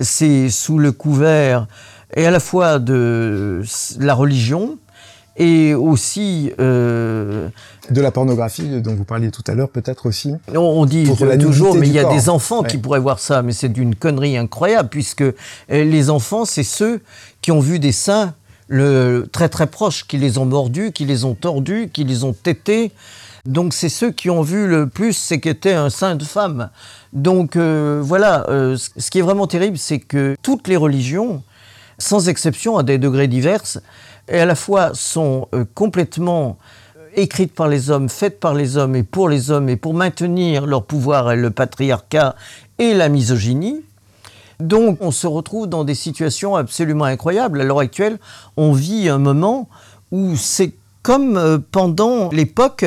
c'est 0.00 0.48
sous 0.50 0.78
le 0.78 0.92
couvert 0.92 1.66
et 2.16 2.26
à 2.26 2.30
la 2.30 2.40
fois 2.40 2.78
de 2.78 3.62
la 3.98 4.14
religion 4.14 4.78
et 5.36 5.72
aussi 5.72 6.52
euh, 6.58 7.48
de 7.90 8.00
la 8.00 8.10
pornographie 8.10 8.80
dont 8.80 8.94
vous 8.94 9.04
parliez 9.04 9.30
tout 9.30 9.44
à 9.46 9.54
l'heure, 9.54 9.68
peut-être 9.68 10.06
aussi. 10.06 10.34
On, 10.52 10.84
dit 10.84 11.04
toujours, 11.40 11.76
mais 11.76 11.86
il 11.86 11.92
y 11.92 11.98
a 11.98 12.12
des 12.12 12.28
enfants 12.28 12.62
qui 12.62 12.76
pourraient 12.76 12.98
voir 12.98 13.20
ça, 13.20 13.42
mais 13.42 13.52
c'est 13.52 13.68
d'une 13.68 13.94
connerie 13.94 14.36
incroyable 14.36 14.88
puisque 14.88 15.22
euh, 15.22 15.34
les 15.68 16.10
enfants, 16.10 16.44
c'est 16.44 16.64
ceux 16.64 17.00
qui 17.40 17.52
ont 17.52 17.60
vu 17.60 17.78
des 17.78 17.92
seins 17.92 18.34
le, 18.68 19.26
très 19.32 19.48
très 19.48 19.66
proches, 19.66 20.06
qui 20.06 20.18
les 20.18 20.38
ont 20.38 20.44
mordus, 20.44 20.92
qui 20.92 21.04
les 21.04 21.24
ont 21.24 21.34
tordus, 21.34 21.90
qui 21.92 22.04
les 22.04 22.24
ont 22.24 22.34
tétés. 22.34 22.92
Donc 23.46 23.72
c'est 23.72 23.88
ceux 23.88 24.10
qui 24.10 24.30
ont 24.30 24.42
vu 24.42 24.68
le 24.68 24.88
plus 24.88 25.14
c'est 25.14 25.40
qu'était 25.40 25.72
un 25.72 25.90
sein 25.90 26.16
de 26.16 26.24
femme. 26.24 26.70
Donc 27.12 27.56
euh, 27.56 28.00
voilà, 28.04 28.44
euh, 28.48 28.76
ce 28.76 29.10
qui 29.10 29.18
est 29.18 29.22
vraiment 29.22 29.46
terrible, 29.46 29.78
c'est 29.78 30.00
que 30.00 30.36
toutes 30.42 30.68
les 30.68 30.76
religions, 30.76 31.42
sans 31.98 32.28
exception 32.28 32.76
à 32.76 32.82
des 32.82 32.98
degrés 32.98 33.28
divers, 33.28 33.62
et 34.28 34.38
à 34.38 34.44
la 34.44 34.54
fois 34.54 34.90
sont 34.92 35.48
euh, 35.54 35.64
complètement 35.74 36.58
écrites 37.14 37.54
par 37.54 37.68
les 37.68 37.90
hommes, 37.90 38.08
faites 38.08 38.38
par 38.38 38.54
les 38.54 38.76
hommes 38.76 38.94
et 38.94 39.02
pour 39.02 39.28
les 39.28 39.50
hommes, 39.50 39.68
et 39.70 39.76
pour 39.76 39.94
maintenir 39.94 40.66
leur 40.66 40.84
pouvoir 40.84 41.32
et 41.32 41.36
le 41.36 41.50
patriarcat 41.50 42.36
et 42.78 42.92
la 42.92 43.08
misogynie. 43.08 43.82
Donc 44.60 44.98
on 45.00 45.10
se 45.10 45.26
retrouve 45.26 45.68
dans 45.68 45.84
des 45.84 45.94
situations 45.94 46.56
absolument 46.56 47.04
incroyables. 47.04 47.60
À 47.60 47.64
l'heure 47.64 47.78
actuelle, 47.78 48.18
on 48.56 48.72
vit 48.72 49.08
un 49.08 49.18
moment 49.18 49.68
où 50.10 50.36
c'est 50.36 50.72
comme 51.02 51.62
pendant 51.70 52.28
l'époque 52.30 52.84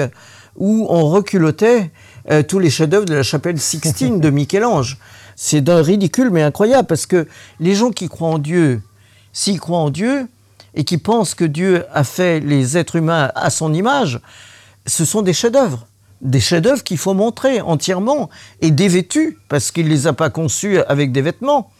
où 0.57 0.85
on 0.89 1.09
reculotait 1.09 1.91
euh, 2.29 2.43
tous 2.43 2.59
les 2.59 2.69
chefs-d'œuvre 2.69 3.05
de 3.05 3.15
la 3.15 3.23
chapelle 3.23 3.59
Sixtine 3.59 4.19
de 4.19 4.29
Michel-Ange. 4.31 4.97
C'est 5.35 5.61
d'un 5.61 5.81
ridicule 5.81 6.29
mais 6.29 6.43
incroyable 6.43 6.87
parce 6.87 7.05
que 7.05 7.27
les 7.59 7.73
gens 7.73 7.91
qui 7.91 8.09
croient 8.09 8.29
en 8.29 8.37
Dieu, 8.37 8.81
s'ils 9.33 9.59
croient 9.59 9.79
en 9.79 9.89
Dieu 9.89 10.27
et 10.75 10.83
qui 10.83 10.97
pensent 10.97 11.35
que 11.35 11.45
Dieu 11.45 11.85
a 11.93 12.03
fait 12.03 12.39
les 12.39 12.77
êtres 12.77 12.97
humains 12.97 13.31
à 13.33 13.49
son 13.49 13.73
image, 13.73 14.19
ce 14.85 15.05
sont 15.05 15.21
des 15.21 15.33
chefs-d'œuvre. 15.33 15.87
Des 16.21 16.39
chefs-d'œuvre 16.39 16.83
qu'il 16.83 16.97
faut 16.97 17.13
montrer 17.13 17.61
entièrement 17.61 18.29
et 18.61 18.71
dévêtus 18.71 19.37
parce 19.49 19.71
qu'il 19.71 19.85
ne 19.85 19.89
les 19.89 20.07
a 20.07 20.13
pas 20.13 20.29
conçus 20.29 20.79
avec 20.87 21.11
des 21.11 21.21
vêtements. 21.21 21.71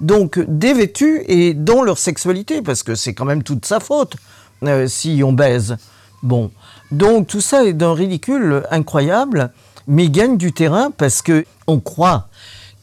Donc 0.00 0.38
dévêtus 0.46 1.22
et 1.26 1.54
dans 1.54 1.82
leur 1.82 1.98
sexualité 1.98 2.60
parce 2.60 2.82
que 2.82 2.94
c'est 2.94 3.14
quand 3.14 3.24
même 3.24 3.42
toute 3.42 3.64
sa 3.64 3.80
faute 3.80 4.16
euh, 4.62 4.86
si 4.86 5.22
on 5.24 5.32
baise. 5.32 5.76
Bon, 6.22 6.50
donc 6.90 7.28
tout 7.28 7.40
ça 7.40 7.64
est 7.64 7.72
d'un 7.72 7.94
ridicule 7.94 8.62
incroyable, 8.70 9.50
mais 9.86 10.08
gagne 10.08 10.36
du 10.36 10.52
terrain 10.52 10.90
parce 10.90 11.22
que 11.22 11.44
on 11.66 11.80
croit 11.80 12.28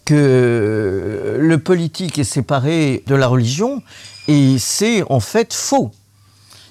que 0.05 1.37
le 1.39 1.57
politique 1.57 2.19
est 2.19 2.23
séparé 2.23 3.03
de 3.07 3.15
la 3.15 3.27
religion 3.27 3.81
et 4.27 4.57
c'est 4.59 5.03
en 5.09 5.19
fait 5.19 5.53
faux 5.53 5.91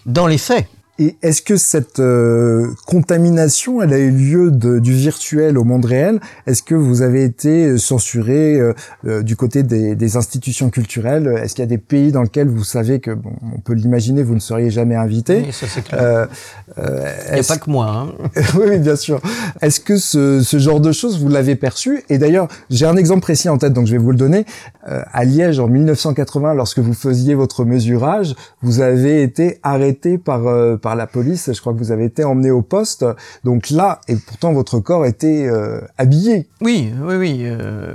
dans 0.06 0.26
les 0.26 0.38
faits. 0.38 0.66
Et 1.02 1.16
est-ce 1.20 1.42
que 1.42 1.56
cette 1.56 1.98
euh, 1.98 2.68
contamination, 2.86 3.82
elle 3.82 3.92
a 3.92 3.98
eu 3.98 4.12
lieu 4.12 4.52
de, 4.52 4.78
du 4.78 4.92
virtuel 4.92 5.58
au 5.58 5.64
monde 5.64 5.84
réel? 5.84 6.20
Est-ce 6.46 6.62
que 6.62 6.76
vous 6.76 7.02
avez 7.02 7.24
été 7.24 7.76
censuré 7.76 8.54
euh, 8.54 8.72
euh, 9.04 9.22
du 9.22 9.34
côté 9.34 9.64
des, 9.64 9.96
des 9.96 10.16
institutions 10.16 10.70
culturelles? 10.70 11.26
Est-ce 11.42 11.56
qu'il 11.56 11.62
y 11.62 11.66
a 11.66 11.68
des 11.68 11.78
pays 11.78 12.12
dans 12.12 12.22
lesquels 12.22 12.46
vous 12.46 12.62
savez 12.62 13.00
que, 13.00 13.10
bon, 13.10 13.32
on 13.52 13.58
peut 13.58 13.72
l'imaginer, 13.72 14.22
vous 14.22 14.36
ne 14.36 14.40
seriez 14.40 14.70
jamais 14.70 14.94
invité? 14.94 15.42
Oui, 15.44 15.52
ça 15.52 15.66
c'est 15.66 15.82
clair. 15.82 16.28
Il 16.76 17.34
n'y 17.34 17.40
a 17.40 17.42
pas 17.42 17.58
que 17.58 17.68
moi. 17.68 17.88
Hein. 17.88 18.30
oui, 18.60 18.78
bien 18.78 18.94
sûr. 18.94 19.20
Est-ce 19.60 19.80
que 19.80 19.96
ce, 19.96 20.40
ce, 20.40 20.58
genre 20.58 20.78
de 20.78 20.92
choses, 20.92 21.20
vous 21.20 21.28
l'avez 21.28 21.56
perçu? 21.56 22.04
Et 22.10 22.18
d'ailleurs, 22.18 22.46
j'ai 22.70 22.86
un 22.86 22.96
exemple 22.96 23.22
précis 23.22 23.48
en 23.48 23.58
tête, 23.58 23.72
donc 23.72 23.88
je 23.88 23.92
vais 23.92 23.98
vous 23.98 24.12
le 24.12 24.18
donner. 24.18 24.46
à 24.84 25.24
Liège, 25.24 25.58
en 25.58 25.66
1980, 25.66 26.54
lorsque 26.54 26.78
vous 26.78 26.94
faisiez 26.94 27.34
votre 27.34 27.64
mesurage, 27.64 28.36
vous 28.62 28.80
avez 28.80 29.24
été 29.24 29.58
arrêté 29.64 30.16
par 30.16 30.42
par 30.91 30.91
la 30.94 31.06
police. 31.06 31.50
Je 31.52 31.60
crois 31.60 31.72
que 31.72 31.78
vous 31.78 31.92
avez 31.92 32.04
été 32.04 32.24
emmené 32.24 32.50
au 32.50 32.62
poste. 32.62 33.04
Donc 33.44 33.70
là, 33.70 34.00
et 34.08 34.16
pourtant 34.16 34.52
votre 34.52 34.78
corps 34.80 35.06
était 35.06 35.46
euh, 35.46 35.80
habillé. 35.98 36.48
Oui, 36.60 36.92
oui, 37.02 37.16
oui. 37.16 37.40
Euh, 37.44 37.94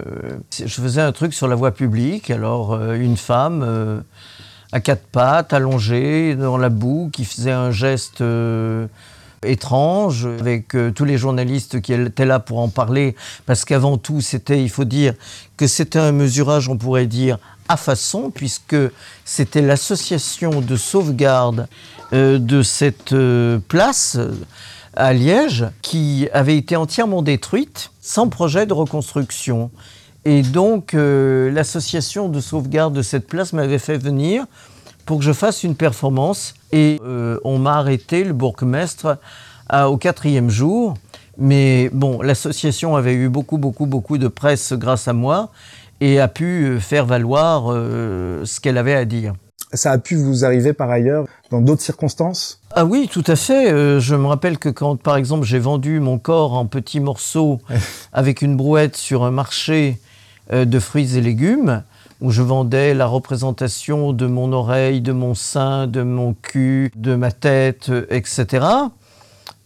je 0.51 0.81
faisais 0.81 1.01
un 1.01 1.11
truc 1.11 1.33
sur 1.33 1.47
la 1.47 1.55
voie 1.55 1.71
publique. 1.71 2.29
Alors 2.31 2.73
euh, 2.73 2.95
une 2.95 3.17
femme 3.17 4.03
à 4.71 4.79
quatre 4.79 5.05
pattes, 5.07 5.53
allongée 5.53 6.35
dans 6.35 6.57
la 6.57 6.69
boue, 6.69 7.09
qui 7.11 7.25
faisait 7.25 7.51
un 7.51 7.71
geste 7.71 8.21
étrange 9.49 10.27
avec 10.39 10.75
tous 10.95 11.05
les 11.05 11.17
journalistes 11.17 11.81
qui 11.81 11.93
étaient 11.93 12.25
là 12.25 12.39
pour 12.39 12.59
en 12.59 12.69
parler 12.69 13.15
parce 13.45 13.65
qu'avant 13.65 13.97
tout 13.97 14.21
c'était 14.21 14.61
il 14.61 14.69
faut 14.69 14.85
dire 14.85 15.13
que 15.57 15.67
c'était 15.67 15.99
un 15.99 16.11
mesurage 16.11 16.69
on 16.69 16.77
pourrait 16.77 17.07
dire 17.07 17.37
à 17.67 17.77
façon 17.77 18.31
puisque 18.31 18.75
c'était 19.25 19.61
l'association 19.61 20.61
de 20.61 20.75
sauvegarde 20.75 21.67
euh, 22.13 22.39
de 22.39 22.61
cette 22.61 23.13
euh, 23.13 23.59
place 23.67 24.15
euh, 24.17 24.31
à 24.95 25.13
Liège 25.13 25.65
qui 25.81 26.27
avait 26.33 26.57
été 26.57 26.75
entièrement 26.75 27.21
détruite 27.21 27.91
sans 28.01 28.29
projet 28.29 28.65
de 28.65 28.73
reconstruction. 28.73 29.69
Et 30.25 30.41
donc 30.41 30.93
l'association 30.93 32.27
de 32.27 32.41
sauvegarde 32.41 32.93
de 32.93 33.01
cette 33.01 33.27
place 33.27 33.53
m'avait 33.53 33.79
fait 33.79 33.97
venir 33.97 34.43
pour 35.07 35.17
que 35.17 35.23
je 35.23 35.33
fasse 35.33 35.63
une 35.63 35.75
performance. 35.75 36.53
Et 36.71 36.99
on 37.43 37.57
m'a 37.57 37.77
arrêté, 37.77 38.23
le 38.23 38.33
bourgmestre, 38.33 39.17
au 39.73 39.97
quatrième 39.97 40.51
jour. 40.51 40.93
Mais 41.39 41.89
bon, 41.91 42.21
l'association 42.21 42.95
avait 42.95 43.13
eu 43.13 43.29
beaucoup, 43.29 43.57
beaucoup, 43.57 43.87
beaucoup 43.87 44.19
de 44.19 44.27
presse 44.27 44.73
grâce 44.73 45.07
à 45.07 45.13
moi 45.13 45.49
et 45.99 46.19
a 46.19 46.27
pu 46.27 46.79
faire 46.79 47.07
valoir 47.07 47.73
ce 47.73 48.59
qu'elle 48.59 48.77
avait 48.77 48.93
à 48.93 49.05
dire. 49.05 49.33
Ça 49.73 49.91
a 49.91 49.97
pu 49.97 50.15
vous 50.15 50.45
arriver 50.45 50.71
par 50.71 50.89
ailleurs 50.89 51.25
dans 51.51 51.59
d'autres 51.59 51.81
circonstances? 51.81 52.61
Ah 52.71 52.85
oui, 52.85 53.09
tout 53.11 53.23
à 53.27 53.35
fait. 53.35 53.69
Euh, 53.71 53.99
je 53.99 54.15
me 54.15 54.25
rappelle 54.25 54.59
que 54.59 54.69
quand, 54.69 54.95
par 54.95 55.17
exemple, 55.17 55.45
j'ai 55.45 55.59
vendu 55.59 55.99
mon 55.99 56.19
corps 56.19 56.53
en 56.53 56.65
petits 56.65 57.01
morceaux 57.01 57.59
avec 58.13 58.41
une 58.41 58.55
brouette 58.55 58.95
sur 58.95 59.25
un 59.25 59.31
marché 59.31 59.99
euh, 60.53 60.63
de 60.63 60.79
fruits 60.79 61.17
et 61.17 61.21
légumes, 61.21 61.83
où 62.21 62.31
je 62.31 62.41
vendais 62.41 62.93
la 62.93 63.05
représentation 63.05 64.13
de 64.13 64.25
mon 64.27 64.51
oreille, 64.53 65.01
de 65.01 65.11
mon 65.11 65.35
sein, 65.35 65.87
de 65.87 66.01
mon 66.01 66.33
cul, 66.33 66.91
de 66.95 67.15
ma 67.15 67.31
tête, 67.31 67.91
etc. 68.09 68.65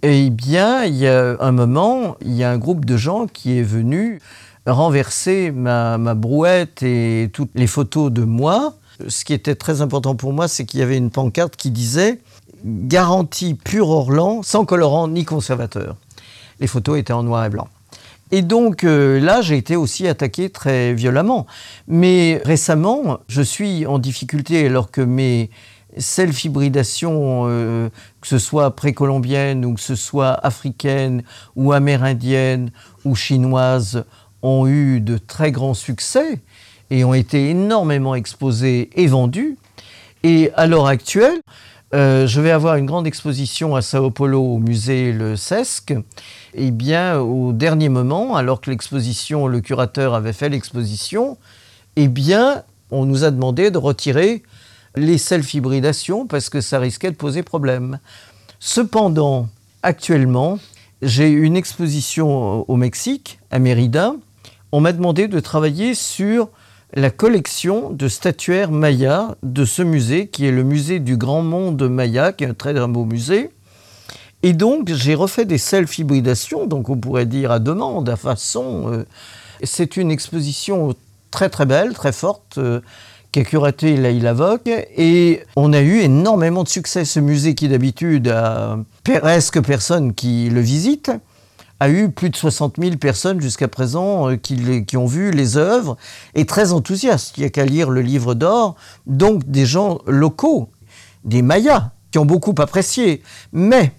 Eh 0.03 0.29
bien, 0.29 0.83
il 0.83 0.95
y 0.95 1.07
a 1.07 1.37
un 1.39 1.51
moment, 1.51 2.17
il 2.21 2.33
y 2.33 2.43
a 2.43 2.51
un 2.51 2.57
groupe 2.57 2.85
de 2.85 2.97
gens 2.97 3.27
qui 3.27 3.57
est 3.57 3.63
venu 3.63 4.19
renverser 4.65 5.51
ma 5.51 5.97
brouette 6.15 6.83
et 6.83 7.29
toutes 7.33 7.51
les 7.55 7.67
photos 7.67 8.11
de 8.11 8.23
moi 8.23 8.75
ce 9.07 9.25
qui 9.25 9.33
était 9.33 9.55
très 9.55 9.81
important 9.81 10.15
pour 10.15 10.33
moi, 10.33 10.47
c'est 10.47 10.65
qu'il 10.65 10.79
y 10.79 10.83
avait 10.83 10.97
une 10.97 11.11
pancarte 11.11 11.55
qui 11.55 11.71
disait 11.71 12.19
garantie 12.63 13.55
pur 13.55 13.89
Orlan, 13.89 14.43
sans 14.43 14.65
colorant 14.65 15.07
ni 15.07 15.25
conservateur. 15.25 15.95
Les 16.59 16.67
photos 16.67 16.99
étaient 16.99 17.13
en 17.13 17.23
noir 17.23 17.45
et 17.45 17.49
blanc. 17.49 17.67
Et 18.31 18.41
donc 18.41 18.83
euh, 18.83 19.19
là, 19.19 19.41
j'ai 19.41 19.57
été 19.57 19.75
aussi 19.75 20.07
attaqué 20.07 20.49
très 20.49 20.93
violemment. 20.93 21.45
Mais 21.87 22.41
récemment, 22.45 23.19
je 23.27 23.41
suis 23.41 23.85
en 23.85 23.99
difficulté 23.99 24.65
alors 24.65 24.89
que 24.89 25.01
mes 25.01 25.49
self-hybridations, 25.97 27.43
euh, 27.47 27.89
que 28.21 28.27
ce 28.27 28.39
soit 28.39 28.75
précolombiennes 28.75 29.65
ou 29.65 29.73
que 29.73 29.81
ce 29.81 29.95
soit 29.95 30.33
africaines 30.45 31.23
ou 31.57 31.73
amérindiennes 31.73 32.71
ou 33.03 33.15
chinoises, 33.15 34.05
ont 34.41 34.65
eu 34.67 35.01
de 35.01 35.17
très 35.17 35.51
grands 35.51 35.73
succès 35.73 36.39
et 36.89 37.03
ont 37.03 37.13
été 37.13 37.49
énormément 37.49 38.15
exposés 38.15 38.89
et 38.95 39.07
vendus. 39.07 39.57
Et 40.23 40.51
à 40.55 40.67
l'heure 40.67 40.87
actuelle, 40.87 41.41
euh, 41.93 42.25
je 42.25 42.39
vais 42.39 42.51
avoir 42.51 42.75
une 42.75 42.85
grande 42.85 43.05
exposition 43.05 43.75
à 43.75 43.81
Sao 43.81 44.11
Paulo 44.11 44.41
au 44.41 44.59
musée 44.59 45.11
Le 45.11 45.35
Sesc. 45.35 45.91
Et 45.91 46.67
eh 46.67 46.71
bien, 46.71 47.19
au 47.19 47.51
dernier 47.51 47.89
moment, 47.89 48.35
alors 48.35 48.61
que 48.61 48.69
l'exposition, 48.69 49.47
le 49.47 49.59
curateur 49.59 50.13
avait 50.13 50.33
fait 50.33 50.49
l'exposition, 50.49 51.37
eh 51.97 52.07
bien, 52.07 52.63
on 52.91 53.05
nous 53.05 53.23
a 53.23 53.31
demandé 53.31 53.71
de 53.71 53.77
retirer 53.77 54.43
les 54.95 55.17
self-hybridations 55.17 56.27
parce 56.27 56.49
que 56.49 56.61
ça 56.61 56.79
risquait 56.79 57.11
de 57.11 57.15
poser 57.15 57.43
problème. 57.43 57.99
Cependant, 58.59 59.47
actuellement, 59.83 60.59
j'ai 61.01 61.29
une 61.29 61.57
exposition 61.57 62.69
au 62.69 62.75
Mexique, 62.75 63.39
à 63.49 63.59
Mérida. 63.59 64.13
On 64.71 64.79
m'a 64.79 64.93
demandé 64.93 65.27
de 65.27 65.39
travailler 65.39 65.93
sur 65.93 66.49
la 66.93 67.09
collection 67.09 67.89
de 67.89 68.07
statuaires 68.07 68.71
mayas 68.71 69.35
de 69.43 69.65
ce 69.65 69.81
musée, 69.81 70.27
qui 70.27 70.45
est 70.45 70.51
le 70.51 70.63
musée 70.63 70.99
du 70.99 71.17
Grand 71.17 71.41
Monde 71.41 71.81
Maya, 71.89 72.33
qui 72.33 72.43
est 72.43 72.47
un 72.47 72.53
très 72.53 72.73
beau 72.87 73.05
musée. 73.05 73.49
Et 74.43 74.53
donc, 74.53 74.89
j'ai 74.91 75.15
refait 75.15 75.45
des 75.45 75.57
self-hybridations, 75.57 76.65
donc 76.65 76.89
on 76.89 76.97
pourrait 76.97 77.25
dire 77.25 77.51
à 77.51 77.59
demande, 77.59 78.09
à 78.09 78.15
façon. 78.15 78.91
Euh, 78.91 79.05
c'est 79.63 79.97
une 79.97 80.11
exposition 80.11 80.95
très 81.29 81.49
très 81.49 81.65
belle, 81.65 81.93
très 81.93 82.11
forte, 82.11 82.57
euh, 82.57 82.81
qui 83.31 83.39
a 83.39 83.43
curaté 83.43 83.95
Laïla 83.95 84.33
Vogue, 84.33 84.85
et 84.97 85.43
on 85.55 85.71
a 85.71 85.79
eu 85.79 85.99
énormément 85.99 86.63
de 86.63 86.67
succès. 86.67 87.05
Ce 87.05 87.19
musée 87.19 87.55
qui 87.55 87.69
d'habitude 87.69 88.27
a 88.27 88.77
presque 89.03 89.61
personne 89.61 90.13
qui 90.13 90.49
le 90.49 90.59
visite, 90.59 91.11
a 91.81 91.89
eu 91.89 92.11
plus 92.11 92.29
de 92.29 92.35
60 92.35 92.75
000 92.79 92.97
personnes 92.97 93.41
jusqu'à 93.41 93.67
présent 93.67 94.29
euh, 94.29 94.35
qui, 94.35 94.97
ont 94.97 95.07
vu 95.07 95.31
les 95.31 95.57
œuvres 95.57 95.97
et 96.35 96.45
très 96.45 96.73
enthousiastes. 96.73 97.35
Il 97.37 97.39
n'y 97.39 97.47
a 97.47 97.49
qu'à 97.49 97.65
lire 97.65 97.89
le 97.89 98.01
livre 98.01 98.35
d'or, 98.35 98.75
donc 99.07 99.49
des 99.49 99.65
gens 99.65 99.97
locaux, 100.05 100.69
des 101.25 101.41
Mayas, 101.41 101.89
qui 102.11 102.19
ont 102.19 102.25
beaucoup 102.25 102.53
apprécié. 102.59 103.23
Mais 103.51 103.93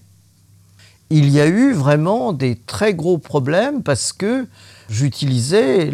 il 1.13 1.29
y 1.29 1.41
a 1.41 1.47
eu 1.47 1.73
vraiment 1.73 2.33
des 2.33 2.57
très 2.57 2.95
gros 2.95 3.19
problèmes 3.19 3.83
parce 3.83 4.13
que 4.13 4.47
j'utilisais, 4.89 5.91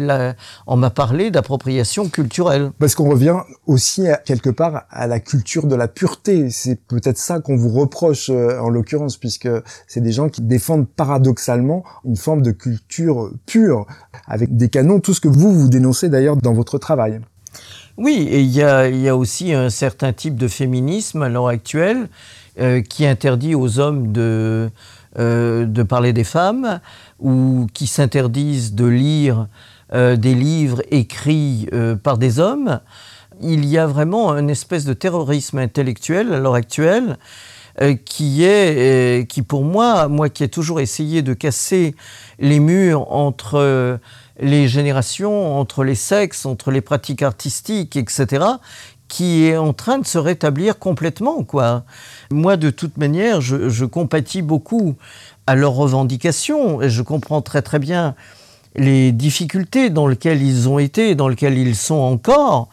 on 0.67 0.77
m'a 0.77 0.89
parlé 0.89 1.31
d'appropriation 1.31 2.07
culturelle. 2.09 2.71
Parce 2.79 2.95
qu'on 2.95 3.09
revient 3.09 3.37
aussi 3.67 4.05
quelque 4.25 4.49
part 4.49 4.83
à 4.89 5.07
la 5.07 5.19
culture 5.19 5.67
de 5.67 5.75
la 5.75 5.87
pureté. 5.87 6.49
C'est 6.51 6.79
peut-être 6.87 7.17
ça 7.17 7.39
qu'on 7.39 7.57
vous 7.57 7.69
reproche 7.69 8.29
euh, 8.29 8.59
en 8.59 8.69
l'occurrence, 8.69 9.17
puisque 9.17 9.49
c'est 9.87 10.01
des 10.01 10.11
gens 10.11 10.29
qui 10.29 10.41
défendent 10.41 10.87
paradoxalement 10.87 11.83
une 12.05 12.17
forme 12.17 12.41
de 12.41 12.51
culture 12.51 13.31
pure, 13.45 13.85
avec 14.27 14.55
des 14.55 14.69
canons, 14.69 14.99
tout 14.99 15.13
ce 15.13 15.21
que 15.21 15.27
vous, 15.27 15.53
vous 15.53 15.69
dénoncez 15.69 16.09
d'ailleurs 16.09 16.37
dans 16.37 16.53
votre 16.53 16.77
travail. 16.77 17.19
Oui, 17.97 18.27
et 18.31 18.39
il 18.39 18.51
y 18.51 18.63
a, 18.63 19.15
aussi 19.17 19.53
un 19.53 19.69
certain 19.69 20.13
type 20.13 20.35
de 20.35 20.47
féminisme 20.47 21.21
à 21.21 21.27
l'heure 21.27 21.49
actuelle 21.49 22.07
euh, 22.59 22.81
qui 22.81 23.05
interdit 23.05 23.55
aux 23.55 23.79
hommes 23.79 24.13
de 24.13 24.69
euh, 25.17 25.65
de 25.65 25.81
parler 25.81 26.13
des 26.13 26.23
femmes 26.23 26.79
ou 27.19 27.65
qui 27.73 27.87
s'interdisent 27.87 28.75
de 28.75 28.85
lire 28.85 29.47
euh, 29.91 30.15
des 30.15 30.35
livres 30.35 30.83
écrits 30.91 31.67
euh, 31.73 31.95
par 31.95 32.19
des 32.19 32.39
hommes. 32.39 32.79
Il 33.41 33.65
y 33.65 33.79
a 33.79 33.87
vraiment 33.87 34.37
une 34.37 34.51
espèce 34.51 34.85
de 34.85 34.93
terrorisme 34.93 35.57
intellectuel 35.57 36.31
à 36.31 36.39
l'heure 36.39 36.53
actuelle 36.53 37.17
qui 38.03 38.43
est, 38.43 39.25
qui 39.29 39.41
pour 39.41 39.63
moi, 39.63 40.09
moi 40.09 40.27
qui 40.27 40.43
ai 40.43 40.49
toujours 40.49 40.81
essayé 40.81 41.21
de 41.21 41.33
casser 41.33 41.95
les 42.37 42.59
murs 42.59 43.09
entre 43.09 43.99
les 44.41 44.67
générations, 44.67 45.57
entre 45.57 45.85
les 45.85 45.95
sexes, 45.95 46.45
entre 46.45 46.71
les 46.71 46.81
pratiques 46.81 47.23
artistiques, 47.23 47.95
etc., 47.95 48.45
qui 49.09 49.45
est 49.45 49.57
en 49.57 49.73
train 49.73 49.97
de 49.97 50.05
se 50.05 50.17
rétablir 50.17 50.79
complètement, 50.79 51.43
quoi. 51.43 51.83
Moi, 52.31 52.55
de 52.55 52.69
toute 52.69 52.97
manière, 52.97 53.41
je, 53.41 53.85
compatis 53.85 54.41
beaucoup 54.41 54.95
à 55.47 55.55
leurs 55.55 55.73
revendications 55.73 56.81
et 56.81 56.89
je 56.89 57.01
comprends 57.01 57.41
très 57.41 57.61
très 57.61 57.79
bien 57.79 58.15
les 58.75 59.11
difficultés 59.11 59.89
dans 59.89 60.07
lesquelles 60.07 60.43
ils 60.43 60.69
ont 60.69 60.77
été, 60.77 61.15
dans 61.15 61.27
lesquelles 61.27 61.57
ils 61.57 61.75
sont 61.75 61.95
encore. 61.95 62.69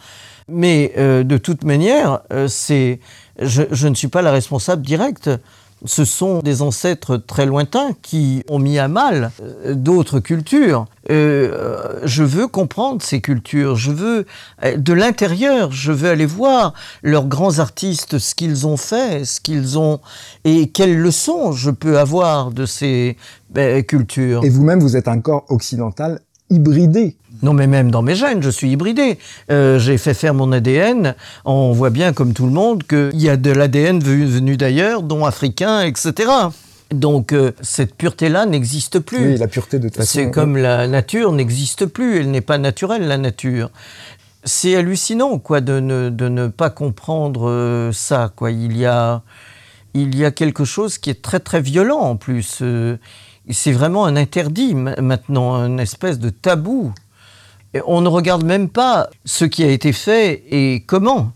Mais 0.47 0.93
euh, 0.99 1.25
de 1.25 1.39
toute 1.39 1.65
manière, 1.65 2.21
euh, 2.33 2.47
c'est, 2.47 3.01
je, 3.41 3.89
ne 3.89 3.95
suis 3.95 4.09
pas 4.09 4.23
la 4.23 4.31
responsable 4.31 4.83
directe 4.83 5.31
ce 5.85 6.05
sont 6.05 6.41
des 6.41 6.63
ancêtres 6.63 7.17
très 7.17 7.47
lointains 7.47 7.91
qui 8.03 8.43
ont 8.49 8.59
mis 8.59 8.79
à 8.79 8.89
mal 8.89 9.31
euh, 9.43 9.75
d'autres 9.75 10.21
cultures. 10.21 10.87
Euh, 11.11 12.01
je 12.05 12.23
veux 12.23 12.49
comprendre 12.49 13.03
ces 13.03 13.21
cultures, 13.21 13.77
je 13.77 13.93
veux 13.93 14.27
euh, 14.65 14.77
de 14.77 14.93
l'intérieur, 14.93 15.71
je 15.73 15.93
veux 15.93 16.09
aller 16.09 16.27
voir 16.27 16.73
leurs 17.03 17.27
grands 17.27 17.59
artistes, 17.59 18.19
ce 18.19 18.35
qu'ils 18.35 18.67
ont 18.67 18.77
fait, 18.77 19.25
ce 19.25 19.41
qu'ils 19.41 19.79
ont 19.79 20.01
et 20.45 20.69
quelles 20.69 20.99
leçons 20.99 21.53
je 21.53 21.71
peux 21.71 21.99
avoir 21.99 22.51
de 22.51 22.67
ces 22.67 23.17
ben, 23.51 23.83
cultures. 23.85 24.45
Et 24.45 24.49
vous-même, 24.49 24.81
vous 24.81 24.97
êtes 24.97 25.09
un 25.09 25.21
corps 25.21 25.45
occidental 25.49 26.21
hybridé. 26.51 27.17
Non, 27.43 27.53
mais 27.53 27.67
même 27.67 27.91
dans 27.91 28.03
mes 28.03 28.15
gènes, 28.15 28.43
je 28.43 28.51
suis 28.51 28.71
hybridé. 28.71 29.19
Euh, 29.51 29.79
j'ai 29.79 29.99
fait 29.99 30.15
faire 30.15 30.35
mon 30.35 30.53
ADN. 30.53 31.15
On 31.45 31.73
voit 31.73 31.91
bien, 31.91 32.13
comme 32.13 32.33
tout 32.33 32.47
le 32.47 32.53
monde, 32.53 32.83
qu'il 32.85 33.21
y 33.21 33.29
a 33.29 33.37
de 33.37 33.51
l'ADN 33.51 34.01
venu 34.01 34.57
d'ailleurs, 34.57 35.03
dont 35.03 35.25
africain, 35.25 35.83
etc. 35.83 36.31
Donc 36.91 37.33
euh, 37.33 37.53
cette 37.63 37.95
pureté-là 37.95 38.47
n'existe 38.47 39.01
plus. 39.01 39.33
Oui, 39.33 39.37
la 39.37 39.49
pureté 39.49 39.79
de 39.79 39.89
toute 39.89 39.97
façon. 39.97 40.11
C'est 40.13 40.31
comme 40.31 40.57
la 40.57 40.87
nature 40.87 41.33
n'existe 41.33 41.87
plus. 41.87 42.21
Elle 42.21 42.31
n'est 42.31 42.41
pas 42.41 42.59
naturelle, 42.59 43.07
la 43.07 43.19
nature. 43.19 43.71
C'est 44.45 44.77
hallucinant, 44.77 45.39
quoi, 45.39 45.61
de 45.61 45.81
ne, 45.81 46.09
de 46.09 46.29
ne 46.29 46.47
pas 46.47 46.71
comprendre 46.71 47.49
euh, 47.49 47.91
ça, 47.93 48.33
quoi. 48.35 48.53
Il 48.53 48.77
y 48.77 48.87
a, 48.87 49.23
il 49.95 50.17
y 50.17 50.25
a 50.25 50.31
quelque 50.31 50.65
chose 50.65 50.99
qui 50.99 51.11
est 51.11 51.21
très 51.21 51.41
très 51.41 51.61
violent 51.61 51.99
en 51.99 52.17
plus. 52.17 52.63
c'est 53.51 53.73
vraiment 53.73 54.07
un 54.07 54.15
interdit 54.15 54.75
maintenant, 54.75 55.57
une 55.67 55.81
espèce 55.81 56.21
de 56.21 56.31
tabou 56.31 56.93
on 57.87 58.01
ne 58.01 58.09
regarde 58.09 58.45
même 58.45 58.69
pas 58.69 59.11
ce 59.25 59.45
qui 59.45 59.65
a 59.65 59.71
été 59.71 59.93
fait 59.93 60.45
et 60.51 60.85
comment, 60.87 61.33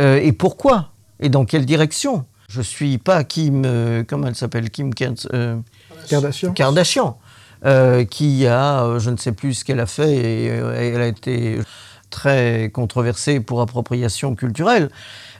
euh, 0.00 0.20
et 0.22 0.32
pourquoi, 0.32 0.90
et 1.20 1.28
dans 1.28 1.44
quelle 1.44 1.66
direction. 1.66 2.24
Je 2.48 2.62
suis 2.62 2.98
pas 2.98 3.24
Kim, 3.24 3.64
euh, 3.66 4.04
comment 4.06 4.26
elle 4.26 4.34
s'appelle, 4.34 4.70
Kim 4.70 4.90
euh, 5.32 5.56
Kardashian. 6.08 6.52
Kardashian, 6.52 7.18
qui 8.10 8.46
a, 8.46 8.98
je 8.98 9.10
ne 9.10 9.16
sais 9.16 9.32
plus 9.32 9.54
ce 9.54 9.64
qu'elle 9.64 9.80
a 9.80 9.86
fait, 9.86 10.14
et 10.14 10.44
elle 10.46 11.00
a 11.00 11.06
été 11.06 11.58
très 12.10 12.70
controversée 12.72 13.40
pour 13.40 13.60
appropriation 13.60 14.34
culturelle. 14.34 14.90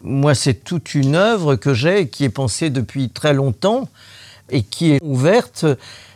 Moi, 0.02 0.34
c'est 0.34 0.64
toute 0.64 0.94
une 0.94 1.14
œuvre 1.14 1.56
que 1.56 1.72
j'ai, 1.74 2.08
qui 2.08 2.24
est 2.24 2.30
pensée 2.30 2.70
depuis 2.70 3.08
très 3.08 3.32
longtemps 3.32 3.88
et 4.50 4.62
qui 4.62 4.92
est 4.92 5.00
ouverte 5.02 5.64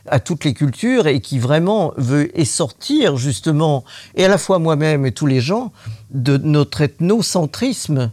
à 0.07 0.21
toutes 0.21 0.45
les 0.45 0.55
cultures 0.55 1.07
et 1.07 1.21
qui 1.21 1.39
vraiment 1.39 1.93
veut 1.97 2.31
sortir 2.45 3.17
justement, 3.17 3.85
et 4.15 4.25
à 4.25 4.29
la 4.29 4.39
fois 4.39 4.59
moi-même 4.59 5.07
et 5.07 5.13
tous 5.13 5.27
les 5.27 5.41
gens, 5.41 5.73
de 6.11 6.37
notre 6.37 6.81
ethnocentrisme. 6.81 8.11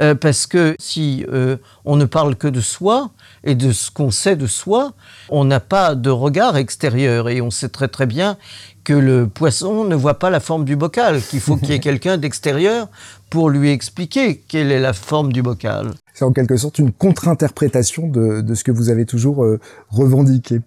Euh, 0.00 0.16
parce 0.16 0.46
que 0.46 0.74
si 0.80 1.24
euh, 1.32 1.56
on 1.84 1.94
ne 1.94 2.04
parle 2.04 2.34
que 2.34 2.48
de 2.48 2.60
soi 2.60 3.10
et 3.44 3.54
de 3.54 3.70
ce 3.70 3.92
qu'on 3.92 4.10
sait 4.10 4.34
de 4.34 4.48
soi, 4.48 4.92
on 5.28 5.44
n'a 5.44 5.60
pas 5.60 5.94
de 5.94 6.10
regard 6.10 6.56
extérieur 6.56 7.28
et 7.28 7.40
on 7.40 7.50
sait 7.50 7.68
très 7.68 7.86
très 7.86 8.06
bien 8.06 8.36
que 8.82 8.92
le 8.92 9.28
poisson 9.28 9.84
ne 9.84 9.94
voit 9.94 10.18
pas 10.18 10.30
la 10.30 10.40
forme 10.40 10.64
du 10.64 10.76
bocal, 10.76 11.22
qu'il 11.22 11.40
faut 11.40 11.56
qu'il 11.56 11.70
y 11.70 11.72
ait 11.74 11.78
quelqu'un 11.80 12.18
d'extérieur 12.18 12.88
pour 13.30 13.50
lui 13.50 13.70
expliquer 13.70 14.42
quelle 14.48 14.72
est 14.72 14.80
la 14.80 14.92
forme 14.92 15.32
du 15.32 15.42
bocal. 15.42 15.92
C'est 16.12 16.24
en 16.24 16.32
quelque 16.32 16.56
sorte 16.56 16.78
une 16.78 16.92
contre-interprétation 16.92 18.08
de, 18.08 18.40
de, 18.40 18.54
ce 18.54 18.64
que 18.64 18.72
vous 18.72 18.90
avez 18.90 19.06
toujours 19.06 19.44
euh, 19.44 19.60
revendiqué. 19.90 20.60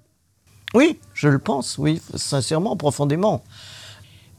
Oui, 0.78 0.99
je 1.15 1.28
le 1.28 1.39
pense, 1.39 1.80
oui, 1.80 1.99
sincèrement, 2.13 2.78
profondément. 2.78 3.43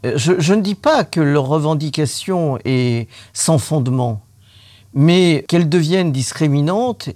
Euh, 0.06 0.12
je, 0.14 0.54
ne 0.54 0.62
dis 0.62 0.76
pas 0.76 1.02
que 1.02 1.18
leur 1.18 1.48
revendication 1.48 2.60
est 2.64 3.08
sans 3.32 3.58
fondement, 3.58 4.22
mais 4.94 5.44
qu'elle 5.48 5.68
devienne 5.68 6.12
discriminante 6.12 7.08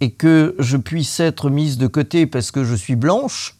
et 0.00 0.12
que 0.12 0.56
je 0.58 0.78
puisse 0.78 1.20
être 1.20 1.50
mise 1.50 1.76
de 1.76 1.88
côté 1.88 2.24
parce 2.24 2.50
que 2.50 2.64
je 2.64 2.74
suis 2.74 2.96
blanche. 2.96 3.58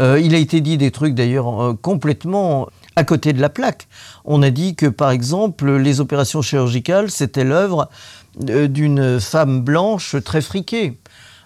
Euh, 0.00 0.18
il 0.18 0.34
a 0.34 0.38
été 0.38 0.62
dit 0.62 0.78
des 0.78 0.90
trucs 0.90 1.14
d'ailleurs 1.14 1.62
euh, 1.62 1.74
complètement 1.74 2.66
à 2.96 3.04
côté 3.04 3.34
de 3.34 3.42
la 3.42 3.50
plaque. 3.50 3.86
On 4.24 4.42
a 4.42 4.48
dit 4.48 4.76
que 4.76 4.86
par 4.86 5.10
exemple 5.10 5.76
les 5.76 6.00
opérations 6.00 6.40
chirurgicales 6.40 7.10
c'était 7.10 7.44
l'œuvre 7.44 7.90
d'une 8.40 9.20
femme 9.20 9.60
blanche 9.60 10.16
très 10.24 10.40
friquée 10.40 10.96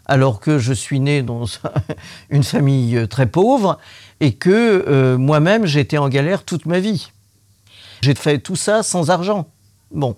alors 0.09 0.40
que 0.40 0.59
je 0.59 0.72
suis 0.72 0.98
né 0.98 1.22
dans 1.22 1.44
une 2.30 2.42
famille 2.42 2.96
euh, 2.96 3.06
très 3.06 3.26
pauvre 3.26 3.78
et 4.20 4.32
que 4.34 4.84
euh, 4.88 5.18
moi-même 5.18 5.66
j'étais 5.66 5.98
en 5.98 6.09
galère 6.09 6.44
toute 6.44 6.66
ma 6.66 6.80
vie. 6.80 7.12
J'ai 8.00 8.14
fait 8.14 8.38
tout 8.38 8.56
ça 8.56 8.82
sans 8.82 9.11
argent. 9.11 9.48
Bon. 9.92 10.16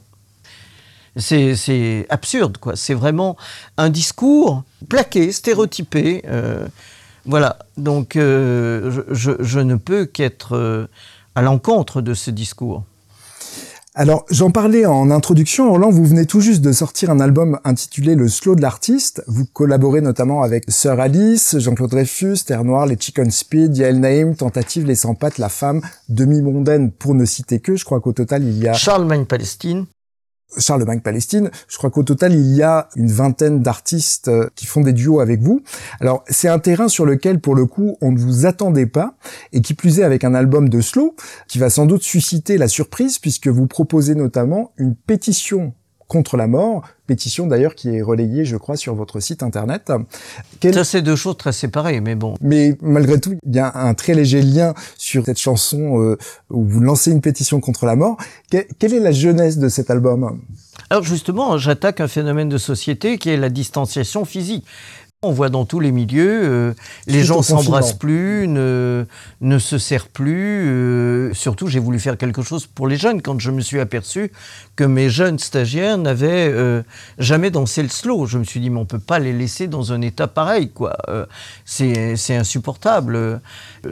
C'est 1.16 2.06
absurde, 2.08 2.58
quoi. 2.58 2.76
C'est 2.76 2.94
vraiment 2.94 3.36
un 3.76 3.90
discours 3.90 4.62
plaqué, 4.88 5.32
stéréotypé. 5.32 6.22
Euh, 6.26 6.68
voilà. 7.24 7.58
Donc, 7.76 8.12
je, 8.14 9.58
ne 9.58 9.74
peux 9.74 10.06
qu'être 10.06 10.88
à 11.34 11.42
l'encontre 11.42 12.00
de 12.00 12.14
ce 12.14 12.30
discours. 12.30 12.84
Alors, 13.96 14.24
j'en 14.30 14.52
parlais 14.52 14.86
en 14.86 15.10
introduction. 15.10 15.68
Roland, 15.68 15.90
vous 15.90 16.04
venez 16.04 16.24
tout 16.24 16.40
juste 16.40 16.60
de 16.60 16.70
sortir 16.70 17.10
un 17.10 17.18
album 17.18 17.58
intitulé 17.64 18.14
Le 18.14 18.28
Slow 18.28 18.54
de 18.54 18.62
l'artiste. 18.62 19.24
Vous 19.26 19.44
collaborez 19.46 20.00
notamment 20.00 20.42
avec 20.42 20.64
Sœur 20.68 21.00
Alice, 21.00 21.58
Jean-Claude 21.58 21.90
Dreyfus, 21.90 22.36
Terre 22.46 22.62
Noire, 22.62 22.86
les 22.86 22.96
Chicken 22.96 23.32
Speed, 23.32 23.76
Yael 23.76 23.98
Naïm, 23.98 24.36
Tentative, 24.36 24.86
Les 24.86 24.94
Sans 24.94 25.16
Pattes, 25.16 25.38
La 25.38 25.48
Femme, 25.48 25.80
Demi-Mondaine, 26.08 26.92
pour 26.92 27.16
ne 27.16 27.24
citer 27.24 27.58
que. 27.58 27.74
Je 27.74 27.84
crois 27.84 28.00
qu'au 28.00 28.12
total, 28.12 28.44
il 28.44 28.58
y 28.58 28.68
a... 28.68 28.74
Charlemagne 28.74 29.24
Palestine. 29.24 29.86
Charlemagne 30.58 31.00
Palestine. 31.00 31.50
Je 31.68 31.76
crois 31.78 31.90
qu'au 31.90 32.02
total, 32.02 32.34
il 32.34 32.54
y 32.54 32.62
a 32.62 32.88
une 32.96 33.10
vingtaine 33.10 33.60
d'artistes 33.60 34.28
euh, 34.28 34.48
qui 34.54 34.66
font 34.66 34.80
des 34.80 34.92
duos 34.92 35.20
avec 35.20 35.40
vous. 35.40 35.62
Alors, 36.00 36.24
c'est 36.28 36.48
un 36.48 36.58
terrain 36.58 36.88
sur 36.88 37.06
lequel, 37.06 37.40
pour 37.40 37.54
le 37.54 37.66
coup, 37.66 37.96
on 38.00 38.12
ne 38.12 38.18
vous 38.18 38.46
attendait 38.46 38.86
pas, 38.86 39.14
et 39.52 39.60
qui 39.60 39.74
plus 39.74 40.00
est 40.00 40.04
avec 40.04 40.24
un 40.24 40.34
album 40.34 40.68
de 40.68 40.80
slow, 40.80 41.14
qui 41.48 41.58
va 41.58 41.70
sans 41.70 41.86
doute 41.86 42.02
susciter 42.02 42.58
la 42.58 42.68
surprise, 42.68 43.18
puisque 43.18 43.48
vous 43.48 43.66
proposez 43.66 44.14
notamment 44.14 44.72
une 44.76 44.94
pétition 44.94 45.72
contre 46.10 46.36
la 46.36 46.48
mort, 46.48 46.82
pétition 47.06 47.46
d'ailleurs 47.46 47.76
qui 47.76 47.88
est 47.96 48.02
relayée, 48.02 48.44
je 48.44 48.56
crois, 48.56 48.76
sur 48.76 48.96
votre 48.96 49.20
site 49.20 49.44
internet. 49.44 49.92
Ça, 50.72 50.84
c'est 50.84 51.02
deux 51.02 51.14
choses 51.14 51.36
très 51.36 51.52
séparées, 51.52 52.00
mais 52.00 52.16
bon. 52.16 52.34
Mais 52.40 52.76
malgré 52.82 53.20
tout, 53.20 53.38
il 53.46 53.54
y 53.54 53.60
a 53.60 53.72
un 53.76 53.94
très 53.94 54.12
léger 54.12 54.42
lien 54.42 54.74
sur 54.98 55.24
cette 55.24 55.38
chanson 55.38 56.02
euh, 56.02 56.18
où 56.50 56.64
vous 56.64 56.80
lancez 56.80 57.12
une 57.12 57.20
pétition 57.20 57.60
contre 57.60 57.86
la 57.86 57.94
mort. 57.94 58.16
quelle 58.50 58.92
est 58.92 58.98
la 58.98 59.12
jeunesse 59.12 59.58
de 59.58 59.68
cet 59.68 59.88
album? 59.88 60.40
Alors 60.88 61.04
justement, 61.04 61.58
j'attaque 61.58 62.00
un 62.00 62.08
phénomène 62.08 62.48
de 62.48 62.58
société 62.58 63.16
qui 63.18 63.30
est 63.30 63.36
la 63.36 63.50
distanciation 63.50 64.24
physique. 64.24 64.66
On 65.22 65.32
voit 65.32 65.50
dans 65.50 65.66
tous 65.66 65.80
les 65.80 65.92
milieux, 65.92 66.40
euh, 66.44 66.74
les 67.06 67.24
gens 67.24 67.42
s'embrassent 67.42 67.92
plus, 67.92 68.48
ne, 68.48 69.04
ne 69.42 69.58
se 69.58 69.76
serrent 69.76 70.08
plus. 70.08 70.66
Euh, 70.66 71.34
surtout, 71.34 71.66
j'ai 71.66 71.78
voulu 71.78 72.00
faire 72.00 72.16
quelque 72.16 72.40
chose 72.40 72.66
pour 72.66 72.88
les 72.88 72.96
jeunes 72.96 73.20
quand 73.20 73.38
je 73.38 73.50
me 73.50 73.60
suis 73.60 73.80
aperçu 73.80 74.32
que 74.76 74.84
mes 74.84 75.10
jeunes 75.10 75.38
stagiaires 75.38 75.98
n'avaient 75.98 76.48
euh, 76.50 76.82
jamais 77.18 77.50
dansé 77.50 77.82
le 77.82 77.90
slow. 77.90 78.24
Je 78.24 78.38
me 78.38 78.44
suis 78.44 78.60
dit, 78.60 78.70
mais 78.70 78.80
on 78.80 78.86
peut 78.86 78.98
pas 78.98 79.18
les 79.18 79.34
laisser 79.34 79.68
dans 79.68 79.92
un 79.92 80.00
état 80.00 80.26
pareil, 80.26 80.70
quoi. 80.70 80.96
c'est 81.66 82.16
insupportable. 82.30 83.42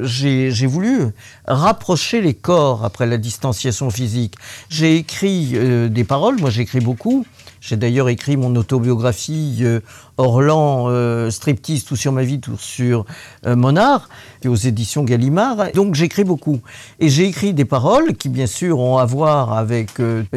J'ai 0.01 0.67
voulu 0.67 1.09
rapprocher 1.47 2.23
les 2.23 2.33
corps 2.33 2.87
après 2.87 3.05
la 3.05 3.19
distanciation 3.19 3.91
physique. 3.91 4.37
J'ai 4.71 4.97
écrit 4.97 5.91
des 5.91 6.05
paroles, 6.05 6.41
moi 6.41 6.49
j'écris 6.49 6.81
beaucoup. 6.81 7.27
J'ai 7.61 7.77
d'ailleurs 7.77 8.09
écrit 8.09 8.37
mon 8.37 8.55
autobiographie 8.57 9.59
euh, 9.63 9.81
Orlan, 10.17 10.87
euh, 10.89 11.31
striptease, 11.31 11.85
tout 11.85 11.97
sur 11.97 12.13
ma 12.13 12.23
vie, 12.23 12.41
tout 12.41 12.57
sur 12.59 13.05
euh, 13.47 13.57
mon 13.57 13.77
art, 13.77 14.09
aux 14.47 14.55
éditions 14.55 15.05
Gallimard. 15.05 15.73
Donc 15.75 15.95
j'écris 15.95 16.25
beaucoup. 16.25 16.61
Et 17.01 17.09
j'ai 17.09 17.27
écrit 17.27 17.55
des 17.55 17.65
paroles 17.65 18.15
qui, 18.15 18.29
bien 18.29 18.47
sûr, 18.47 18.79
ont 18.79 18.99
à 18.99 19.05
voir 19.05 19.53
avec 19.53 19.91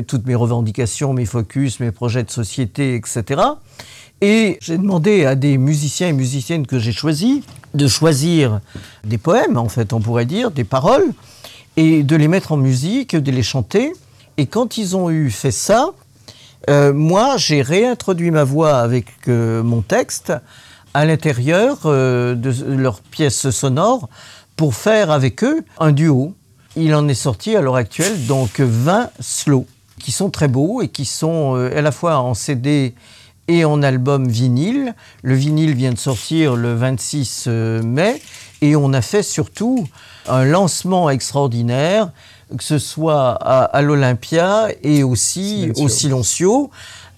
toutes 0.08 0.26
mes 0.26 0.36
revendications, 0.36 1.14
mes 1.14 1.26
focus, 1.26 1.80
mes 1.80 1.92
projets 1.92 2.24
de 2.24 2.32
société, 2.32 2.96
etc. 2.96 3.42
Et 4.22 4.58
j'ai 4.62 4.78
demandé 4.78 5.26
à 5.26 5.36
des 5.36 5.58
musiciens 5.58 6.08
et 6.10 6.14
musiciennes 6.14 6.68
que 6.68 6.78
j'ai 6.78 6.92
choisis 6.92 7.42
de 7.74 7.88
choisir 7.88 8.60
des 9.04 9.18
poèmes, 9.18 9.58
en 9.58 9.70
fait, 9.70 9.94
on 9.94 10.00
pourrait 10.00 10.26
dire, 10.26 10.52
des 10.52 10.64
paroles, 10.64 11.08
et 11.78 12.04
de 12.04 12.16
les 12.16 12.28
mettre 12.28 12.52
en 12.52 12.58
musique, 12.58 13.16
de 13.16 13.32
les 13.32 13.44
chanter. 13.44 13.94
Et 14.38 14.46
quand 14.46 14.78
ils 14.78 14.96
ont 14.96 15.10
eu 15.10 15.32
fait 15.32 15.52
ça, 15.52 15.92
euh, 16.70 16.94
moi, 16.94 17.38
j'ai 17.38 17.62
réintroduit 17.62 18.32
ma 18.32 18.44
voix 18.44 18.78
avec 18.78 19.08
euh, 19.28 19.64
mon 19.64 19.82
texte 19.82 20.34
à 20.94 21.06
l'intérieur 21.06 21.80
euh, 21.86 22.36
de 22.36 22.54
leurs 22.76 23.02
pièces 23.02 23.50
sonores 23.50 24.10
pour 24.56 24.76
faire 24.76 25.10
avec 25.12 25.44
eux 25.44 25.64
un 25.80 25.92
duo. 25.92 26.36
Il 26.76 26.94
en 26.94 27.08
est 27.08 27.16
sorti 27.16 27.56
à 27.56 27.62
l'heure 27.62 27.76
actuelle 27.76 28.26
donc 28.28 28.60
20 28.60 29.10
slow 29.20 29.66
qui 30.00 30.12
sont 30.12 30.30
très 30.30 30.48
beaux 30.48 30.82
et 30.82 30.88
qui 30.88 31.06
sont 31.06 31.56
à 31.56 31.82
la 31.82 31.92
fois 31.92 32.20
en 32.20 32.34
CD 32.34 32.96
et 33.48 33.66
en 33.66 33.84
album 33.84 34.28
vinyle. 34.28 34.96
Le 35.22 35.36
vinyle 35.36 35.76
vient 35.76 35.92
de 35.92 35.98
sortir 35.98 36.56
le 36.56 36.74
26 36.74 37.48
mai 37.84 38.22
et 38.62 38.76
on 38.76 38.94
a 38.94 39.02
fait 39.02 39.22
surtout 39.22 39.86
un 40.28 40.46
lancement 40.46 41.10
extraordinaire 41.10 42.12
que 42.58 42.64
ce 42.64 42.80
soit 42.80 43.32
à, 43.32 43.82
l'Olympia 43.82 44.68
et 44.84 45.04
aussi 45.04 45.72
au 45.78 45.88
Silencio, 45.88 46.70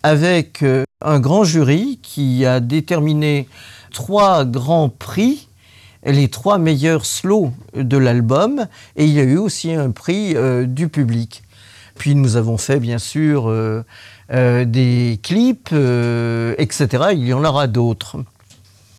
avec 0.04 0.64
euh, 0.64 0.84
un 1.02 1.20
grand 1.20 1.44
jury 1.44 2.00
qui 2.02 2.46
a 2.46 2.60
déterminé 2.60 3.48
trois 3.92 4.46
grands 4.46 4.90
prix, 4.90 5.48
les 6.06 6.28
trois 6.28 6.58
meilleurs 6.58 7.06
slows 7.06 7.52
de 7.76 7.98
l'album, 7.98 8.68
et 8.98 9.06
il 9.06 9.14
y 9.14 9.20
a 9.20 9.24
eu 9.24 9.38
aussi 9.38 9.74
un 9.74 9.92
prix 9.92 10.36
euh, 10.36 10.66
du 10.66 10.90
public. 10.90 11.44
Puis 11.96 12.16
nous 12.16 12.36
avons 12.36 12.58
fait 12.58 12.80
bien 12.80 12.98
sûr 12.98 13.48
euh, 13.48 13.84
des 14.66 15.20
clips, 15.22 15.74
etc. 16.58 16.88
Il 17.14 17.26
y 17.26 17.34
en 17.34 17.44
aura 17.46 17.68
d'autres. 17.68 18.18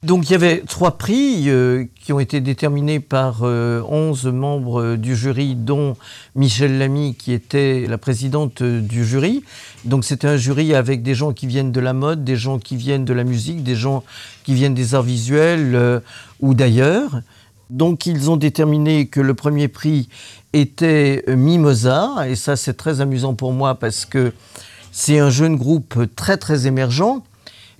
Donc 0.04 0.28
il 0.28 0.32
y 0.32 0.34
avait 0.34 0.62
trois 0.68 0.98
prix 0.98 1.44
euh, 1.48 1.86
qui 1.98 2.12
ont 2.12 2.20
été 2.20 2.42
déterminés 2.42 3.00
par 3.00 3.38
euh, 3.40 3.80
onze 3.88 4.26
membres 4.26 4.96
du 4.96 5.16
jury, 5.16 5.54
dont 5.54 5.96
Michel 6.34 6.76
Lamy, 6.76 7.14
qui 7.14 7.32
était 7.32 7.86
la 7.88 7.96
présidente 7.96 8.62
du 8.62 9.06
jury. 9.06 9.42
Donc 9.86 10.04
c'était 10.04 10.26
un 10.26 10.36
jury 10.36 10.74
avec 10.74 11.02
des 11.02 11.14
gens 11.14 11.32
qui 11.32 11.46
viennent 11.46 11.72
de 11.72 11.80
la 11.80 11.94
mode, 11.94 12.22
des 12.22 12.36
gens 12.36 12.58
qui 12.58 12.76
viennent 12.76 13.06
de 13.06 13.14
la 13.14 13.24
musique, 13.24 13.62
des 13.62 13.76
gens 13.76 14.04
qui 14.44 14.52
viennent 14.52 14.74
des 14.74 14.94
arts 14.94 15.04
visuels 15.04 15.74
euh, 15.74 16.00
ou 16.40 16.52
d'ailleurs. 16.52 17.22
Donc 17.70 18.04
ils 18.04 18.30
ont 18.30 18.36
déterminé 18.36 19.06
que 19.06 19.22
le 19.22 19.32
premier 19.32 19.68
prix 19.68 20.10
était 20.52 21.24
Mimosa, 21.28 22.28
et 22.28 22.36
ça 22.36 22.56
c'est 22.56 22.74
très 22.74 23.00
amusant 23.00 23.32
pour 23.32 23.54
moi 23.54 23.76
parce 23.76 24.04
que 24.04 24.34
c'est 24.92 25.18
un 25.18 25.30
jeune 25.30 25.56
groupe 25.56 25.98
très 26.14 26.36
très 26.36 26.66
émergent 26.66 27.22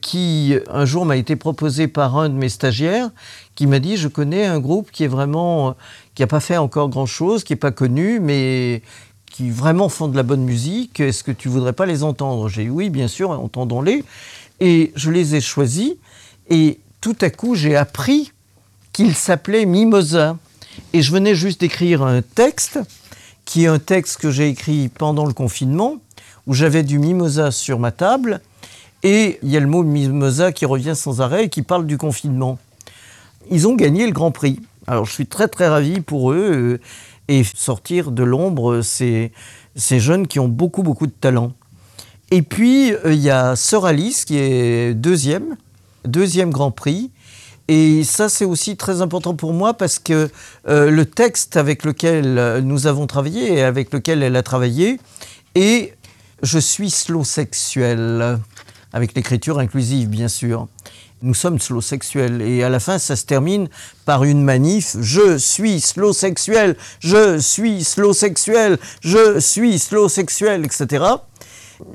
qui 0.04 0.54
un 0.68 0.84
jour 0.84 1.06
m'a 1.06 1.16
été 1.16 1.34
proposé 1.34 1.88
par 1.88 2.18
un 2.18 2.28
de 2.28 2.34
mes 2.34 2.50
stagiaires 2.50 3.08
qui 3.54 3.66
m'a 3.66 3.78
dit 3.78 3.96
je 3.96 4.08
connais 4.08 4.44
un 4.44 4.60
groupe 4.60 4.90
qui 4.92 5.02
est 5.02 5.08
vraiment 5.08 5.76
qui 6.14 6.20
n'a 6.20 6.26
pas 6.26 6.40
fait 6.40 6.58
encore 6.58 6.90
grand 6.90 7.06
chose, 7.06 7.42
qui 7.42 7.54
n'est 7.54 7.58
pas 7.58 7.72
connu, 7.72 8.20
mais 8.20 8.82
qui 9.30 9.50
vraiment 9.50 9.88
font 9.88 10.06
de 10.06 10.16
la 10.16 10.22
bonne 10.22 10.44
musique. 10.44 11.00
Est-ce 11.00 11.24
que 11.24 11.32
tu 11.32 11.48
voudrais 11.48 11.72
pas 11.72 11.86
les 11.86 12.02
entendre? 12.02 12.50
J'ai 12.50 12.64
dit 12.64 12.70
oui, 12.70 12.90
bien 12.90 13.08
sûr, 13.08 13.30
entendons-les. 13.30 14.04
Et 14.60 14.92
je 14.94 15.10
les 15.10 15.36
ai 15.36 15.40
choisis. 15.40 15.94
Et 16.50 16.80
tout 17.00 17.16
à 17.22 17.30
coup, 17.30 17.54
j'ai 17.54 17.74
appris 17.74 18.30
qu'ils 18.92 19.14
s'appelaient 19.14 19.64
Mimosa. 19.64 20.36
Et 20.92 21.00
je 21.00 21.12
venais 21.12 21.34
juste 21.34 21.62
d'écrire 21.62 22.02
un 22.02 22.20
texte, 22.20 22.78
qui 23.46 23.64
est 23.64 23.68
un 23.68 23.78
texte 23.78 24.18
que 24.18 24.30
j'ai 24.30 24.48
écrit 24.48 24.88
pendant 24.88 25.24
le 25.24 25.32
confinement, 25.32 25.96
où 26.46 26.52
j'avais 26.52 26.82
du 26.82 26.98
mimosa 26.98 27.50
sur 27.50 27.78
ma 27.78 27.90
table 27.90 28.40
et 29.04 29.38
il 29.42 29.50
y 29.50 29.56
a 29.56 29.60
le 29.60 29.66
mot 29.66 29.84
mimosa 29.84 30.50
qui 30.50 30.64
revient 30.64 30.96
sans 30.96 31.20
arrêt 31.20 31.44
et 31.44 31.48
qui 31.50 31.62
parle 31.62 31.86
du 31.86 31.98
confinement. 31.98 32.58
Ils 33.50 33.68
ont 33.68 33.74
gagné 33.74 34.06
le 34.06 34.12
Grand 34.12 34.32
Prix. 34.32 34.60
Alors 34.86 35.04
je 35.04 35.12
suis 35.12 35.26
très 35.26 35.46
très 35.46 35.68
ravi 35.68 36.00
pour 36.00 36.32
eux 36.32 36.50
euh, 36.52 36.80
et 37.28 37.44
sortir 37.44 38.10
de 38.10 38.24
l'ombre 38.24 38.80
ces, 38.80 39.30
ces 39.76 40.00
jeunes 40.00 40.26
qui 40.26 40.40
ont 40.40 40.48
beaucoup 40.48 40.82
beaucoup 40.82 41.06
de 41.06 41.12
talent. 41.12 41.52
Et 42.30 42.40
puis 42.40 42.92
euh, 42.92 43.12
il 43.12 43.20
y 43.20 43.30
a 43.30 43.56
Sœur 43.56 43.84
Alice 43.84 44.24
qui 44.24 44.38
est 44.38 44.94
deuxième, 44.94 45.56
deuxième 46.06 46.50
Grand 46.50 46.70
Prix. 46.70 47.10
Et 47.66 48.04
ça, 48.04 48.28
c'est 48.28 48.44
aussi 48.44 48.76
très 48.76 49.00
important 49.00 49.34
pour 49.34 49.54
moi 49.54 49.72
parce 49.72 49.98
que 49.98 50.28
euh, 50.68 50.90
le 50.90 51.06
texte 51.06 51.56
avec 51.56 51.84
lequel 51.84 52.60
nous 52.62 52.86
avons 52.86 53.06
travaillé 53.06 53.54
et 53.54 53.62
avec 53.62 53.90
lequel 53.90 54.22
elle 54.22 54.36
a 54.36 54.42
travaillé 54.42 54.98
est 55.54 55.94
Je 56.42 56.58
suis 56.58 56.90
slow 56.90 57.24
sexuel 57.24 58.38
avec 58.94 59.14
l'écriture 59.14 59.58
inclusive, 59.58 60.08
bien 60.08 60.28
sûr. 60.28 60.68
Nous 61.20 61.34
sommes 61.34 61.58
slow 61.58 61.80
sexuels 61.80 62.40
et 62.40 62.62
à 62.62 62.68
la 62.68 62.78
fin, 62.78 62.98
ça 62.98 63.16
se 63.16 63.26
termine 63.26 63.68
par 64.04 64.24
une 64.24 64.42
manif. 64.42 64.96
Je 65.00 65.36
suis 65.36 65.80
slow 65.80 66.12
sexuel, 66.12 66.76
je 67.00 67.38
suis 67.40 67.82
slow 67.82 68.12
sexuel, 68.12 68.78
je 69.00 69.40
suis 69.40 69.78
slow 69.80 70.08
sexuel, 70.08 70.64
etc. 70.64 71.04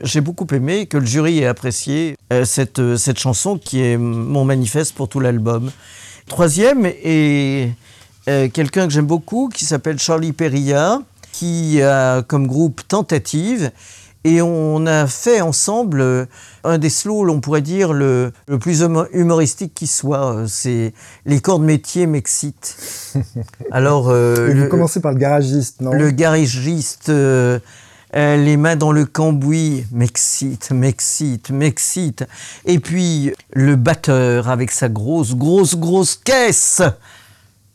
J'ai 0.03 0.19
beaucoup 0.19 0.47
aimé 0.53 0.87
que 0.87 0.97
le 0.97 1.05
jury 1.05 1.39
ait 1.39 1.45
apprécié 1.45 2.17
euh, 2.33 2.43
cette, 2.43 2.79
euh, 2.79 2.97
cette 2.97 3.17
chanson 3.17 3.57
qui 3.57 3.81
est 3.81 3.97
mon 3.97 4.43
manifeste 4.43 4.93
pour 4.93 5.07
tout 5.07 5.21
l'album. 5.21 5.71
Troisième 6.27 6.85
est 6.85 7.71
euh, 8.27 8.49
quelqu'un 8.49 8.87
que 8.87 8.93
j'aime 8.93 9.07
beaucoup 9.07 9.47
qui 9.47 9.63
s'appelle 9.63 9.99
Charlie 9.99 10.33
Perilla, 10.33 11.01
qui 11.31 11.81
a 11.81 12.23
comme 12.23 12.45
groupe 12.45 12.81
Tentative 12.87 13.71
et 14.25 14.41
on 14.41 14.85
a 14.85 15.07
fait 15.07 15.39
ensemble 15.39 16.01
euh, 16.01 16.25
un 16.65 16.77
des 16.77 16.89
slows, 16.89 17.29
on 17.29 17.39
pourrait 17.39 17.61
dire, 17.61 17.93
le, 17.93 18.33
plus 18.59 18.83
humoristique 19.13 19.73
qui 19.73 19.87
soit. 19.87 20.33
Euh, 20.33 20.45
c'est 20.47 20.93
Les 21.25 21.39
corps 21.39 21.59
de 21.59 21.65
métier 21.65 22.05
m'excitent. 22.05 23.15
Alors. 23.71 24.09
Euh, 24.09 24.53
vous 24.53 24.67
commencez 24.67 24.99
par 24.99 25.13
le 25.13 25.19
garagiste, 25.19 25.79
non? 25.79 25.93
Le 25.93 26.11
garagiste. 26.11 27.09
les 27.09 28.57
mains 28.57 28.75
dans 28.75 28.91
le 28.91 29.05
cambouis, 29.05 29.85
m'excite, 29.93 30.71
m'excite, 30.71 31.51
m'excite. 31.51 32.25
Et 32.65 32.79
puis 32.79 33.31
le 33.53 33.77
batteur 33.77 34.49
avec 34.49 34.71
sa 34.71 34.89
grosse, 34.89 35.33
grosse, 35.33 35.77
grosse 35.77 36.17
caisse. 36.17 36.81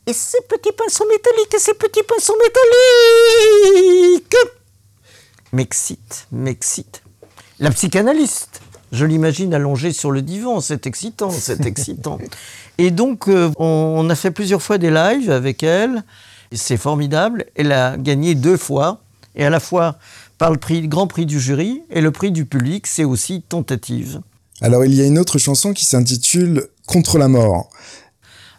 Et 0.05 0.13
ses 0.13 0.41
petits 0.47 0.73
pinceaux 0.73 1.07
métalliques, 1.09 1.55
et 1.55 1.59
ses 1.59 1.73
petits 1.73 2.03
pinceaux 2.03 2.37
métalliques 2.37 4.35
m'excite, 5.53 6.27
m'excite. 6.31 7.03
La 7.59 7.71
psychanalyste, 7.71 8.61
je 8.91 9.05
l'imagine 9.05 9.53
allongée 9.53 9.93
sur 9.93 10.11
le 10.11 10.21
divan, 10.21 10.59
c'est 10.59 10.87
excitant, 10.87 11.31
c'est 11.31 11.65
excitant. 11.65 12.19
Et 12.77 12.91
donc, 12.91 13.27
euh, 13.27 13.51
on, 13.57 14.09
a 14.09 14.15
fait 14.15 14.31
plusieurs 14.31 14.61
fois 14.61 14.77
des 14.77 14.91
lives 14.91 15.31
avec 15.31 15.63
elle, 15.63 16.03
c'est 16.51 16.77
formidable. 16.77 17.45
Elle 17.55 17.71
a 17.71 17.97
gagné 17.97 18.35
deux 18.35 18.57
fois, 18.57 19.01
et 19.35 19.45
à 19.45 19.49
la 19.49 19.59
fois 19.59 19.97
par 20.37 20.51
le 20.51 20.57
prix, 20.57 20.87
grand 20.87 21.07
prix 21.07 21.25
du 21.25 21.39
jury 21.39 21.81
et 21.89 22.01
le 22.01 22.11
prix 22.11 22.31
du 22.31 22.45
public, 22.45 22.87
c'est 22.87 23.05
aussi 23.05 23.41
tentative. 23.41 24.21
Alors, 24.61 24.85
il 24.85 24.93
y 24.93 25.01
a 25.01 25.05
une 25.05 25.19
autre 25.19 25.37
chanson 25.37 25.73
qui 25.73 25.85
s'intitule 25.85 26.67
Contre 26.87 27.17
la 27.17 27.27
mort. 27.27 27.69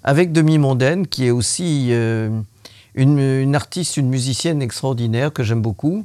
Avec 0.03 0.33
Demi 0.33 0.59
Mondaine, 0.59 1.07
qui 1.07 1.27
est 1.27 1.31
aussi 1.31 1.89
euh, 1.91 2.29
une 2.97 3.55
artiste, 3.55 3.97
une 3.97 4.09
musicienne 4.09 4.63
extraordinaire 4.63 5.33
que 5.33 5.45
j'aime 5.45 5.63
beaucoup 5.63 6.05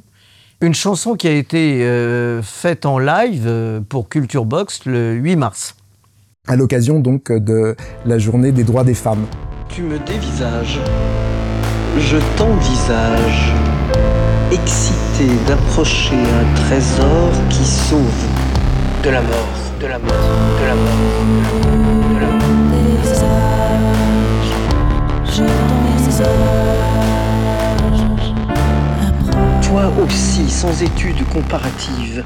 Une 0.62 0.74
chanson 0.74 1.16
qui 1.16 1.26
a 1.26 1.32
été 1.32 1.82
euh, 1.82 2.40
faite 2.40 2.86
en 2.86 3.00
live 3.00 3.46
euh, 3.48 3.80
pour 3.80 4.08
Culture 4.08 4.44
Box 4.44 4.86
le 4.86 5.14
8 5.14 5.34
mars. 5.34 5.74
À 6.46 6.54
l'occasion 6.54 7.00
donc 7.00 7.32
de 7.32 7.74
la 8.06 8.18
journée 8.18 8.52
des 8.52 8.62
droits 8.62 8.84
des 8.84 8.94
femmes. 8.94 9.26
Tu 9.68 9.82
me 9.82 9.98
dévisages, 9.98 10.78
je 11.98 12.16
t'envisage, 12.36 13.52
excité 14.52 15.26
d'approcher 15.48 16.14
un 16.14 16.54
trésor 16.54 17.32
qui 17.50 17.64
sauve 17.64 18.24
de 19.02 19.10
la 19.10 19.20
mort, 19.20 19.58
de 19.80 19.86
la 19.88 19.98
mort, 19.98 20.12
de 20.60 20.66
la 20.68 20.74
mort, 20.76 21.64
de 21.64 21.66
la 21.66 21.71
Toi 29.72 29.90
aussi, 30.04 30.50
sans 30.50 30.82
étude 30.82 31.26
comparative, 31.32 32.22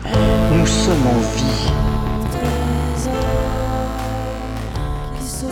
nous 0.52 0.66
sommes 0.66 1.06
en 1.06 1.20
vie. 1.36 1.70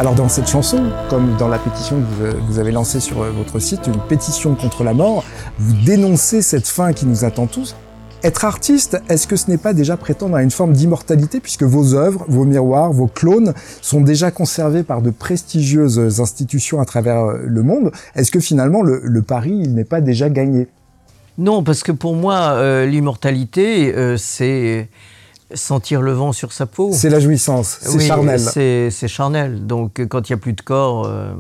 Alors 0.01 0.17
dans 0.17 0.29
cette 0.29 0.49
chanson, 0.49 0.91
comme 1.09 1.37
dans 1.37 1.47
la 1.47 1.59
pétition 1.59 2.01
que 2.01 2.37
vous 2.49 2.59
avez 2.59 2.73
lancée 2.73 2.99
sur 2.99 3.23
votre 3.23 3.61
site, 3.61 3.87
une 3.87 4.01
pétition 4.09 4.57
contre 4.57 4.83
la 4.83 4.93
mort, 4.93 5.23
vous 5.61 5.73
dénoncez 5.85 6.43
cette 6.43 6.67
fin 6.67 6.93
qui 6.93 7.07
nous 7.07 7.25
attend 7.25 7.47
tous. 7.47 7.77
Être 8.25 8.45
artiste, 8.45 9.01
est-ce 9.09 9.29
que 9.29 9.37
ce 9.37 9.49
n'est 9.49 9.57
pas 9.57 9.73
déjà 9.73 9.97
prétendre 9.97 10.35
à 10.35 10.43
une 10.43 10.51
forme 10.51 10.73
d'immortalité 10.73 11.39
puisque 11.39 11.63
vos 11.63 11.95
œuvres, 11.95 12.25
vos 12.27 12.45
miroirs, 12.45 12.93
vos 12.93 13.07
clones 13.07 13.55
sont 13.83 14.01
déjà 14.01 14.33
conservés 14.33 14.83
par 14.83 15.01
de 15.01 15.11
prestigieuses 15.11 16.21
institutions 16.21 16.81
à 16.81 16.87
travers 16.87 17.35
le 17.37 17.63
monde? 17.63 17.93
Est-ce 18.17 18.33
que 18.33 18.41
finalement 18.41 18.83
le, 18.83 19.23
pari, 19.23 19.69
n'est 19.69 19.85
pas 19.85 20.01
déjà 20.01 20.29
gagné? 20.29 20.67
Non, 21.39 21.63
parce 21.63 21.83
que 21.83 21.93
pour 21.93 22.15
moi, 22.15 22.53
euh, 22.53 22.87
l'immortalité, 22.87 23.95
euh, 23.95 24.17
c'est 24.17 24.89
sentir 25.53 26.01
le 26.03 26.13
vent 26.13 26.33
sur 26.33 26.53
sa 26.53 26.67
peau. 26.67 26.91
C'est 26.93 27.11
la 27.11 27.21
jouissance, 27.21 27.79
c'est 27.81 27.97
Oui, 27.97 28.07
charnel. 28.07 28.41
C'est 28.41 29.09
charnel. 29.09 29.67
Donc 29.67 30.05
quand 30.09 30.29
il 30.29 30.33
n'y 30.33 30.35
a 30.35 30.39
plus 30.39 30.53
de 30.53 30.61
corps, 30.61 31.07
euh, 31.07 31.33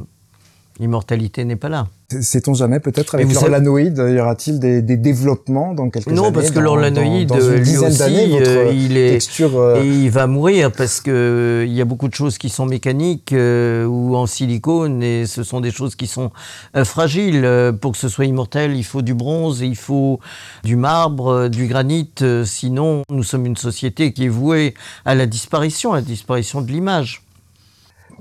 l'immortalité 0.79 1.45
n'est 1.45 1.57
pas 1.57 1.69
là. 1.69 1.89
Sait-on 2.23 2.55
jamais 2.55 2.81
peut-être 2.81 3.15
avec 3.15 3.27
savez- 3.35 3.47
l'orlanoïde, 3.51 3.97
y 3.99 4.21
aura-t-il 4.21 4.59
des, 4.59 4.83
des 4.83 4.97
développements 4.97 5.75
dans 5.75 5.91
quelques 5.91 6.09
années 6.09 6.17
Non, 6.17 6.33
parce 6.33 6.51
que 6.51 6.59
l'orlanoïde, 6.61 7.33
lui 7.33 7.77
aussi, 7.77 8.31
votre 8.31 8.51
euh, 8.51 8.73
il 8.73 8.97
est- 8.97 9.11
texture 9.11 9.59
euh, 9.59 9.83
Et 9.83 9.87
il 9.87 10.11
va 10.11 10.27
mourir 10.27 10.71
parce 10.73 11.01
que 11.01 11.11
euh, 11.11 11.65
il 11.67 11.73
y 11.73 11.81
a 11.81 11.85
beaucoup 11.85 12.09
de 12.09 12.15
choses 12.15 12.39
qui 12.39 12.49
sont 12.49 12.67
mécaniques 12.67 13.33
euh, 13.33 13.85
ou 13.87 14.15
en 14.17 14.27
silicone 14.27 15.03
et 15.03 15.27
ce 15.27 15.43
sont 15.43 15.61
des 15.61 15.71
choses 15.71 15.95
qui 15.97 16.07
sont 16.07 16.31
euh, 16.77 16.85
fragiles. 16.85 17.45
Euh, 17.45 17.73
Pour 17.73 17.93
que 17.93 17.99
ce 17.99 18.09
soit 18.09 18.25
immortel, 18.27 18.77
il 18.77 18.85
faut 18.85 19.03
du 19.03 19.15
bronze, 19.15 19.61
il 19.61 19.77
faut 19.77 20.21
du 20.62 20.77
marbre, 20.77 21.29
euh, 21.29 21.49
du 21.49 21.67
granit. 21.67 22.11
euh, 22.23 22.45
Sinon, 22.45 23.03
nous 23.11 23.23
sommes 23.25 23.47
une 23.47 23.57
société 23.57 24.12
qui 24.12 24.27
est 24.27 24.29
vouée 24.29 24.75
à 25.05 25.15
la 25.15 25.27
disparition, 25.27 25.93
à 25.93 25.97
la 25.97 26.03
disparition 26.03 26.61
de 26.61 26.71
l'image. 26.71 27.24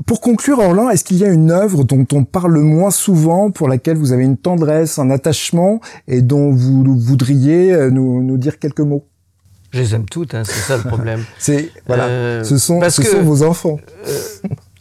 Pour 0.06 0.22
conclure, 0.22 0.60
Orlan, 0.60 0.90
est-ce 0.90 1.04
qu'il 1.04 1.18
y 1.18 1.26
a 1.26 1.30
une 1.30 1.52
œuvre 1.52 1.84
dont 1.84 2.06
on 2.14 2.24
parle 2.24 2.58
moins 2.60 2.92
souvent, 2.92 3.52
pour 3.52 3.68
laquelle 3.68 3.98
vous 3.98 4.12
avez 4.12 4.24
une 4.24 4.38
tendresse, 4.38 5.00
un 5.00 5.10
attachement, 5.10 5.80
et 6.08 6.22
dont 6.22 6.52
vous 6.52 6.84
voudriez 7.00 7.74
euh, 7.74 7.90
nous, 7.90 8.22
nous 8.24 8.38
dire 8.38 8.60
quelques 8.60 8.80
mots? 8.82 9.06
Je 9.72 9.80
les 9.80 9.96
aime 9.96 10.06
toutes, 10.06 10.36
hein, 10.36 10.44
c'est 10.46 10.54
ça 10.60 10.78
le 10.78 10.84
problème. 10.84 11.24
C'est 11.40 11.72
voilà, 11.88 12.06
Euh, 12.06 12.44
ce 12.44 12.58
sont 12.58 12.80
parce 12.80 12.96
ce 12.96 13.02
que- 13.02 13.08
sont 13.08 13.24
vos 13.24 13.44
enfants. 13.44 13.80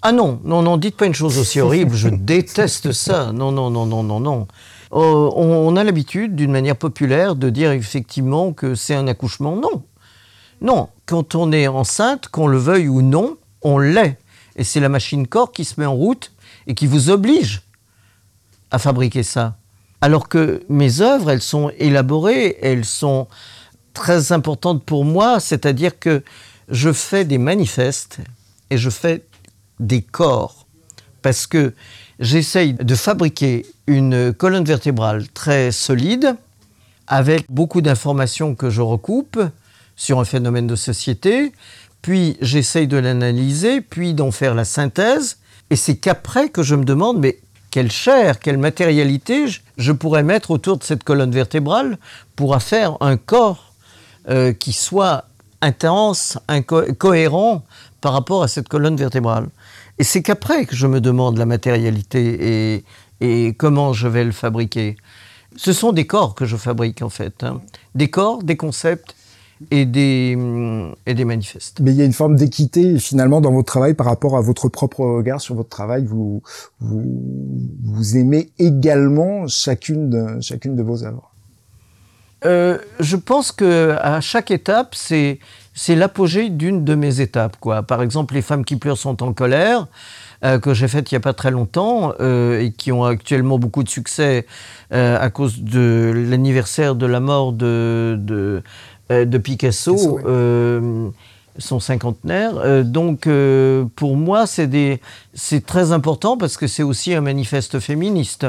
Ah 0.02 0.12
non, 0.12 0.40
non, 0.44 0.62
non, 0.62 0.76
dites 0.76 0.96
pas 0.96 1.06
une 1.06 1.14
chose 1.14 1.38
aussi 1.38 1.60
horrible, 1.60 1.94
je 1.94 2.08
déteste 2.08 2.92
ça. 2.92 3.32
Non, 3.32 3.52
non, 3.52 3.70
non, 3.70 3.86
non, 3.86 4.02
non, 4.02 4.18
non. 4.20 4.48
Euh, 4.92 5.30
on, 5.36 5.68
on 5.68 5.76
a 5.76 5.84
l'habitude, 5.84 6.34
d'une 6.34 6.50
manière 6.50 6.76
populaire, 6.76 7.36
de 7.36 7.48
dire 7.50 7.70
effectivement 7.72 8.52
que 8.52 8.74
c'est 8.74 8.94
un 8.94 9.06
accouchement. 9.06 9.56
Non. 9.56 9.82
Non, 10.60 10.88
quand 11.06 11.34
on 11.34 11.52
est 11.52 11.68
enceinte, 11.68 12.28
qu'on 12.28 12.46
le 12.48 12.58
veuille 12.58 12.88
ou 12.88 13.00
non, 13.00 13.36
on 13.62 13.78
l'est. 13.78 14.18
Et 14.56 14.64
c'est 14.64 14.80
la 14.80 14.88
machine 14.88 15.26
corps 15.26 15.52
qui 15.52 15.64
se 15.64 15.80
met 15.80 15.86
en 15.86 15.94
route 15.94 16.32
et 16.66 16.74
qui 16.74 16.86
vous 16.86 17.10
oblige 17.10 17.62
à 18.70 18.78
fabriquer 18.78 19.22
ça. 19.22 19.56
Alors 20.00 20.28
que 20.28 20.62
mes 20.68 21.00
œuvres, 21.00 21.30
elles 21.30 21.42
sont 21.42 21.70
élaborées, 21.78 22.58
elles 22.60 22.84
sont 22.84 23.28
très 23.94 24.32
importantes 24.32 24.82
pour 24.84 25.04
moi, 25.04 25.38
c'est-à-dire 25.40 25.98
que 25.98 26.22
je 26.68 26.92
fais 26.92 27.24
des 27.24 27.38
manifestes 27.38 28.18
et 28.70 28.78
je 28.78 28.90
fais 28.90 29.24
des 29.78 30.02
corps. 30.02 30.66
Parce 31.20 31.46
que 31.46 31.74
j'essaye 32.18 32.74
de 32.74 32.94
fabriquer 32.94 33.66
une 33.86 34.32
colonne 34.32 34.64
vertébrale 34.64 35.28
très 35.28 35.70
solide, 35.70 36.36
avec 37.06 37.44
beaucoup 37.50 37.80
d'informations 37.80 38.54
que 38.54 38.70
je 38.70 38.80
recoupe 38.80 39.40
sur 39.96 40.18
un 40.18 40.24
phénomène 40.24 40.66
de 40.66 40.76
société, 40.76 41.52
puis 42.02 42.36
j'essaye 42.40 42.86
de 42.88 42.96
l'analyser, 42.98 43.80
puis 43.80 44.12
d'en 44.14 44.30
faire 44.30 44.54
la 44.54 44.64
synthèse, 44.64 45.38
et 45.70 45.76
c'est 45.76 45.96
qu'après 45.96 46.48
que 46.50 46.62
je 46.62 46.74
me 46.74 46.84
demande, 46.84 47.18
mais 47.20 47.38
quelle 47.70 47.90
chair, 47.90 48.38
quelle 48.38 48.58
matérialité 48.58 49.46
je- 49.78 49.92
pourrais 49.92 50.22
mettre 50.22 50.50
autour 50.50 50.76
de 50.76 50.84
cette 50.84 51.04
colonne 51.04 51.30
vertébrale 51.30 51.96
pour 52.36 52.60
faire 52.60 52.96
un 53.00 53.16
corps 53.16 53.72
euh, 54.28 54.52
qui 54.52 54.72
soit 54.72 55.24
intense, 55.62 56.38
cohérent 56.98 57.64
par 58.00 58.12
rapport 58.12 58.42
à 58.42 58.48
cette 58.48 58.68
colonne 58.68 58.96
vertébrale. 58.96 59.48
Et 59.98 60.04
c'est 60.04 60.22
qu'après 60.22 60.66
que 60.66 60.74
je 60.76 60.86
me 60.86 61.00
demande 61.00 61.38
la 61.38 61.46
matérialité 61.46 62.74
et, 62.74 62.84
et 63.20 63.54
comment 63.54 63.92
je 63.92 64.08
vais 64.08 64.24
le 64.24 64.32
fabriquer. 64.32 64.96
Ce 65.56 65.72
sont 65.72 65.92
des 65.92 66.06
corps 66.06 66.34
que 66.34 66.44
je 66.46 66.56
fabrique 66.56 67.02
en 67.02 67.08
fait. 67.10 67.42
hein. 67.44 67.60
Des 67.94 68.08
corps, 68.08 68.42
des 68.42 68.56
concepts 68.56 69.14
et 69.70 69.86
des, 69.86 70.34
hum, 70.36 70.94
et 71.06 71.14
des 71.14 71.24
manifestes. 71.24 71.80
Mais 71.80 71.92
il 71.92 71.96
y 71.96 72.02
a 72.02 72.04
une 72.04 72.12
forme 72.12 72.36
d'équité 72.36 72.98
finalement 72.98 73.40
dans 73.40 73.52
votre 73.52 73.66
travail 73.66 73.94
par 73.94 74.06
rapport 74.06 74.36
à 74.36 74.40
votre 74.40 74.68
propre 74.68 75.04
regard 75.04 75.40
sur 75.40 75.54
votre 75.54 75.68
travail. 75.68 76.04
Vous 76.04 76.42
vous, 76.80 77.04
vous 77.84 78.16
aimez 78.16 78.50
également 78.58 79.46
chacune 79.48 80.10
de, 80.10 80.40
chacune 80.40 80.76
de 80.76 80.82
vos 80.82 81.04
œuvres. 81.04 81.30
Euh, 82.44 82.78
je 82.98 83.16
pense 83.16 83.52
que 83.52 83.96
à 84.00 84.20
chaque 84.20 84.50
étape, 84.50 84.94
c'est 84.94 85.38
c'est 85.74 85.94
l'apogée 85.94 86.50
d'une 86.50 86.84
de 86.84 86.94
mes 86.94 87.20
étapes. 87.20 87.56
Quoi. 87.58 87.82
Par 87.82 88.02
exemple, 88.02 88.34
Les 88.34 88.42
femmes 88.42 88.64
qui 88.64 88.76
pleurent 88.76 88.98
sont 88.98 89.22
en 89.22 89.32
colère, 89.32 89.86
euh, 90.44 90.58
que 90.58 90.74
j'ai 90.74 90.88
faite 90.88 91.10
il 91.10 91.14
n'y 91.14 91.18
a 91.18 91.20
pas 91.20 91.32
très 91.32 91.50
longtemps 91.50 92.12
euh, 92.20 92.60
et 92.60 92.72
qui 92.72 92.92
ont 92.92 93.04
actuellement 93.04 93.58
beaucoup 93.58 93.82
de 93.82 93.88
succès 93.88 94.46
euh, 94.92 95.18
à 95.18 95.30
cause 95.30 95.60
de 95.60 96.12
l'anniversaire 96.28 96.94
de 96.94 97.06
la 97.06 97.20
mort 97.20 97.52
de, 97.52 98.16
de, 98.18 98.62
de 99.24 99.38
Picasso. 99.38 99.94
Picasso, 99.94 100.16
oui. 100.16 100.22
euh, 100.26 101.10
son 101.58 101.80
cinquantenaire. 101.80 102.54
Euh, 102.58 102.82
donc, 102.82 103.26
euh, 103.26 103.84
pour 103.96 104.16
moi, 104.16 104.44
c'est 104.46 105.66
très 105.66 105.92
important 105.92 106.36
parce 106.36 106.56
que 106.56 106.66
c'est 106.66 106.82
aussi 106.82 107.14
un 107.14 107.20
manifeste 107.20 107.80
féministe. 107.80 108.46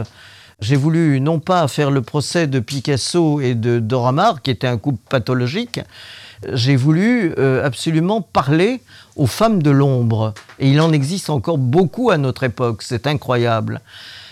J'ai 0.60 0.76
voulu 0.76 1.20
non 1.20 1.40
pas 1.40 1.68
faire 1.68 1.92
le 1.92 2.02
procès 2.02 2.48
de 2.48 2.60
Picasso 2.60 3.42
et 3.42 3.56
de 3.56 3.80
Dora 3.80 4.12
Maar, 4.12 4.42
qui 4.42 4.52
était 4.52 4.68
un 4.68 4.78
couple 4.78 5.00
pathologique, 5.10 5.82
j'ai 6.52 6.76
voulu 6.76 7.34
euh, 7.38 7.66
absolument 7.66 8.22
parler 8.22 8.82
aux 9.16 9.28
femmes 9.28 9.62
de 9.62 9.72
l'ombre. 9.72 10.34
Et 10.60 10.70
il 10.70 10.80
en 10.80 10.92
existe 10.92 11.30
encore 11.30 11.58
beaucoup 11.58 12.12
à 12.12 12.18
notre 12.18 12.44
époque, 12.44 12.84
c'est 12.84 13.08
incroyable. 13.08 13.82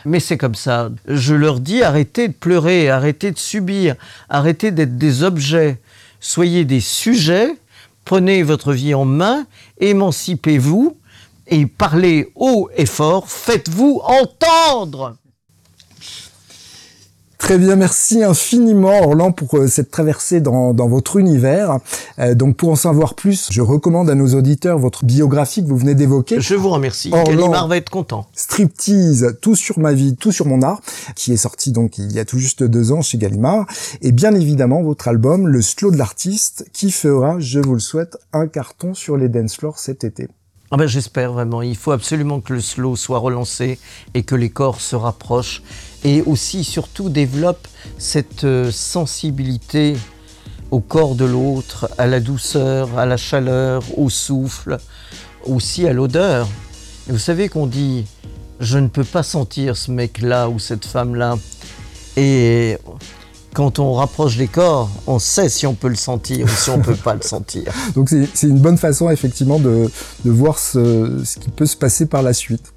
Mais 0.06 0.20
c'est 0.20 0.38
comme 0.38 0.56
ça. 0.56 0.90
Je 1.08 1.36
leur 1.36 1.60
dis 1.60 1.84
arrêtez 1.84 2.28
de 2.28 2.34
pleurer, 2.34 2.90
arrêtez 2.90 3.32
de 3.32 3.38
subir, 3.38 3.96
arrêtez 4.30 4.72
d'être 4.72 4.98
des 4.98 5.24
objets, 5.24 5.80
soyez 6.22 6.64
des 6.64 6.80
sujets, 6.80 7.58
prenez 8.06 8.44
votre 8.44 8.72
vie 8.72 8.94
en 8.94 9.04
main, 9.04 9.46
émancipez-vous 9.80 10.98
et 11.48 11.66
parlez 11.66 12.32
haut 12.36 12.70
et 12.78 12.86
fort, 12.86 13.30
faites-vous 13.30 14.00
entendre. 14.06 15.18
Très 17.42 17.58
bien, 17.58 17.76
merci 17.76 18.24
infiniment 18.24 19.02
Orlan 19.02 19.32
pour 19.32 19.58
euh, 19.58 19.68
cette 19.68 19.90
traversée 19.90 20.42
dans, 20.42 20.76
dans 20.76 20.88
votre 20.88 21.18
univers. 21.18 21.80
Euh, 22.20 22.36
donc 22.36 22.56
pour 22.56 22.70
en 22.70 22.76
savoir 22.76 23.16
plus, 23.16 23.48
je 23.52 23.62
recommande 23.62 24.12
à 24.12 24.16
nos 24.16 24.36
auditeurs 24.36 24.78
votre 24.78 25.06
biographie 25.06 25.64
que 25.64 25.68
vous 25.68 25.76
venez 25.76 25.96
d'évoquer. 25.96 26.40
Je 26.40 26.54
vous 26.54 26.70
remercie. 26.70 27.10
Gallimard 27.10 27.64
non. 27.64 27.68
va 27.68 27.78
être 27.78 27.90
content. 27.90 28.28
Striptease, 28.36 29.38
tout 29.42 29.56
sur 29.56 29.80
ma 29.80 29.92
vie, 29.92 30.16
tout 30.16 30.32
sur 30.32 30.46
mon 30.46 30.62
art, 30.62 30.82
qui 31.16 31.34
est 31.34 31.38
sorti 31.38 31.72
donc 31.72 31.98
il 31.98 32.12
y 32.12 32.20
a 32.20 32.26
tout 32.26 32.38
juste 32.38 32.62
deux 32.64 32.92
ans 32.92 33.02
chez 33.02 33.18
Gallimard, 33.18 33.66
et 34.04 34.12
bien 34.12 34.36
évidemment 34.36 34.84
votre 34.84 35.08
album 35.08 35.48
Le 35.48 35.64
Slow 35.64 35.90
de 35.90 35.98
l'artiste, 35.98 36.70
qui 36.74 36.92
fera, 36.92 37.40
je 37.40 37.60
vous 37.60 37.74
le 37.74 37.80
souhaite, 37.80 38.18
un 38.34 38.48
carton 38.48 38.94
sur 38.94 39.18
les 39.18 39.30
dance 39.30 39.58
floors 39.58 39.80
cet 39.80 40.04
été. 40.04 40.28
Ah 40.74 40.78
ben, 40.78 40.88
J'espère 40.88 41.34
vraiment. 41.34 41.62
Il 41.62 41.76
faut 41.76 41.92
absolument 41.92 42.40
que 42.40 42.54
le 42.54 42.62
slow 42.62 42.96
soit 42.96 43.20
relancé 43.20 43.78
et 44.14 44.24
que 44.24 44.36
les 44.36 44.50
corps 44.50 44.80
se 44.80 44.96
rapprochent. 44.96 45.64
Et 46.04 46.22
aussi, 46.24 46.64
surtout, 46.64 47.10
développe 47.10 47.68
cette 47.98 48.44
euh, 48.44 48.72
sensibilité 48.72 49.96
au 50.72 50.80
corps 50.80 51.16
de 51.16 51.26
l'autre, 51.26 51.90
à 51.98 52.08
la 52.08 52.20
douceur, 52.20 52.98
à 52.98 53.06
la 53.06 53.18
chaleur, 53.18 53.84
au 53.98 54.10
souffle, 54.10 54.78
aussi 55.46 55.88
à 55.88 55.94
l'odeur. 55.94 56.48
Vous 57.08 57.20
savez 57.20 57.50
qu'on 57.50 57.68
dit 57.68 58.06
je 58.60 58.78
ne 58.78 58.88
peux 58.88 59.04
pas 59.04 59.24
sentir 59.24 59.76
ce 59.76 59.92
mec-là 59.92 60.48
ou 60.48 60.60
cette 60.60 60.86
femme-là. 60.86 61.36
Et 62.16 62.78
quand 63.54 63.80
on 63.80 63.94
rapproche 63.94 64.38
les 64.38 64.48
corps, 64.48 64.90
on 65.08 65.20
sait 65.20 65.50
si 65.50 65.66
on 65.66 65.74
peut 65.74 65.90
le 65.90 65.96
sentir 65.96 66.46
ou 66.46 66.50
si 66.50 66.70
on 66.70 66.80
peut 66.80 66.96
pas 66.96 67.16
le 67.16 67.22
sentir. 67.22 67.74
Donc 67.96 68.10
c'est 68.10 68.48
une 68.48 68.60
bonne 68.60 68.78
façon 68.78 69.10
effectivement 69.10 69.60
de, 69.60 69.90
voir 70.24 70.60
ce 70.60 71.40
qui 71.40 71.50
peut 71.50 71.66
se 71.66 71.76
passer 71.76 72.06
par 72.06 72.22
la 72.22 72.34
suite. 72.34 72.72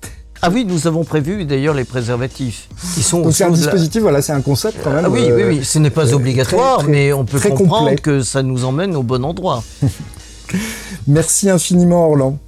Ah 0.47 0.51
oui, 0.53 0.67
nous 0.67 0.87
avons 0.87 1.05
prévu 1.05 1.47
d'ailleurs 1.47 1.73
les 1.73 1.87
préservatifs. 1.87 2.69
Ils 2.99 3.03
sont 3.03 3.23
Donc 3.23 3.33
c'est 3.33 3.45
un 3.45 3.51
dispositif, 3.51 4.03
voilà, 4.03 4.21
c'est 4.21 4.35
un 4.35 4.43
concept 4.43 4.77
quand 4.85 4.91
même. 4.91 5.07
Ah 5.07 5.09
oui, 5.09 5.23
oui, 5.33 5.43
oui, 5.43 5.65
ce 5.65 5.79
n'est 5.79 5.89
pas 5.89 6.11
euh, 6.11 6.17
obligatoire, 6.17 6.85
mais 6.87 7.15
on 7.15 7.25
peut 7.25 7.41
comprendre 7.41 7.95
que 7.95 8.21
ça 8.21 8.43
nous 8.43 8.67
emmène 8.67 8.95
au 8.95 9.03
bon 9.03 9.25
endroit. 9.25 9.65
Merci 11.07 11.49
infiniment 11.49 12.11
Orlan. 12.11 12.39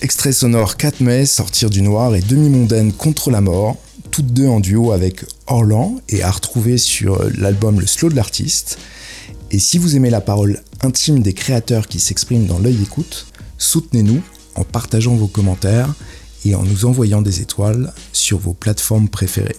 Extrait 0.00 0.32
sonore 0.32 0.78
4 0.78 1.00
mai, 1.00 1.26
Sortir 1.26 1.68
du 1.68 1.82
noir 1.82 2.14
et 2.14 2.22
Demi-mondaine 2.22 2.94
contre 2.94 3.30
la 3.30 3.42
mort, 3.42 3.76
toutes 4.10 4.32
deux 4.32 4.48
en 4.48 4.58
duo 4.58 4.92
avec 4.92 5.26
Orlan 5.48 5.96
et 6.08 6.22
à 6.22 6.30
retrouver 6.30 6.78
sur 6.78 7.22
l'album 7.36 7.78
Le 7.78 7.86
Slow 7.86 8.08
de 8.08 8.16
l'artiste. 8.16 8.78
Et 9.50 9.58
si 9.58 9.76
vous 9.76 9.96
aimez 9.96 10.08
la 10.08 10.22
parole 10.22 10.62
intime 10.80 11.20
des 11.20 11.34
créateurs 11.34 11.88
qui 11.88 12.00
s'expriment 12.00 12.46
dans 12.46 12.58
l'œil 12.58 12.78
écoute, 12.82 13.26
soutenez-nous 13.58 14.22
en 14.58 14.64
partageant 14.64 15.14
vos 15.14 15.28
commentaires 15.28 15.94
et 16.44 16.54
en 16.54 16.62
nous 16.62 16.84
envoyant 16.84 17.22
des 17.22 17.40
étoiles 17.40 17.92
sur 18.12 18.38
vos 18.38 18.54
plateformes 18.54 19.08
préférées. 19.08 19.56